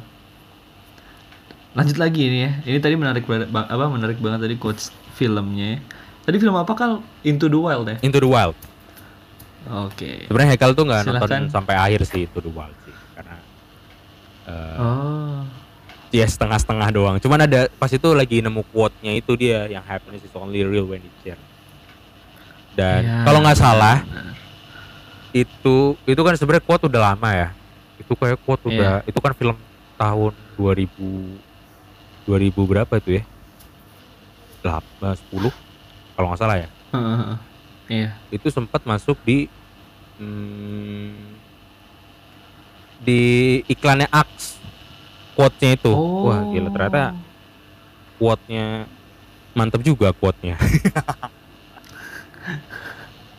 lanjut 1.74 1.98
lagi 1.98 2.22
ini 2.22 2.40
ya. 2.42 2.52
Ini 2.64 2.78
tadi 2.78 2.94
menarik 2.94 3.26
banget, 3.26 3.50
bang- 3.50 3.66
apa 3.66 3.86
menarik 3.88 4.18
banget 4.18 4.40
tadi 4.42 4.56
quotes 4.56 4.90
filmnya. 5.14 5.76
ya. 5.76 5.80
Tadi 6.22 6.38
film 6.38 6.54
apa 6.54 6.70
kal? 6.72 7.02
Into 7.24 7.48
the 7.48 7.58
Wild 7.58 7.88
ya. 7.88 7.98
Into 8.00 8.18
the 8.18 8.30
Wild. 8.30 8.54
Oke. 9.64 10.26
Sebenarnya 10.26 10.50
Haikal 10.52 10.72
tuh 10.72 10.86
nggak 10.86 11.02
nonton 11.08 11.42
sampai 11.50 11.76
akhir 11.76 12.02
sih 12.04 12.26
Into 12.26 12.40
the 12.40 12.50
Wild 12.50 12.78
sih. 12.80 12.94
Karena 13.12 13.36
eh 14.44 14.78
Oh. 14.78 15.42
ya 16.12 16.26
setengah-setengah 16.26 16.90
doang. 16.92 17.18
Cuman 17.18 17.40
ada 17.42 17.70
pas 17.72 17.90
itu 17.90 18.10
lagi 18.12 18.42
nemu 18.42 18.62
quote-nya 18.68 19.14
itu 19.14 19.34
dia 19.34 19.66
yang 19.68 19.82
happiness 19.82 20.22
is 20.22 20.34
only 20.34 20.62
real 20.62 20.86
when 20.86 21.00
it's 21.00 21.18
shared. 21.20 21.42
Dan 22.72 23.02
Ya, 23.04 23.18
kalau 23.24 23.40
nggak 23.42 23.58
salah 23.58 24.02
benar. 24.02 24.34
Itu 25.32 25.96
itu 26.04 26.22
kan 26.22 26.36
sebenarnya 26.36 26.64
quote 26.66 26.88
udah 26.92 27.02
lama 27.14 27.30
ya. 27.32 27.50
Itu 28.00 28.14
kayak 28.16 28.40
quote 28.44 28.68
Iya. 28.68 28.72
udah 28.72 28.94
itu 29.08 29.20
kan 29.20 29.34
film 29.34 29.58
tahun 29.96 30.34
2000 30.58 32.28
2000 32.28 32.70
berapa 32.70 32.94
itu 33.00 33.22
ya? 33.22 33.24
8 34.62 35.18
10 35.32 35.50
kalau 36.14 36.28
nggak 36.32 36.40
salah 36.42 36.58
ya. 36.60 36.70
Heeh. 36.94 37.36
Iya. 37.90 38.10
Itu 38.30 38.48
sempat 38.52 38.84
masuk 38.86 39.18
di 39.26 39.50
hmm, 40.20 41.12
di 43.02 43.22
iklannya 43.66 44.06
Axe 44.12 44.62
quote-nya 45.34 45.74
itu. 45.74 45.92
Wah, 46.28 46.46
gila 46.52 46.70
ternyata 46.70 47.16
quote-nya 48.22 48.86
mantep 49.58 49.82
juga 49.82 50.14
quote-nya. 50.14 50.56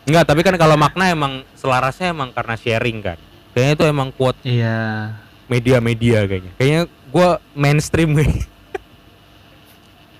Enggak, 0.03 0.23
tapi 0.27 0.41
kan 0.43 0.55
kalau 0.55 0.75
makna 0.75 1.07
emang 1.07 1.47
selarasnya 1.55 2.11
emang 2.11 2.29
karena 2.31 2.55
sharing 2.55 2.99
kan. 2.99 3.17
Kayaknya 3.53 3.73
itu 3.73 3.83
emang 3.85 4.09
quote 4.11 4.39
Iya. 4.43 5.13
media-media 5.47 6.25
kayaknya. 6.25 6.51
Kayaknya 6.57 6.81
gua 7.07 7.29
mainstream 7.53 8.11
nih. 8.13 8.31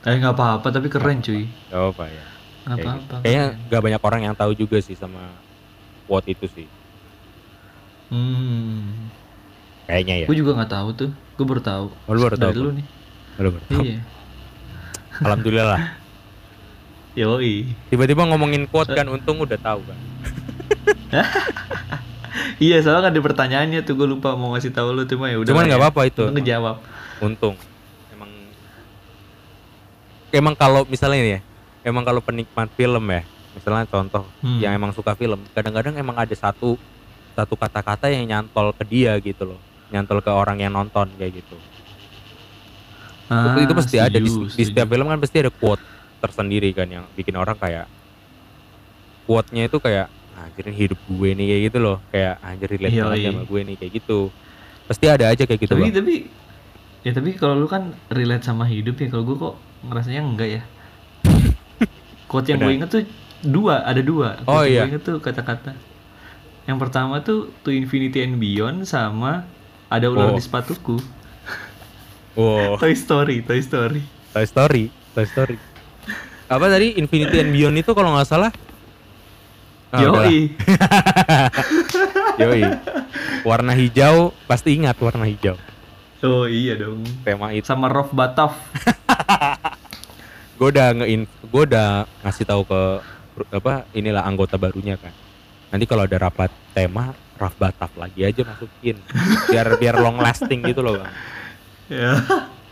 Eh 0.03 0.19
nggak 0.19 0.35
apa-apa 0.35 0.67
tapi 0.67 0.91
keren 0.91 1.23
cuy. 1.23 1.47
Oh, 1.71 1.95
apa 1.95 2.11
ya? 2.11 2.25
Nggak 2.63 2.75
Kayak 2.75 2.83
apa-apa. 2.83 3.15
Kayaknya 3.23 3.45
keren. 3.47 3.69
gak 3.71 3.81
banyak 3.87 4.01
orang 4.03 4.21
yang 4.27 4.35
tahu 4.35 4.51
juga 4.51 4.77
sih 4.83 4.99
sama 4.99 5.31
quote 6.03 6.27
itu 6.27 6.43
sih. 6.51 6.67
Hmm. 8.11 9.07
Kayaknya 9.87 10.15
ya. 10.19 10.27
Gue 10.27 10.35
juga 10.35 10.59
nggak 10.59 10.71
tahu 10.75 10.89
tuh. 10.91 11.11
Gue 11.39 11.45
baru 11.47 11.61
tahu. 11.63 11.85
Oh, 12.03 12.11
lu 12.11 12.19
baru 12.19 12.35
tahu, 12.35 12.51
Dari 12.51 12.59
lu 12.59 12.71
nih. 12.75 12.85
Lu 13.39 13.49
baru 13.49 13.65
tahu. 13.65 13.79
Iya. 13.79 13.99
Alhamdulillah 15.23 15.67
lah. 15.71 15.81
Yoi. 17.13 17.69
Tiba-tiba 17.93 18.25
ngomongin 18.25 18.65
quote 18.65 18.93
kan 18.93 19.05
untung 19.05 19.37
udah 19.37 19.57
tahu 19.57 19.81
kan. 19.85 19.99
Iya, 22.57 22.81
soalnya 22.81 23.09
kan 23.09 23.11
ada 23.13 23.21
pertanyaannya 23.21 23.79
tuh 23.85 23.93
gue 23.93 24.07
lupa 24.09 24.33
mau 24.33 24.53
ngasih 24.57 24.73
tahu 24.73 24.89
lu 24.93 25.05
cuma 25.05 25.29
ya 25.29 25.37
udah. 25.37 25.49
Cuman 25.53 25.69
nggak 25.69 25.79
ya. 25.79 25.83
apa-apa 25.85 26.01
itu. 26.09 26.23
Untung 26.25 26.35
ngejawab. 26.37 26.75
Untung. 27.21 27.55
Emang 28.09 28.29
emang 30.33 30.53
kalau 30.57 30.81
misalnya 30.89 31.19
ini 31.21 31.31
ya, 31.37 31.41
emang 31.85 32.01
kalau 32.01 32.25
penikmat 32.25 32.73
film 32.73 33.05
ya, 33.05 33.21
misalnya 33.53 33.85
contoh 33.85 34.25
Hmm. 34.41 34.57
yang 34.57 34.73
emang 34.73 34.89
suka 34.97 35.13
film, 35.13 35.45
kadang-kadang 35.53 35.93
emang 35.93 36.17
ada 36.17 36.33
satu 36.33 36.73
satu 37.33 37.53
kata-kata 37.53 38.09
yang 38.09 38.25
nyantol 38.25 38.73
ke 38.73 38.83
dia 38.85 39.13
gitu 39.21 39.53
loh. 39.53 39.59
Nyantol 39.93 40.25
ke 40.25 40.31
orang 40.33 40.57
yang 40.57 40.73
nonton 40.73 41.13
kayak 41.21 41.37
gitu. 41.37 41.57
Ah, 43.29 43.53
itu, 43.55 43.69
itu 43.69 43.73
pasti 43.77 43.97
ada 44.01 44.17
di, 44.17 44.29
setuju, 44.29 44.57
di 44.57 44.63
setiap 44.67 44.87
film 44.89 45.05
kan 45.05 45.21
pasti 45.21 45.37
ada 45.41 45.53
quote 45.53 45.81
tersendiri 46.23 46.71
kan 46.71 46.87
yang 46.87 47.03
bikin 47.13 47.35
orang 47.35 47.55
kayak 47.55 47.85
quote-nya 49.23 49.67
itu 49.67 49.77
kayak 49.77 50.07
anjir 50.33 50.63
ini 50.67 50.77
hidup 50.79 50.99
gue 51.05 51.29
nih 51.31 51.45
kayak 51.45 51.61
gitu 51.67 51.77
loh 51.79 51.97
kayak 52.09 52.35
anjir 52.41 52.67
relate 52.69 52.91
Iya, 52.91 53.03
banget 53.05 53.19
iya. 53.19 53.29
sama 53.29 53.41
gue 53.43 53.61
nih 53.61 53.75
kayak 53.75 53.91
gitu 53.93 54.19
pasti 54.83 55.05
ada 55.07 55.25
aja 55.27 55.43
kayak 55.43 55.59
gitu 55.61 55.71
tapi 55.71 55.83
Bang. 55.83 55.95
tapi 55.95 56.15
ya 57.01 57.11
tapi 57.11 57.29
kalau 57.33 57.55
lu 57.55 57.67
kan 57.67 57.83
relate 58.09 58.43
sama 58.43 58.63
hidup 58.65 58.95
ya 58.97 59.07
kalau 59.07 59.23
gue 59.23 59.37
kok 59.37 59.55
ngerasanya 59.83 60.21
enggak 60.21 60.49
ya 60.49 60.61
quote 62.29 62.47
yang 62.47 62.59
gue 62.59 62.73
inget 62.73 62.89
tuh 62.89 63.03
dua 63.41 63.83
ada 63.83 63.99
dua 63.99 64.39
quote 64.41 64.47
Oh, 64.49 64.63
yang 64.63 64.67
iya. 64.67 64.81
gue 64.81 64.89
inget 64.95 65.03
tuh 65.05 65.17
kata-kata 65.19 65.71
yang 66.63 66.79
pertama 66.79 67.19
tuh 67.19 67.51
to 67.59 67.69
infinity 67.69 68.19
and 68.19 68.39
beyond 68.39 68.83
sama 68.83 69.43
ada 69.87 70.07
ular 70.07 70.31
Oh. 70.31 70.35
di 70.35 70.41
sepatuku 70.41 70.97
Wow. 72.33 72.75
Toy 72.81 72.93
Story 72.93 73.43
Toy 73.43 73.61
Story 73.61 74.01
Toy 74.33 74.45
Story, 74.45 74.83
Toy 75.13 75.27
Story. 75.29 75.55
Apa 76.51 76.65
tadi 76.67 76.99
Infinity 76.99 77.39
and 77.39 77.51
Beyond 77.55 77.75
itu 77.79 77.91
kalau 77.95 78.11
nggak 78.15 78.27
salah? 78.27 78.51
Ah, 79.93 80.01
udahlah. 80.01 80.25
Yoi 80.25 80.41
Yoi. 82.41 82.61
Warna 83.45 83.77
hijau 83.77 84.33
pasti 84.49 84.73
ingat 84.73 84.97
warna 84.97 85.29
hijau. 85.29 85.53
oh 86.23 86.47
iya 86.47 86.79
dong 86.79 87.03
Tema 87.27 87.51
itu. 87.51 87.67
sama 87.67 87.91
Rolf 87.91 88.15
Batov 88.15 88.55
Gue 90.57 90.71
udah 90.71 90.95
ngein, 90.95 91.27
gue 91.27 91.63
udah 91.67 92.07
ngasih 92.23 92.47
tahu 92.47 92.63
ke 92.63 92.81
apa 93.51 93.83
inilah 93.91 94.23
anggota 94.23 94.55
barunya 94.55 94.95
kan. 94.95 95.11
Nanti 95.73 95.89
kalau 95.89 96.05
ada 96.05 96.15
rapat 96.21 96.53
tema 96.71 97.11
Raf 97.35 97.57
Bataf 97.57 97.91
lagi 97.97 98.23
aja 98.23 98.45
masukin 98.45 98.95
biar 99.49 99.75
biar 99.81 99.95
long 99.99 100.21
lasting 100.21 100.61
gitu 100.63 100.85
loh 100.85 101.01
bang. 101.01 101.11
ya 101.99 102.13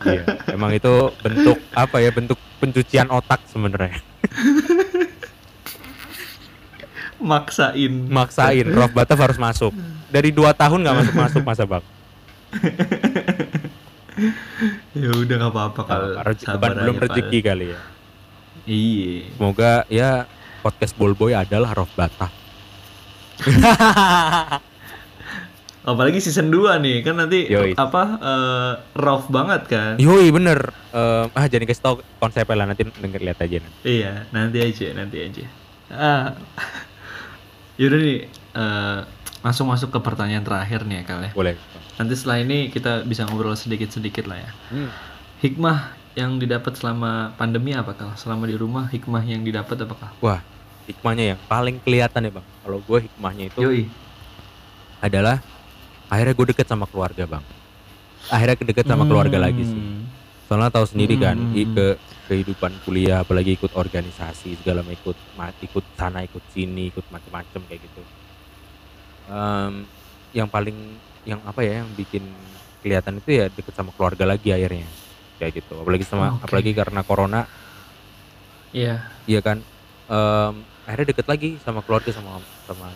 Iya, 0.02 0.24
emang 0.50 0.74
itu 0.74 1.14
bentuk 1.22 1.58
apa 1.78 2.02
ya 2.02 2.10
bentuk 2.10 2.38
pencucian 2.58 3.08
otak 3.14 3.42
sebenarnya. 3.50 4.02
maksain 7.22 8.10
Maksain 8.10 8.66
Raf 8.74 8.92
Bataf 8.98 9.20
harus 9.22 9.38
masuk. 9.38 9.74
Dari 10.10 10.34
dua 10.34 10.58
tahun 10.58 10.82
nggak 10.82 10.98
masuk 10.98 11.16
masuk 11.16 11.42
masa 11.46 11.64
bang. 11.70 11.84
ya 14.98 15.10
udah 15.14 15.36
nggak 15.40 15.54
apa-apa 15.56 15.82
kalau 15.88 16.10
sabar 16.36 16.76
belum 16.76 16.96
Pal. 17.00 17.04
rezeki 17.08 17.40
kali 17.40 17.66
ya. 17.72 17.80
iya 18.68 19.24
Semoga 19.38 19.88
ya 19.88 20.28
podcast 20.66 20.94
Bolboy 20.98 21.32
adalah 21.38 21.72
Raf 21.78 21.92
Bataf. 21.94 22.34
apalagi 25.82 26.22
season 26.22 26.54
2 26.54 26.78
nih 26.78 26.98
kan 27.02 27.18
nanti 27.18 27.50
Yoi. 27.50 27.74
apa 27.74 28.04
eh, 28.22 28.74
Rolf 28.94 29.28
banget 29.34 29.62
kan 29.66 29.94
Yoi 29.98 30.30
bener. 30.30 30.70
Eh, 30.94 31.26
ah 31.32 31.46
jangan 31.48 31.66
kasih 31.66 31.84
tau 31.84 31.96
konsepnya 32.22 32.56
lah 32.58 32.66
nanti 32.70 32.86
denger 32.86 33.22
lihat 33.24 33.40
aja 33.42 33.58
nanti. 33.64 33.78
Iya, 33.88 34.14
nanti 34.30 34.58
aja, 34.60 34.88
nanti 34.94 35.18
aja. 35.24 35.46
Ah, 35.92 36.26
yaudah 37.82 38.00
nih, 38.00 38.20
eh, 38.30 39.00
langsung 39.42 39.68
masuk 39.68 39.90
ke 39.90 40.00
pertanyaan 40.00 40.46
terakhir 40.46 40.86
nih 40.86 41.02
ya 41.02 41.04
Kal 41.08 41.22
ya. 41.26 41.32
Boleh. 41.34 41.56
Nanti 41.98 42.14
setelah 42.14 42.44
ini 42.44 42.70
kita 42.70 43.08
bisa 43.08 43.26
ngobrol 43.26 43.58
sedikit-sedikit 43.58 44.28
lah 44.28 44.38
ya. 44.40 44.52
Hmm. 44.70 44.90
Hikmah 45.42 45.98
yang 46.14 46.38
didapat 46.38 46.78
selama 46.78 47.34
pandemi 47.40 47.74
apa 47.74 47.96
Kal? 47.98 48.14
Selama 48.20 48.46
di 48.46 48.56
rumah, 48.60 48.86
hikmah 48.92 49.24
yang 49.26 49.42
didapat 49.42 49.82
apa 49.88 49.96
Kal? 49.98 50.12
Wah 50.22 50.42
hikmahnya 50.92 51.36
yang 51.36 51.40
paling 51.46 51.78
kelihatan 51.82 52.28
ya 52.28 52.32
bang. 52.34 52.48
Kalau 52.66 52.80
gue 52.82 53.00
hikmahnya 53.08 53.46
itu 53.54 53.60
Yoi. 53.62 53.84
adalah 55.02 55.40
akhirnya 56.12 56.36
gue 56.36 56.48
deket 56.52 56.68
sama 56.68 56.84
keluarga 56.86 57.24
bang. 57.24 57.44
Akhirnya 58.28 58.56
deket 58.60 58.86
sama 58.86 59.08
keluarga 59.08 59.40
lagi 59.40 59.64
sih. 59.64 59.74
Hmm. 59.74 60.04
Soalnya 60.46 60.68
tahu 60.70 60.84
sendiri 60.84 61.16
kan 61.16 61.40
Hmm. 61.40 61.56
i- 61.56 61.72
ke 61.72 61.88
kehidupan 62.28 62.84
kuliah 62.84 63.24
apalagi 63.24 63.56
ikut 63.56 63.72
organisasi 63.72 64.60
segala 64.60 64.84
macam 64.84 65.16
ikut 65.16 65.18
ikut 65.64 65.86
sana 65.96 66.24
ikut 66.24 66.44
sini 66.48 66.92
ikut 66.92 67.08
macem-macem 67.08 67.64
kayak 67.66 67.82
gitu. 67.82 68.04
Em, 69.28 69.88
yang 70.32 70.48
paling 70.48 70.76
yang 71.24 71.40
apa 71.44 71.62
ya 71.62 71.84
yang 71.84 71.90
bikin 71.92 72.28
kelihatan 72.82 73.20
itu 73.20 73.30
ya 73.32 73.46
deket 73.48 73.72
sama 73.72 73.92
keluarga 73.94 74.26
lagi 74.26 74.52
akhirnya 74.52 74.88
kayak 75.38 75.64
gitu. 75.64 75.80
Apalagi 75.80 76.04
sama 76.04 76.36
Oke. 76.36 76.44
apalagi 76.46 76.72
karena 76.72 77.02
corona 77.02 77.42
Iya. 78.72 79.08
iya 79.26 79.40
kan 79.40 79.64
Em, 80.12 80.54
akhirnya 80.84 81.16
deket 81.16 81.24
lagi 81.24 81.50
sama 81.64 81.80
keluarga 81.80 82.12
sama 82.12 82.36
sama 82.68 82.92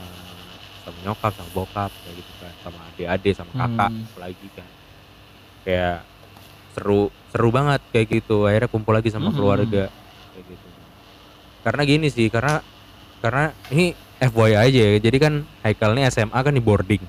sama 0.85 0.97
nyokap 1.01 1.31
sama 1.33 1.49
bokap 1.51 1.91
kayak 1.91 2.15
gitu 2.15 2.31
kan 2.37 2.53
sama 2.61 2.79
adik-adik 2.87 3.33
sama 3.33 3.51
kakak 3.51 3.89
Hmm. 3.89 4.05
apalagi 4.07 4.47
kan 4.53 4.69
kayak 5.61 5.97
seru 6.71 7.01
seru 7.31 7.49
banget 7.49 7.81
kayak 7.89 8.07
gitu 8.13 8.45
akhirnya 8.45 8.69
kumpul 8.69 8.93
lagi 8.93 9.09
sama 9.09 9.29
Mhm. 9.29 9.35
keluarga 9.35 9.83
kayak 10.31 10.45
gitu 10.45 10.67
karena 11.61 11.81
gini 11.83 12.07
sih 12.07 12.27
karena 12.29 12.61
karena 13.19 13.49
ini 13.69 13.91
FYI 14.15 14.55
aja 14.55 14.81
ya 14.85 14.99
jadi 15.01 15.17
kan 15.17 15.33
Haikal 15.59 15.91
nih 15.91 16.07
SMA 16.07 16.37
kan 16.37 16.53
di 16.53 16.61
boarding 16.61 17.03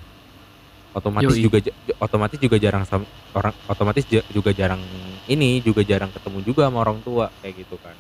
otomatis 0.91 1.37
Yoi. 1.37 1.45
juga 1.45 1.59
otomatis 1.99 2.39
juga 2.41 2.57
jarang 2.57 2.83
sam- 2.83 3.05
orang 3.31 3.53
otomatis 3.69 4.03
juga 4.09 4.51
jarang 4.51 4.81
ini 5.27 5.61
juga 5.61 5.85
jarang 5.85 6.09
ketemu 6.09 6.41
juga 6.43 6.67
sama 6.67 6.81
orang 6.81 7.05
tua 7.05 7.29
kayak 7.39 7.61
gitu 7.61 7.77
kan 7.77 7.93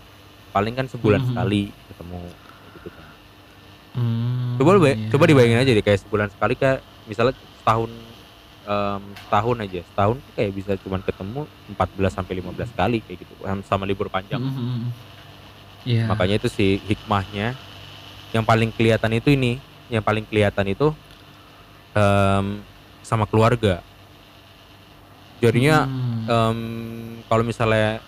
paling 0.51 0.73
kan 0.73 0.89
sebulan 0.89 1.21
Mhm. 1.21 1.29
sekali 1.29 1.63
ketemu 1.93 2.21
Hmm, 3.97 4.61
coba 4.61 4.77
lu 4.77 4.85
iya. 4.85 5.09
coba 5.09 5.25
dibayangin 5.25 5.57
aja 5.59 5.73
deh 5.73 5.81
kayak 5.81 6.05
sebulan 6.05 6.29
sekali 6.29 6.53
kayak 6.53 6.79
misalnya 7.05 7.33
setahun 7.33 7.89
em, 8.63 9.03
setahun 9.17 9.57
aja 9.59 9.81
setahun 9.83 10.17
tuh 10.21 10.33
kayak 10.35 10.53
bisa 10.53 10.73
cuman 10.77 11.01
ketemu 11.01 11.41
14 11.73 12.13
sampai 12.13 12.35
15 12.37 12.71
kali 12.71 12.99
kayak 13.01 13.19
gitu 13.25 13.33
sama- 13.65 13.89
libur 13.89 14.07
panjang 14.07 14.43
Mhm. 14.43 14.85
Iya. 15.87 16.05
makanya 16.07 16.37
itu 16.37 16.49
sih 16.51 16.77
hikmahnya 16.79 17.57
yang 18.31 18.45
paling 18.45 18.69
kelihatan 18.69 19.17
itu 19.17 19.33
ini 19.33 19.57
yang 19.89 20.03
paling 20.03 20.27
kelihatan 20.27 20.67
itu 20.67 20.93
em, 21.93 22.61
sama 23.01 23.25
keluarga 23.25 23.81
jadinya 25.39 25.85
Hmm. 25.85 26.27
em, 26.27 26.59
kalau 27.25 27.45
misalnya 27.45 28.01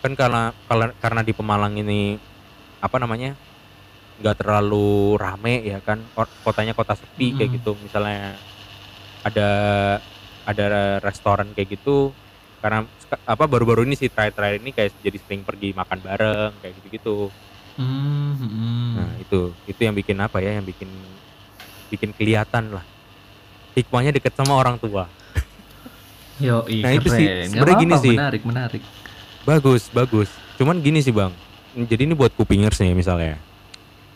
kan 0.00 0.12
karena 0.14 0.52
karena 0.96 1.20
di 1.20 1.32
Pemalang 1.34 1.76
ini 1.76 2.16
apa 2.80 2.96
namanya 2.96 3.36
nggak 4.20 4.36
terlalu 4.36 5.16
rame 5.16 5.64
ya 5.64 5.80
kan 5.80 5.96
Ko- 6.12 6.36
kotanya 6.44 6.76
kota 6.76 6.92
sepi 6.92 7.32
kayak 7.34 7.40
Mm-mm. 7.40 7.56
gitu 7.56 7.70
misalnya 7.80 8.36
ada 9.24 9.48
ada 10.44 10.66
restoran 11.00 11.48
kayak 11.56 11.80
gitu 11.80 12.12
karena 12.60 12.84
apa 13.24 13.44
baru-baru 13.48 13.88
ini 13.88 13.96
sih 13.96 14.12
terakhir-terakhir 14.12 14.60
ini 14.60 14.70
kayak 14.76 14.92
jadi 15.00 15.18
sering 15.24 15.42
pergi 15.42 15.72
makan 15.72 15.98
bareng 16.04 16.52
kayak 16.60 16.74
gitu-gitu 16.80 17.32
Hmm, 17.80 18.36
hmm. 18.36 18.92
nah 18.92 19.10
itu 19.16 19.40
itu 19.64 19.80
yang 19.80 19.96
bikin 19.96 20.20
apa 20.20 20.44
ya 20.44 20.60
yang 20.60 20.66
bikin 20.68 20.90
bikin 21.88 22.12
kelihatan 22.12 22.76
lah 22.76 22.84
hikmahnya 23.72 24.12
deket 24.12 24.36
sama 24.36 24.60
orang 24.60 24.76
tua 24.76 25.08
Yo, 26.40 26.64
Nah, 26.64 26.96
itu 26.96 27.08
sih, 27.12 27.28
sebenarnya 27.52 27.76
gini 27.84 27.94
sih. 28.00 28.16
Menarik, 28.16 28.42
menarik. 28.48 28.82
Bagus, 29.44 29.92
bagus. 29.92 30.32
Cuman 30.56 30.80
gini 30.80 31.04
sih 31.04 31.12
bang. 31.12 31.28
Jadi 31.76 32.08
ini 32.08 32.16
buat 32.16 32.32
kupingers 32.32 32.80
nih 32.80 32.96
misalnya. 32.96 33.36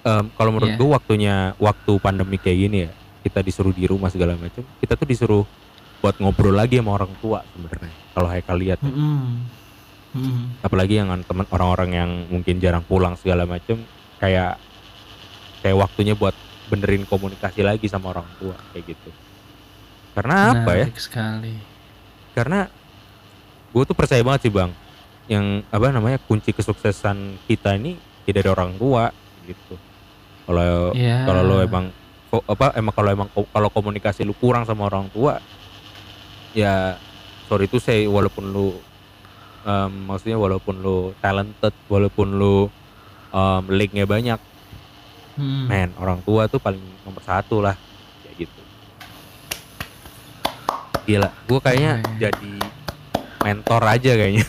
Em, 0.04 0.28
kalau 0.30 0.50
menurut 0.52 0.68
Iya. 0.68 0.78
gue 0.78 0.88
waktunya 0.90 1.34
waktu 1.56 1.92
pandemi 1.96 2.36
kayak 2.36 2.58
gini 2.60 2.78
ya, 2.84 2.90
kita 3.22 3.40
disuruh 3.40 3.72
di 3.72 3.88
rumah 3.88 4.12
segala 4.12 4.36
macam. 4.36 4.60
Kita 4.76 4.94
tuh 4.94 5.08
disuruh 5.08 5.44
buat 5.98 6.20
ngobrol 6.20 6.52
lagi 6.52 6.76
sama 6.76 6.92
orang 6.92 7.08
tua 7.18 7.40
sebenarnya. 7.48 7.88
Kalau 8.12 8.28
Haikal 8.28 8.56
lihat, 8.60 8.78
Hmm. 8.84 9.48
Hmm. 10.12 10.54
apalagi 10.60 11.00
yang 11.00 11.08
teman 11.24 11.48
orang-orang 11.48 11.90
yang 11.90 12.10
mungkin 12.28 12.60
jarang 12.60 12.84
pulang 12.84 13.16
segala 13.16 13.48
macam, 13.48 13.80
kayak 14.20 14.60
kayak 15.58 15.74
waktunya 15.74 16.12
buat 16.12 16.36
benerin 16.64 17.02
komunikasi 17.02 17.64
lagi 17.64 17.88
sama 17.88 18.12
orang 18.12 18.28
tua 18.36 18.54
kayak 18.70 18.92
gitu. 18.92 19.10
Karena 20.12 20.52
apa 20.52 20.70
ya? 20.70 20.86
Menarik 20.86 21.00
sekali. 21.00 21.54
karena 22.30 22.66
gue 23.70 23.82
tuh 23.84 23.94
percaya 23.94 24.18
banget 24.20 24.46
sih 24.46 24.50
bang 24.50 24.70
yang 25.26 25.62
apa 25.70 25.90
namanya 25.90 26.18
kunci 26.20 26.50
kesuksesan 26.50 27.16
kita 27.46 27.74
ini 27.74 27.94
ya 28.22 28.34
dari 28.34 28.46
orang 28.46 28.74
tua 28.74 29.06
gitu 29.42 29.74
kalau 30.44 30.92
Iya. 30.92 31.24
kalau 31.24 31.42
lo 31.42 31.56
emang 31.58 31.88
apa 32.44 32.74
emang 32.74 32.92
kalau 32.92 33.10
emang 33.10 33.28
kalau 33.30 33.68
komunikasi 33.68 34.22
lu 34.22 34.34
kurang 34.34 34.62
sama 34.62 34.84
orang 34.84 35.06
tua 35.08 35.38
ya 36.50 36.98
sorry 37.44 37.64
itu 37.64 37.78
saya 37.78 38.04
walaupun 38.04 38.44
lu 38.46 38.74
em, 39.62 39.92
maksudnya 40.04 40.34
walaupun 40.34 40.78
lu 40.78 40.98
talented 41.18 41.70
walaupun 41.86 42.34
lu 42.34 42.68
em, 43.28 43.62
linknya 43.68 44.04
banyak 44.04 44.40
Hmm. 45.34 45.66
men 45.66 45.90
orang 45.98 46.22
tua 46.22 46.46
tuh 46.46 46.62
paling 46.62 46.78
nomor 47.02 47.18
satu 47.20 47.58
lah 47.58 47.74
kayak 48.22 48.46
gitu 48.46 48.62
gila 51.04 51.26
gue 51.44 51.58
kayaknya 51.58 51.92
Oke. 51.98 52.10
jadi 52.22 52.52
mentor 53.42 53.82
aja 53.82 54.12
kayaknya 54.14 54.46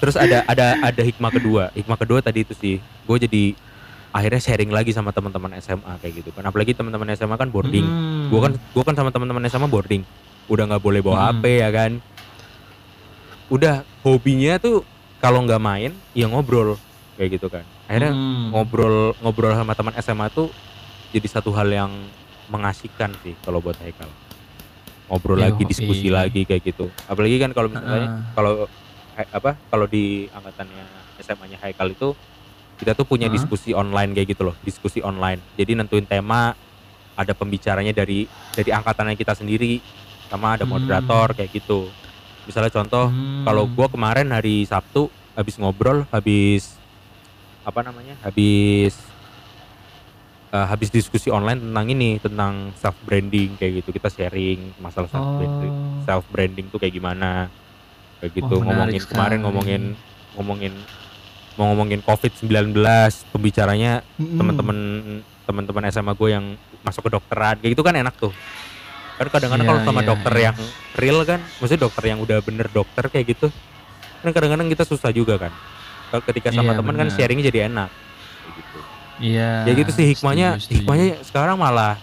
terus 0.00 0.16
ada 0.16 0.42
ada 0.44 0.80
ada 0.80 1.02
hikmah 1.02 1.30
kedua. 1.30 1.68
Hikmah 1.70 1.96
kedua 1.96 2.18
tadi 2.18 2.42
itu 2.42 2.52
sih 2.52 2.76
gue 2.80 3.16
jadi 3.20 3.44
akhirnya 4.10 4.40
sharing 4.40 4.68
lagi 4.68 4.90
sama 4.90 5.12
teman-teman 5.12 5.54
SMA 5.60 5.94
kayak 6.00 6.14
gitu 6.18 6.30
kan. 6.32 6.42
Apalagi 6.42 6.72
teman-teman 6.72 7.12
SMA 7.14 7.36
kan 7.36 7.46
boarding. 7.46 7.84
Hmm. 7.84 8.26
gue 8.26 8.40
kan 8.40 8.52
gue 8.56 8.82
kan 8.82 8.94
sama 8.94 9.10
teman-teman 9.10 9.44
SMA 9.46 9.68
boarding. 9.68 10.02
Udah 10.48 10.66
nggak 10.66 10.82
boleh 10.82 10.98
bawa 10.98 11.16
Hmm. 11.20 11.26
HP 11.36 11.44
ya 11.60 11.68
kan? 11.70 11.92
Udah 13.48 13.74
hobinya 14.00 14.56
tuh 14.56 14.82
kalau 15.18 15.42
nggak 15.42 15.60
main 15.60 15.92
ya 16.10 16.26
ngobrol 16.26 16.78
kayak 17.14 17.36
gitu 17.36 17.46
kan. 17.46 17.62
Akhirnya 17.86 18.10
Hmm. 18.10 18.50
ngobrol 18.50 19.12
ngobrol 19.20 19.52
sama 19.52 19.74
teman 19.74 19.94
SMA 19.98 20.26
tuh 20.30 20.48
jadi 21.10 21.26
satu 21.28 21.50
hal 21.50 21.66
yang 21.66 21.90
mengasihkan 22.48 23.14
sih 23.20 23.34
kalau 23.42 23.58
buat 23.58 23.78
Haikal. 23.78 24.08
Ngobrol 25.10 25.38
Yo, 25.38 25.44
lagi 25.44 25.62
diskusi 25.66 26.06
lagi 26.06 26.46
kayak 26.46 26.62
gitu. 26.64 26.86
Apalagi 27.04 27.38
kan 27.38 27.50
kalau 27.50 27.66
misalnya 27.66 28.10
Heeh. 28.14 28.22
kalau 28.32 28.52
apa 29.16 29.58
kalau 29.68 29.84
di 29.84 30.30
angkatannya 30.32 30.84
SMA-nya 31.20 31.58
Haikal 31.60 31.92
itu 31.92 32.16
kita 32.80 32.96
tuh 32.96 33.04
punya 33.04 33.28
Hah? 33.28 33.34
diskusi 33.36 33.76
online 33.76 34.16
kayak 34.16 34.28
gitu 34.32 34.42
loh, 34.48 34.56
diskusi 34.64 35.04
online. 35.04 35.36
Jadi 35.52 35.76
nentuin 35.76 36.08
tema, 36.08 36.56
ada 37.12 37.32
pembicaranya 37.36 37.92
dari 37.92 38.24
dari 38.56 38.70
angkatannya 38.72 39.20
kita 39.20 39.36
sendiri, 39.36 39.76
sama 40.32 40.56
ada 40.56 40.64
Hmm. 40.64 40.80
moderator 40.80 41.36
kayak 41.36 41.52
gitu. 41.52 41.92
Misalnya 42.48 42.72
contoh, 42.72 43.12
Hmm. 43.12 43.44
kalau 43.44 43.68
gua 43.68 43.92
kemarin 43.92 44.32
hari 44.32 44.64
Sabtu 44.64 45.12
habis 45.36 45.60
ngobrol, 45.60 46.08
habis 46.08 46.80
apa 47.60 47.84
namanya? 47.84 48.16
Habis 48.24 48.96
eh, 50.50 50.66
habis 50.66 50.90
diskusi 50.90 51.30
online 51.30 51.62
tentang 51.62 51.86
ini, 51.94 52.18
tentang 52.18 52.74
self 52.74 52.98
branding 53.06 53.54
kayak 53.54 53.84
gitu. 53.84 53.94
Kita 53.94 54.10
sharing 54.10 54.74
masalah 54.82 55.06
self 55.06 55.38
branding. 55.38 55.70
Oh. 55.70 56.02
Self 56.02 56.24
branding 56.26 56.66
tuh 56.72 56.80
kayak 56.82 56.96
gimana? 56.96 57.46
Kayak 58.20 58.32
gitu 58.36 58.54
menarik 58.54 58.64
ngomongin 58.66 59.00
kemarin 59.02 59.08
sekali. 59.32 59.44
ngomongin 59.44 59.82
ngomongin 60.36 60.72
mau 61.56 61.66
ngomongin 61.68 62.00
Covid-19, 62.00 62.72
pembicaranya 63.28 64.00
Mm-mm. 64.16 64.38
teman-teman 64.38 64.78
teman-teman 65.44 65.82
SMA 65.88 66.12
gue 66.14 66.28
yang 66.30 66.46
masuk 66.80 67.04
ke 67.04 67.10
dokteran 67.10 67.58
kayak 67.58 67.72
gitu 67.74 67.82
kan 67.82 67.92
enak 67.92 68.14
tuh 68.14 68.32
kan 69.18 69.28
kadang-kadang 69.28 69.66
Iya, 69.66 69.70
kalau 69.70 69.80
sama 69.84 70.00
iya, 70.00 70.08
dokter 70.08 70.32
iya. 70.32 70.44
yang 70.48 70.56
real 70.94 71.18
kan 71.26 71.40
maksudnya 71.58 71.82
dokter 71.82 72.04
yang 72.06 72.18
udah 72.18 72.38
bener 72.40 72.66
dokter 72.70 73.04
kayak 73.04 73.26
gitu 73.28 73.46
kan 74.22 74.30
kadang-kadang 74.30 74.70
kita 74.70 74.86
susah 74.86 75.10
juga 75.10 75.36
kan 75.36 75.52
kalau 76.08 76.22
ketika 76.24 76.48
sama 76.50 76.72
Iya, 76.72 76.78
teman 76.80 76.94
kan 76.96 77.08
sharingnya 77.10 77.44
jadi 77.44 77.60
enak 77.68 77.90
kayak 77.90 78.54
gitu 78.56 78.78
Iya. 79.20 79.50
ya 79.68 79.72
gitu 79.74 79.90
sih 79.92 80.06
hikmahnya 80.08 80.48
setuju, 80.54 80.62
setuju. 80.62 80.74
hikmahnya 80.78 81.06
sekarang 81.20 81.56
malah 81.58 82.00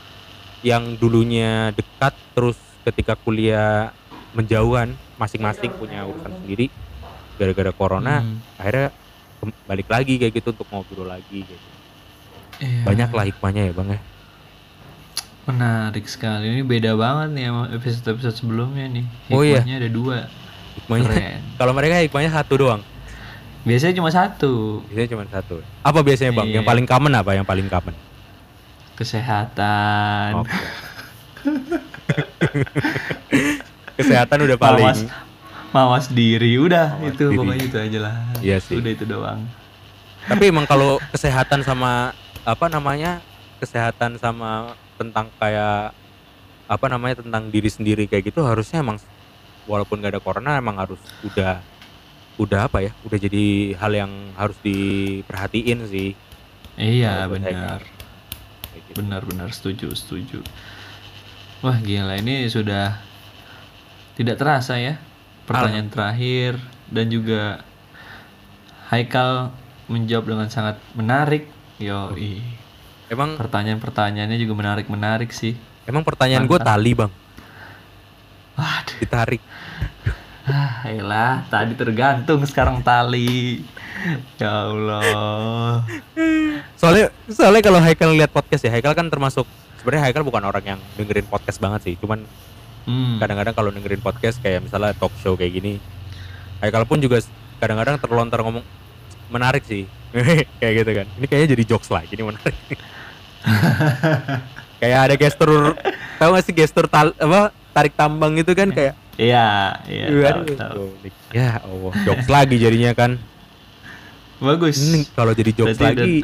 yang 0.62 0.94
dulunya 0.94 1.74
dekat 1.74 2.14
terus 2.36 2.58
ketika 2.84 3.18
kuliah 3.18 3.90
menjauhan 4.38 4.88
masing-masing 5.16 5.74
punya 5.74 6.06
urusan 6.06 6.30
sendiri 6.36 6.70
gara-gara 7.36 7.72
corona 7.72 8.22
Hmm. 8.22 8.38
akhirnya 8.56 8.94
balik 9.64 9.88
lagi 9.88 10.18
kayak 10.18 10.34
gitu 10.34 10.50
untuk 10.52 10.68
ngobrol 10.68 11.06
lagi 11.08 11.42
gitu. 11.42 11.68
Iya. 12.58 12.86
banyak 12.86 13.10
lah 13.12 13.26
hikmahnya 13.26 13.64
ya 13.64 13.74
bang 13.74 13.90
ya 13.92 14.02
Menarik 15.48 16.04
sekali. 16.06 16.44
Ini 16.50 16.62
beda 16.62 16.92
banget 16.94 17.30
nih 17.32 17.46
sama 17.48 17.72
episode-episode 17.72 18.36
sebelumnya 18.36 18.84
nih. 18.90 19.06
Oh 19.32 19.40
iya. 19.42 19.58
Hikmahnya 19.58 19.76
ada 19.78 19.90
dua. 19.90 20.18
hikmahnya 20.76 21.40
kalau 21.60 21.72
mereka 21.72 21.96
hikmahnya 22.00 22.32
satu 22.32 22.54
doang 22.58 22.82
Biasanya 23.64 23.96
cuma 23.96 24.10
satu. 24.10 24.84
biasanya 24.86 25.10
cuma 25.10 25.24
satu 25.26 25.56
apa 25.82 26.00
biasanya 26.02 26.32
bang 26.34 26.48
yang 26.52 26.62
Iya. 26.62 26.70
paling 26.70 26.86
common 26.86 27.14
apa 27.14 27.32
yang 27.32 27.44
paling 27.44 27.68
common 27.68 27.96
Kesehatan. 28.94 30.42
Oke. 30.42 30.58
kesehatan 33.98 34.46
udah 34.46 34.58
paling 34.58 34.86
Mawas, 34.86 35.02
mawas 35.70 36.06
diri. 36.08 36.56
Udah 36.56 36.96
Mawas 36.96 37.12
itu 37.12 37.26
diri. 37.26 37.38
pokoknya 37.38 37.66
itu 37.66 37.78
aja 37.78 38.00
lah. 38.00 38.16
Iya 38.40 38.58
sih. 38.62 38.78
Udah 38.78 38.92
itu 38.92 39.04
doang. 39.04 39.42
tapi 40.24 40.52
emang 40.52 40.64
kalau 40.64 41.00
kesehatan 41.10 41.64
sama 41.64 42.12
apa 42.44 42.68
namanya 42.68 43.24
kesehatan 43.58 44.16
sama 44.16 44.76
tentang 44.96 45.32
kayak 45.36 45.96
apa 46.68 46.86
namanya 46.88 47.24
tentang 47.24 47.48
diri 47.48 47.68
sendiri 47.68 48.06
kayak 48.06 48.28
gitu 48.28 48.44
harusnya 48.44 48.84
emang 48.84 49.00
walaupun 49.64 49.98
gak 49.98 50.14
ada 50.14 50.22
corona 50.22 50.60
emang 50.60 50.76
harus 50.76 51.00
udah 51.24 51.64
udah 52.36 52.68
apa 52.68 52.84
ya 52.84 52.92
udah 53.02 53.16
jadi 53.16 53.46
hal 53.76 53.96
yang 53.96 54.12
harus 54.36 54.60
diperhatiin 54.60 55.88
sih 55.88 56.12
Iya 56.76 57.26
benar. 57.26 57.80
kayak 58.68 58.84
gitu. 58.86 59.00
Benar-benar 59.00 59.50
setuju, 59.50 59.96
setuju. 59.96 60.44
Wah 61.60 61.80
gila 61.80 62.14
ini 62.16 62.46
sudah 62.46 63.00
tidak 64.18 64.42
terasa 64.42 64.82
ya. 64.82 64.98
Pertanyaan 65.46 65.88
terakhir 65.88 66.58
dan 66.90 67.08
juga 67.08 67.62
Haikal 68.90 69.54
menjawab 69.88 70.26
dengan 70.26 70.48
sangat 70.50 70.82
menarik. 70.98 71.48
Yo, 71.78 72.12
emang 73.08 73.40
pertanyaan-pertanyaannya 73.40 74.38
juga 74.42 74.54
menarik-menarik 74.58 75.32
sih. 75.32 75.56
emang 75.88 76.04
pertanyaan 76.04 76.44
gue 76.44 76.60
tali 76.60 76.92
bang 76.92 77.12
Waduh, 78.60 78.96
ditarik 79.00 79.40
ah, 80.48 80.88
elah, 80.88 81.44
tadi 81.52 81.76
tergantung 81.76 82.40
sekarang 82.48 82.80
tali. 82.80 83.64
Ya 84.40 84.72
Allah. 84.72 85.84
soalnya 86.80 87.12
soalnya 87.28 87.62
kalau 87.66 87.80
Haikal 87.84 88.16
lihat 88.16 88.32
podcast 88.32 88.64
ya 88.64 88.72
Haikal 88.72 88.96
kan 88.96 89.12
termasuk 89.12 89.44
sebenarnya 89.82 90.08
Haikal 90.08 90.24
bukan 90.24 90.44
orang 90.48 90.64
yang 90.64 90.80
dengerin 90.96 91.28
podcast 91.28 91.60
banget 91.60 91.92
sih 91.92 91.96
cuman 92.00 92.24
Hmm. 92.88 93.20
kadang-kadang 93.20 93.52
kalau 93.52 93.70
dengerin 93.70 94.00
podcast 94.00 94.40
kayak 94.40 94.64
misalnya 94.64 94.96
talk 94.96 95.12
show 95.20 95.36
kayak 95.36 95.60
gini 95.60 95.76
Haikal 96.64 96.88
pun 96.88 96.98
juga 96.98 97.20
kadang-kadang 97.60 98.00
terlontar 98.00 98.40
ngomong 98.42 98.64
menarik 99.28 99.68
sih 99.68 99.84
kayak 100.64 100.74
gitu 100.82 100.92
kan 101.04 101.08
ini 101.20 101.26
kayaknya 101.28 101.50
jadi 101.60 101.64
jokes 101.68 101.92
lagi 101.92 102.16
ini 102.16 102.24
menarik 102.24 102.56
kayak 104.82 105.00
ada 105.12 105.16
gestur 105.20 105.76
tahu 106.18 106.30
gak 106.34 106.46
sih 106.48 106.56
gestur 106.56 106.86
tal, 106.88 107.12
apa 107.18 107.52
tarik 107.76 107.94
tambang 107.94 108.34
itu 108.40 108.52
kan 108.56 108.72
kayak 108.72 108.96
Iya, 109.18 109.74
iya. 109.90 110.06
tahu, 110.30 110.46
tahu. 110.54 110.74
tuh, 111.02 111.10
ya 111.34 111.58
Allah 111.58 111.94
jokes 112.06 112.30
lagi 112.30 112.56
jadinya 112.62 112.94
kan 112.94 113.18
Bagus. 114.38 114.78
ini 114.78 115.10
kalau 115.18 115.34
jadi 115.34 115.52
jokes 115.58 115.82
Berarti 115.82 115.86
lagi 115.90 116.16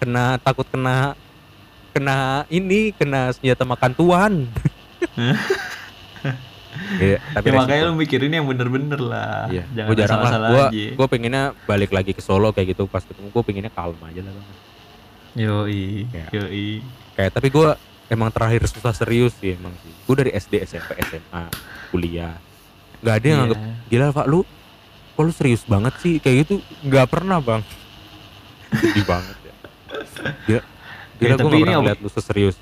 kena 0.00 0.40
takut 0.40 0.64
kena 0.72 1.12
kena 1.92 2.48
ini 2.48 2.96
kena 2.96 3.36
senjata 3.36 3.68
makan 3.68 3.92
tuan 3.92 4.32
Iya, 6.74 7.22
tapi 7.30 7.48
ya 7.48 7.54
makanya 7.54 7.82
lu 7.86 7.94
mikirin 7.94 8.34
yang 8.34 8.50
bener-bener 8.50 8.98
lah. 8.98 9.46
Iya, 9.46 9.62
Jangan 9.70 9.88
gue 9.88 9.96
jarang 9.96 10.10
lah. 10.10 10.26
salah-salah 10.26 10.48
Gue 10.50 10.64
aja. 10.66 10.86
gue 10.92 11.06
pengennya 11.06 11.42
balik 11.64 11.90
lagi 11.90 12.10
ke 12.10 12.18
Solo 12.18 12.50
kayak 12.50 12.74
gitu. 12.74 12.90
Pas 12.90 12.98
ketemu 13.00 13.30
gue 13.30 13.42
pengennya 13.42 13.70
kalem 13.70 14.00
aja 14.00 14.20
lah 14.20 14.32
bang. 14.34 14.48
Yoi, 15.36 16.10
Ya. 16.10 16.26
yoi. 16.32 16.82
Kayak 17.14 17.30
tapi 17.32 17.48
gue 17.48 17.68
emang 18.08 18.26
terakhir 18.28 18.66
susah 18.66 18.90
serius 18.90 19.38
sih 19.38 19.54
emang 19.54 19.70
sih. 19.80 19.94
Gue 20.02 20.14
dari 20.16 20.30
SD, 20.32 20.66
SMP, 20.66 20.98
SMA, 21.00 21.44
kuliah. 21.88 22.34
Gak 23.00 23.14
ada 23.14 23.22
yang 23.22 23.30
Iya. 23.30 23.38
nganggep 23.46 23.60
gila 23.86 24.06
pak 24.10 24.26
lu, 24.26 24.40
kok 25.14 25.22
lu 25.22 25.30
serius 25.30 25.62
banget 25.62 25.94
sih 26.02 26.18
kayak 26.18 26.36
gitu? 26.42 26.54
Gak 26.84 27.06
pernah 27.06 27.38
bang. 27.38 27.62
Sedih 28.72 29.06
banget 29.06 29.36
ya. 29.40 29.54
Gila, 30.44 30.62
gila 31.14 31.24
Ya, 31.24 31.30
gue 31.30 31.38
tapi 31.38 31.46
gak 31.46 31.54
ini 31.56 31.70
pernah 31.70 31.86
lihat 31.86 31.98
lu 32.00 32.10
seserius. 32.10 32.58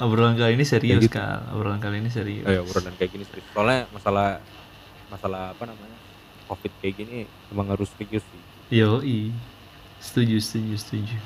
Obrolan 0.00 0.34
kali 0.34 0.56
ini 0.56 0.64
serius 0.64 1.04
gitu. 1.04 1.12
Kal. 1.12 1.44
Obrolan 1.52 1.76
kali 1.76 2.00
ini 2.00 2.08
serius. 2.08 2.42
Oh 2.42 2.52
ya 2.52 2.62
urutan 2.64 2.92
kayak 2.96 3.10
gini 3.12 3.24
serius. 3.24 3.46
Soalnya 3.52 3.84
masalah 3.90 4.40
masalah 5.08 5.52
apa 5.52 5.64
namanya 5.64 5.98
covid 6.46 6.72
kayak 6.80 6.94
gini 6.96 7.16
emang 7.48 7.68
harus 7.68 7.92
serius 7.94 8.24
sih. 8.24 8.42
Yoi. 8.72 9.28
Setuju, 10.00 10.40
setuju, 10.40 10.74
setuju. 10.74 11.16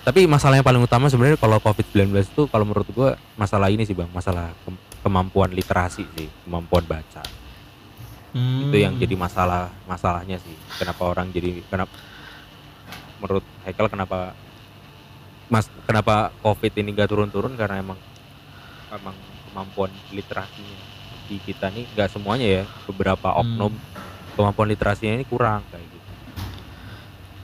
Tapi 0.00 0.24
masalah 0.24 0.56
yang 0.56 0.64
paling 0.64 0.80
utama 0.80 1.10
sebenarnya 1.10 1.36
kalau 1.36 1.60
COVID-19 1.60 2.08
itu 2.24 2.42
kalau 2.48 2.64
menurut 2.64 2.88
gua 2.94 3.10
masalah 3.34 3.68
ini 3.68 3.84
sih 3.84 3.92
Bang, 3.92 4.08
masalah 4.08 4.54
ke- 4.64 4.80
kemampuan 5.02 5.50
literasi 5.50 6.06
sih, 6.16 6.28
kemampuan 6.46 6.86
baca. 6.86 7.20
Hmm. 8.30 8.70
Itu 8.70 8.76
yang 8.78 8.94
jadi 8.96 9.12
masalah 9.12 9.68
masalahnya 9.84 10.38
sih. 10.38 10.54
Kenapa 10.78 11.02
orang 11.04 11.28
jadi 11.28 11.60
kenapa 11.66 11.92
menurut 13.20 13.44
Haikal 13.66 13.90
kenapa 13.90 14.32
Mas 15.50 15.66
kenapa 15.84 16.30
Covid 16.40 16.72
ini 16.78 16.94
gak 16.94 17.10
turun-turun 17.10 17.58
karena 17.58 17.82
emang 17.82 17.98
emang 18.90 19.14
kemampuan 19.50 19.90
literasinya 20.14 20.78
di 21.26 21.38
kita 21.38 21.70
nih 21.70 21.86
nggak 21.94 22.10
semuanya 22.10 22.46
ya, 22.46 22.62
beberapa 22.86 23.30
Hmm. 23.30 23.42
oknum 23.42 23.72
kemampuan 24.34 24.66
literasinya 24.66 25.14
ini 25.14 25.26
kurang 25.26 25.62
kayak 25.70 25.86
gitu. 25.86 26.10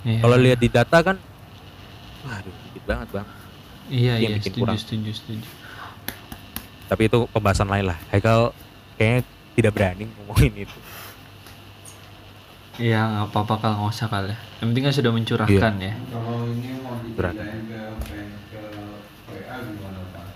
Iya. 0.06 0.20
Kalau 0.22 0.36
lihat 0.38 0.58
di 0.58 0.68
data 0.70 0.98
kan 1.02 1.16
waduh 2.22 2.54
dikit 2.66 2.84
banget, 2.86 3.08
Bang. 3.14 3.28
Iya, 3.86 4.18
yang 4.18 4.34
iya, 4.34 4.38
bikin 4.42 4.50
setuju, 4.50 4.62
kurang. 4.62 4.76
setuju, 4.78 5.10
setuju. 5.14 5.46
tapi 6.86 7.02
itu 7.06 7.18
pembahasan 7.30 7.66
lain 7.66 7.90
lah 7.90 7.98
Haikal 8.10 8.54
kayaknya 8.94 9.20
tidak 9.54 9.72
berani 9.74 10.04
ngomongin 10.06 10.54
itu 10.62 10.76
Iya, 12.76 13.00
nggak 13.08 13.26
apa-apa 13.32 13.54
kal, 13.56 13.72
nggak 13.80 13.88
usah 13.88 14.08
kal 14.12 14.28
ya. 14.28 14.36
Yang 14.60 14.66
penting 14.68 14.84
kan 14.84 14.92
sudah 14.92 15.12
mencurahkan 15.16 15.72
ya. 15.80 15.92
Kalau 15.96 16.44
ini 16.52 16.70
mau 16.84 16.94
dipindahin 17.00 17.62
ke 17.72 17.80
WA 19.32 19.56
gimana 19.64 20.00
Pak? 20.12 20.26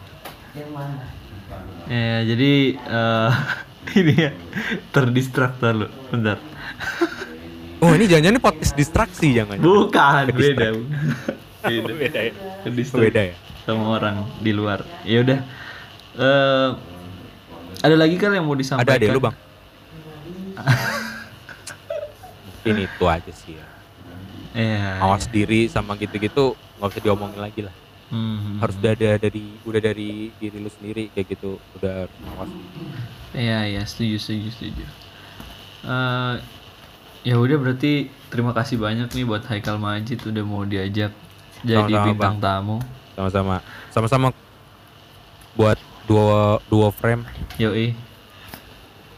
Ya, 1.92 2.16
jadi 2.24 2.52
eh, 2.80 3.30
ini 4.00 4.14
ya 4.16 4.32
terdistraktor 4.88 5.84
lu. 5.84 5.88
Bentar. 6.08 6.40
oh 7.84 7.92
ini 7.92 8.08
jangan-jangan 8.08 8.36
ini 8.36 8.42
podcast 8.42 8.72
distraksi 8.76 9.36
jangan 9.36 9.60
Bukan, 9.60 10.24
beda. 10.32 10.68
Beda. 11.60 11.92
beda 11.92 12.20
ya 12.24 12.32
Kedistrak 12.64 13.04
beda 13.04 13.20
ya 13.20 13.36
sama 13.68 14.00
orang 14.00 14.24
di 14.40 14.56
luar. 14.56 14.80
Ya 15.04 15.20
udah. 15.20 15.44
Eh, 16.16 16.68
ada 17.84 17.96
lagi 18.00 18.16
kan 18.16 18.32
yang 18.32 18.48
mau 18.48 18.56
ada 18.56 18.64
disampaikan? 18.64 18.96
ada 18.96 19.12
lu 19.12 19.20
bang 19.20 19.36
mungkin 22.60 22.84
itu 22.84 23.04
aja 23.06 23.32
sih 23.32 23.56
ya 23.56 23.66
Iya. 24.50 24.98
awas 25.00 25.24
diri 25.26 25.64
sama 25.66 25.94
gitu-gitu 25.94 26.52
nggak 26.76 26.90
usah 26.90 27.00
diomongin 27.00 27.40
lagi 27.40 27.62
lah 27.62 27.74
Hmm. 28.10 28.58
harus 28.58 28.74
udah 28.74 28.90
ada 28.90 29.10
dari 29.16 29.54
udah 29.62 29.78
dari 29.80 30.34
diri 30.34 30.58
lu 30.58 30.66
sendiri 30.68 31.14
kayak 31.14 31.30
gitu 31.30 31.56
udah 31.74 32.10
awas 32.34 32.50
Iya, 33.30 33.62
iya, 33.64 33.82
setuju, 33.86 34.18
setuju, 34.18 34.50
setuju. 34.50 34.82
Eh, 35.80 36.34
ya 37.22 37.38
udah 37.38 37.54
berarti 37.54 38.10
terima 38.26 38.50
kasih 38.50 38.74
banyak 38.74 39.06
nih 39.06 39.22
buat 39.22 39.46
Haikal 39.46 39.78
Majid 39.78 40.18
udah 40.20 40.42
mau 40.42 40.66
diajak 40.66 41.14
jadi 41.62 41.86
Sama-sama, 41.86 42.06
bintang 42.10 42.36
tamu. 42.42 42.76
Sama-sama. 43.14 43.56
Sama-sama 43.94 44.26
buat 45.54 45.78
duo 46.04 46.58
duo 46.66 46.90
frame. 46.90 47.22
Yoi. 47.56 47.94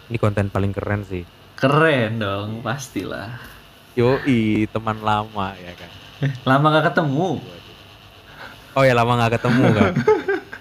Ini 0.07 0.16
konten 0.18 0.53
paling 0.53 0.76
keren 0.76 1.01
sih. 1.03 1.24
Keren 1.62 2.18
dong, 2.18 2.58
pastilah. 2.58 3.38
Yoi, 3.94 4.66
teman 4.66 4.98
lama 4.98 5.54
ya 5.54 5.70
kan. 5.78 5.90
Lama 6.50 6.66
gak 6.74 6.90
ketemu. 6.90 7.38
Oh 8.72 8.82
ya 8.82 8.96
lama 8.96 9.20
nggak 9.20 9.36
ketemu 9.36 9.64
kan. 9.68 9.92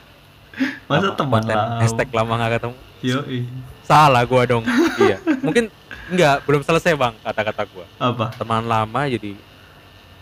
Masa 0.91 1.10
Lama- 1.10 1.18
teman 1.18 1.41
konten 1.41 1.58
lama? 1.58 1.80
Hashtag 1.80 2.10
lama 2.12 2.34
nggak 2.38 2.54
ketemu. 2.60 2.76
Yoi. 3.02 3.39
Salah 3.88 4.24
gua 4.28 4.43
dong. 4.43 4.64
iya. 4.99 5.18
Mungkin 5.41 5.72
enggak, 6.12 6.43
belum 6.43 6.62
selesai 6.62 6.93
bang 6.93 7.16
kata-kata 7.24 7.64
gua. 7.72 7.88
Apa? 7.97 8.36
Teman 8.36 8.68
lama 8.68 9.02
jadi 9.08 9.32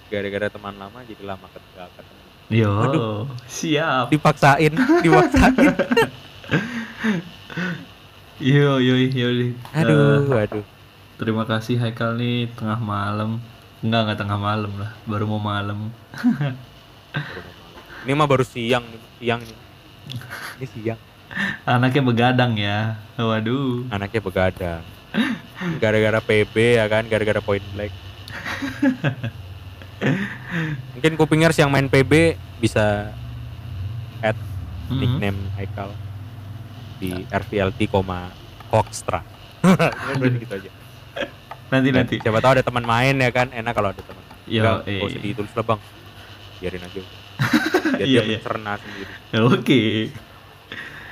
gara-gara 0.07 0.47
teman 0.53 0.73
lama 0.77 1.01
jadi 1.03 1.23
lama 1.25 1.45
ketemu. 1.49 2.17
Yo, 2.49 2.71
Waduh. 2.71 3.25
siap. 3.49 4.13
Dipaksain, 4.13 4.73
dipaksain. 5.01 5.73
Yo, 8.39 8.79
yo, 8.79 8.95
yo. 8.95 9.27
Eh, 9.35 9.51
Aduh, 9.75 10.31
aduh. 10.31 10.63
terima 11.19 11.43
kasih 11.43 11.75
Haikal 11.75 12.15
nih 12.15 12.47
tengah 12.55 12.79
malam. 12.79 13.43
Enggak, 13.83 14.01
enggak 14.07 14.19
tengah 14.23 14.39
malam 14.39 14.71
lah, 14.79 14.95
baru 15.03 15.27
mau 15.27 15.43
malam. 15.43 15.91
Ini 18.07 18.15
mah 18.15 18.27
baru 18.31 18.47
siang 18.47 18.87
siang 19.19 19.43
nih. 19.43 19.59
Ini 20.55 20.65
siang. 20.71 20.99
Anaknya 21.67 21.99
begadang 21.99 22.55
ya. 22.55 22.95
Waduh. 23.19 23.91
Anaknya 23.91 24.23
begadang. 24.23 24.83
Gara-gara 25.83 26.23
PB 26.23 26.55
ya 26.79 26.87
kan, 26.87 27.03
gara-gara 27.11 27.43
point 27.43 27.63
blank. 27.75 27.91
Mungkin 30.95 31.19
kupingers 31.19 31.59
yang 31.59 31.67
main 31.67 31.91
PB 31.91 32.39
bisa 32.63 33.11
add 34.23 34.39
Mm-mm. 34.87 35.19
nickname 35.19 35.39
Haikal 35.59 35.91
di 36.99 37.11
RVLT. 37.25 37.79
Udah 37.89 38.29
gitu 40.43 40.53
aja. 40.53 40.71
Nanti 41.69 41.89
Dan 41.89 41.97
nanti. 42.05 42.15
Siapa 42.19 42.39
tahu 42.41 42.51
ada 42.59 42.63
teman 42.65 42.85
main 42.85 43.15
ya 43.17 43.29
kan, 43.31 43.49
enak 43.49 43.73
kalau 43.73 43.89
ada 43.93 44.01
teman. 44.01 44.23
Enggak, 44.49 44.77
eh. 44.89 45.05
usah 45.05 45.21
ditulis 45.21 45.53
lah 45.53 45.65
bang. 45.65 45.79
Biarin 46.59 46.83
aja. 46.83 47.01
Biar 47.95 48.07
Iya, 48.07 48.19
dia 48.21 48.23
iya. 48.25 48.37
mencerna 48.37 48.71
sendiri. 48.81 49.11
Oke. 49.55 49.81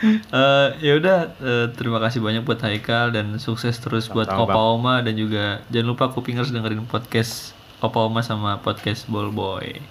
Eh 0.07 0.67
ya 0.77 0.93
udah 1.01 1.17
eh, 1.41 1.65
terima 1.73 1.97
kasih 1.97 2.21
banyak 2.21 2.45
buat 2.45 2.61
Haikal 2.61 3.09
dan 3.09 3.41
sukses 3.41 3.73
terus 3.81 4.05
buat 4.05 4.29
Sama-sama, 4.29 4.53
Opa 4.53 4.61
Oma 4.77 4.95
dan 5.01 5.17
juga 5.17 5.65
jangan 5.73 5.87
lupa 5.89 6.05
kupingers 6.13 6.53
dengerin 6.53 6.85
podcast 6.85 7.57
Opa 7.81 8.05
Oma 8.05 8.21
sama 8.21 8.61
podcast 8.61 9.09
Ball 9.09 9.33
Boy. 9.33 9.81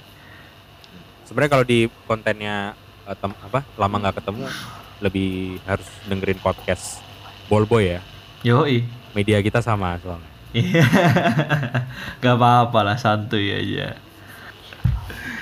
Sebenarnya 1.27 1.51
kalau 1.51 1.67
di 1.67 1.91
kontennya 2.07 2.79
eh, 3.03 3.17
tem- 3.19 3.35
apa 3.43 3.67
lama 3.75 3.97
nggak 3.99 4.23
ketemu 4.23 4.47
lebih 5.01 5.61
harus 5.69 5.87
dengerin 6.09 6.41
podcast 6.41 7.05
Bolboy 7.47 7.99
ya. 7.99 8.01
Yoi. 8.43 8.83
Media 9.13 9.41
kita 9.41 9.61
sama 9.61 9.97
soalnya. 10.01 10.31
Iya. 10.57 10.87
Gak 12.23 12.37
apa-apa 12.37 12.81
lah 12.83 12.97
santuy 12.97 13.53
aja. 13.53 13.97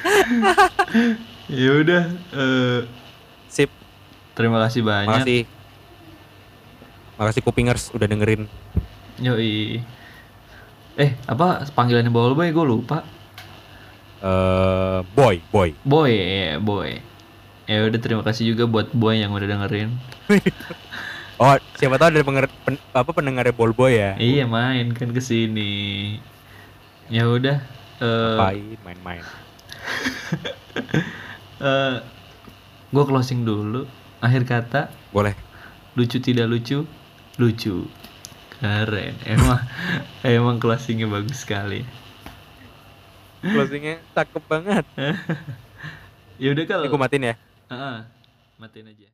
ya 1.64 1.70
udah 1.80 2.02
eh, 2.12 2.80
Sip. 3.48 3.70
terima 4.36 4.60
kasih 4.66 4.84
banyak. 4.84 5.08
Makasih. 5.10 5.42
Makasih 7.14 7.42
kupingers 7.46 7.94
udah 7.94 8.06
dengerin. 8.10 8.50
Yoi. 9.22 9.80
Eh, 10.94 11.10
apa 11.26 11.66
panggilannya 11.74 12.10
Ball 12.10 12.34
Boy 12.34 12.50
gue 12.54 12.66
lupa. 12.66 13.02
eh 14.24 14.98
boy, 15.12 15.36
boy. 15.52 15.70
Boy, 15.84 16.12
ya, 16.16 16.56
boy. 16.56 17.13
Ya 17.64 17.88
udah 17.88 17.96
terima 17.96 18.20
kasih 18.20 18.52
juga 18.52 18.68
buat 18.68 18.92
Boy 18.92 19.20
yang 19.20 19.32
udah 19.32 19.48
dengerin. 19.48 19.90
Oh, 21.34 21.50
siapa 21.74 21.98
tahu 21.98 22.14
ada 22.14 22.22
penger, 22.22 22.46
pen- 22.62 22.78
apa 22.94 23.10
pendengarnya 23.10 23.50
Bolboy 23.50 23.98
ya. 23.98 24.14
Iya 24.14 24.46
main 24.46 24.94
kan 24.94 25.10
ke 25.10 25.18
sini. 25.18 26.14
Ya 27.10 27.26
udah. 27.26 27.58
Eh 27.98 28.38
Main, 28.38 28.78
main-main. 28.86 29.18
eh 31.58 31.94
gue 32.94 33.04
closing 33.04 33.42
dulu. 33.42 33.82
Akhir 34.22 34.46
kata 34.46 34.94
Boleh. 35.10 35.34
lucu 35.98 36.22
tidak 36.22 36.46
lucu, 36.46 36.86
lucu. 37.34 37.90
Keren. 38.62 39.18
Emang 39.26 39.58
emang 40.22 40.62
closingnya 40.62 41.10
bagus 41.10 41.42
sekali. 41.42 41.82
Closingnya 43.42 43.98
cakep 44.14 44.42
banget. 44.46 44.86
Ya 46.38 46.54
udah 46.54 46.62
kalau. 46.62 46.86
Gue 46.86 47.00
matiin 47.02 47.26
ya. 47.26 47.36
Heeh. 47.70 48.04
matiin 48.58 48.86
aja. 48.86 49.08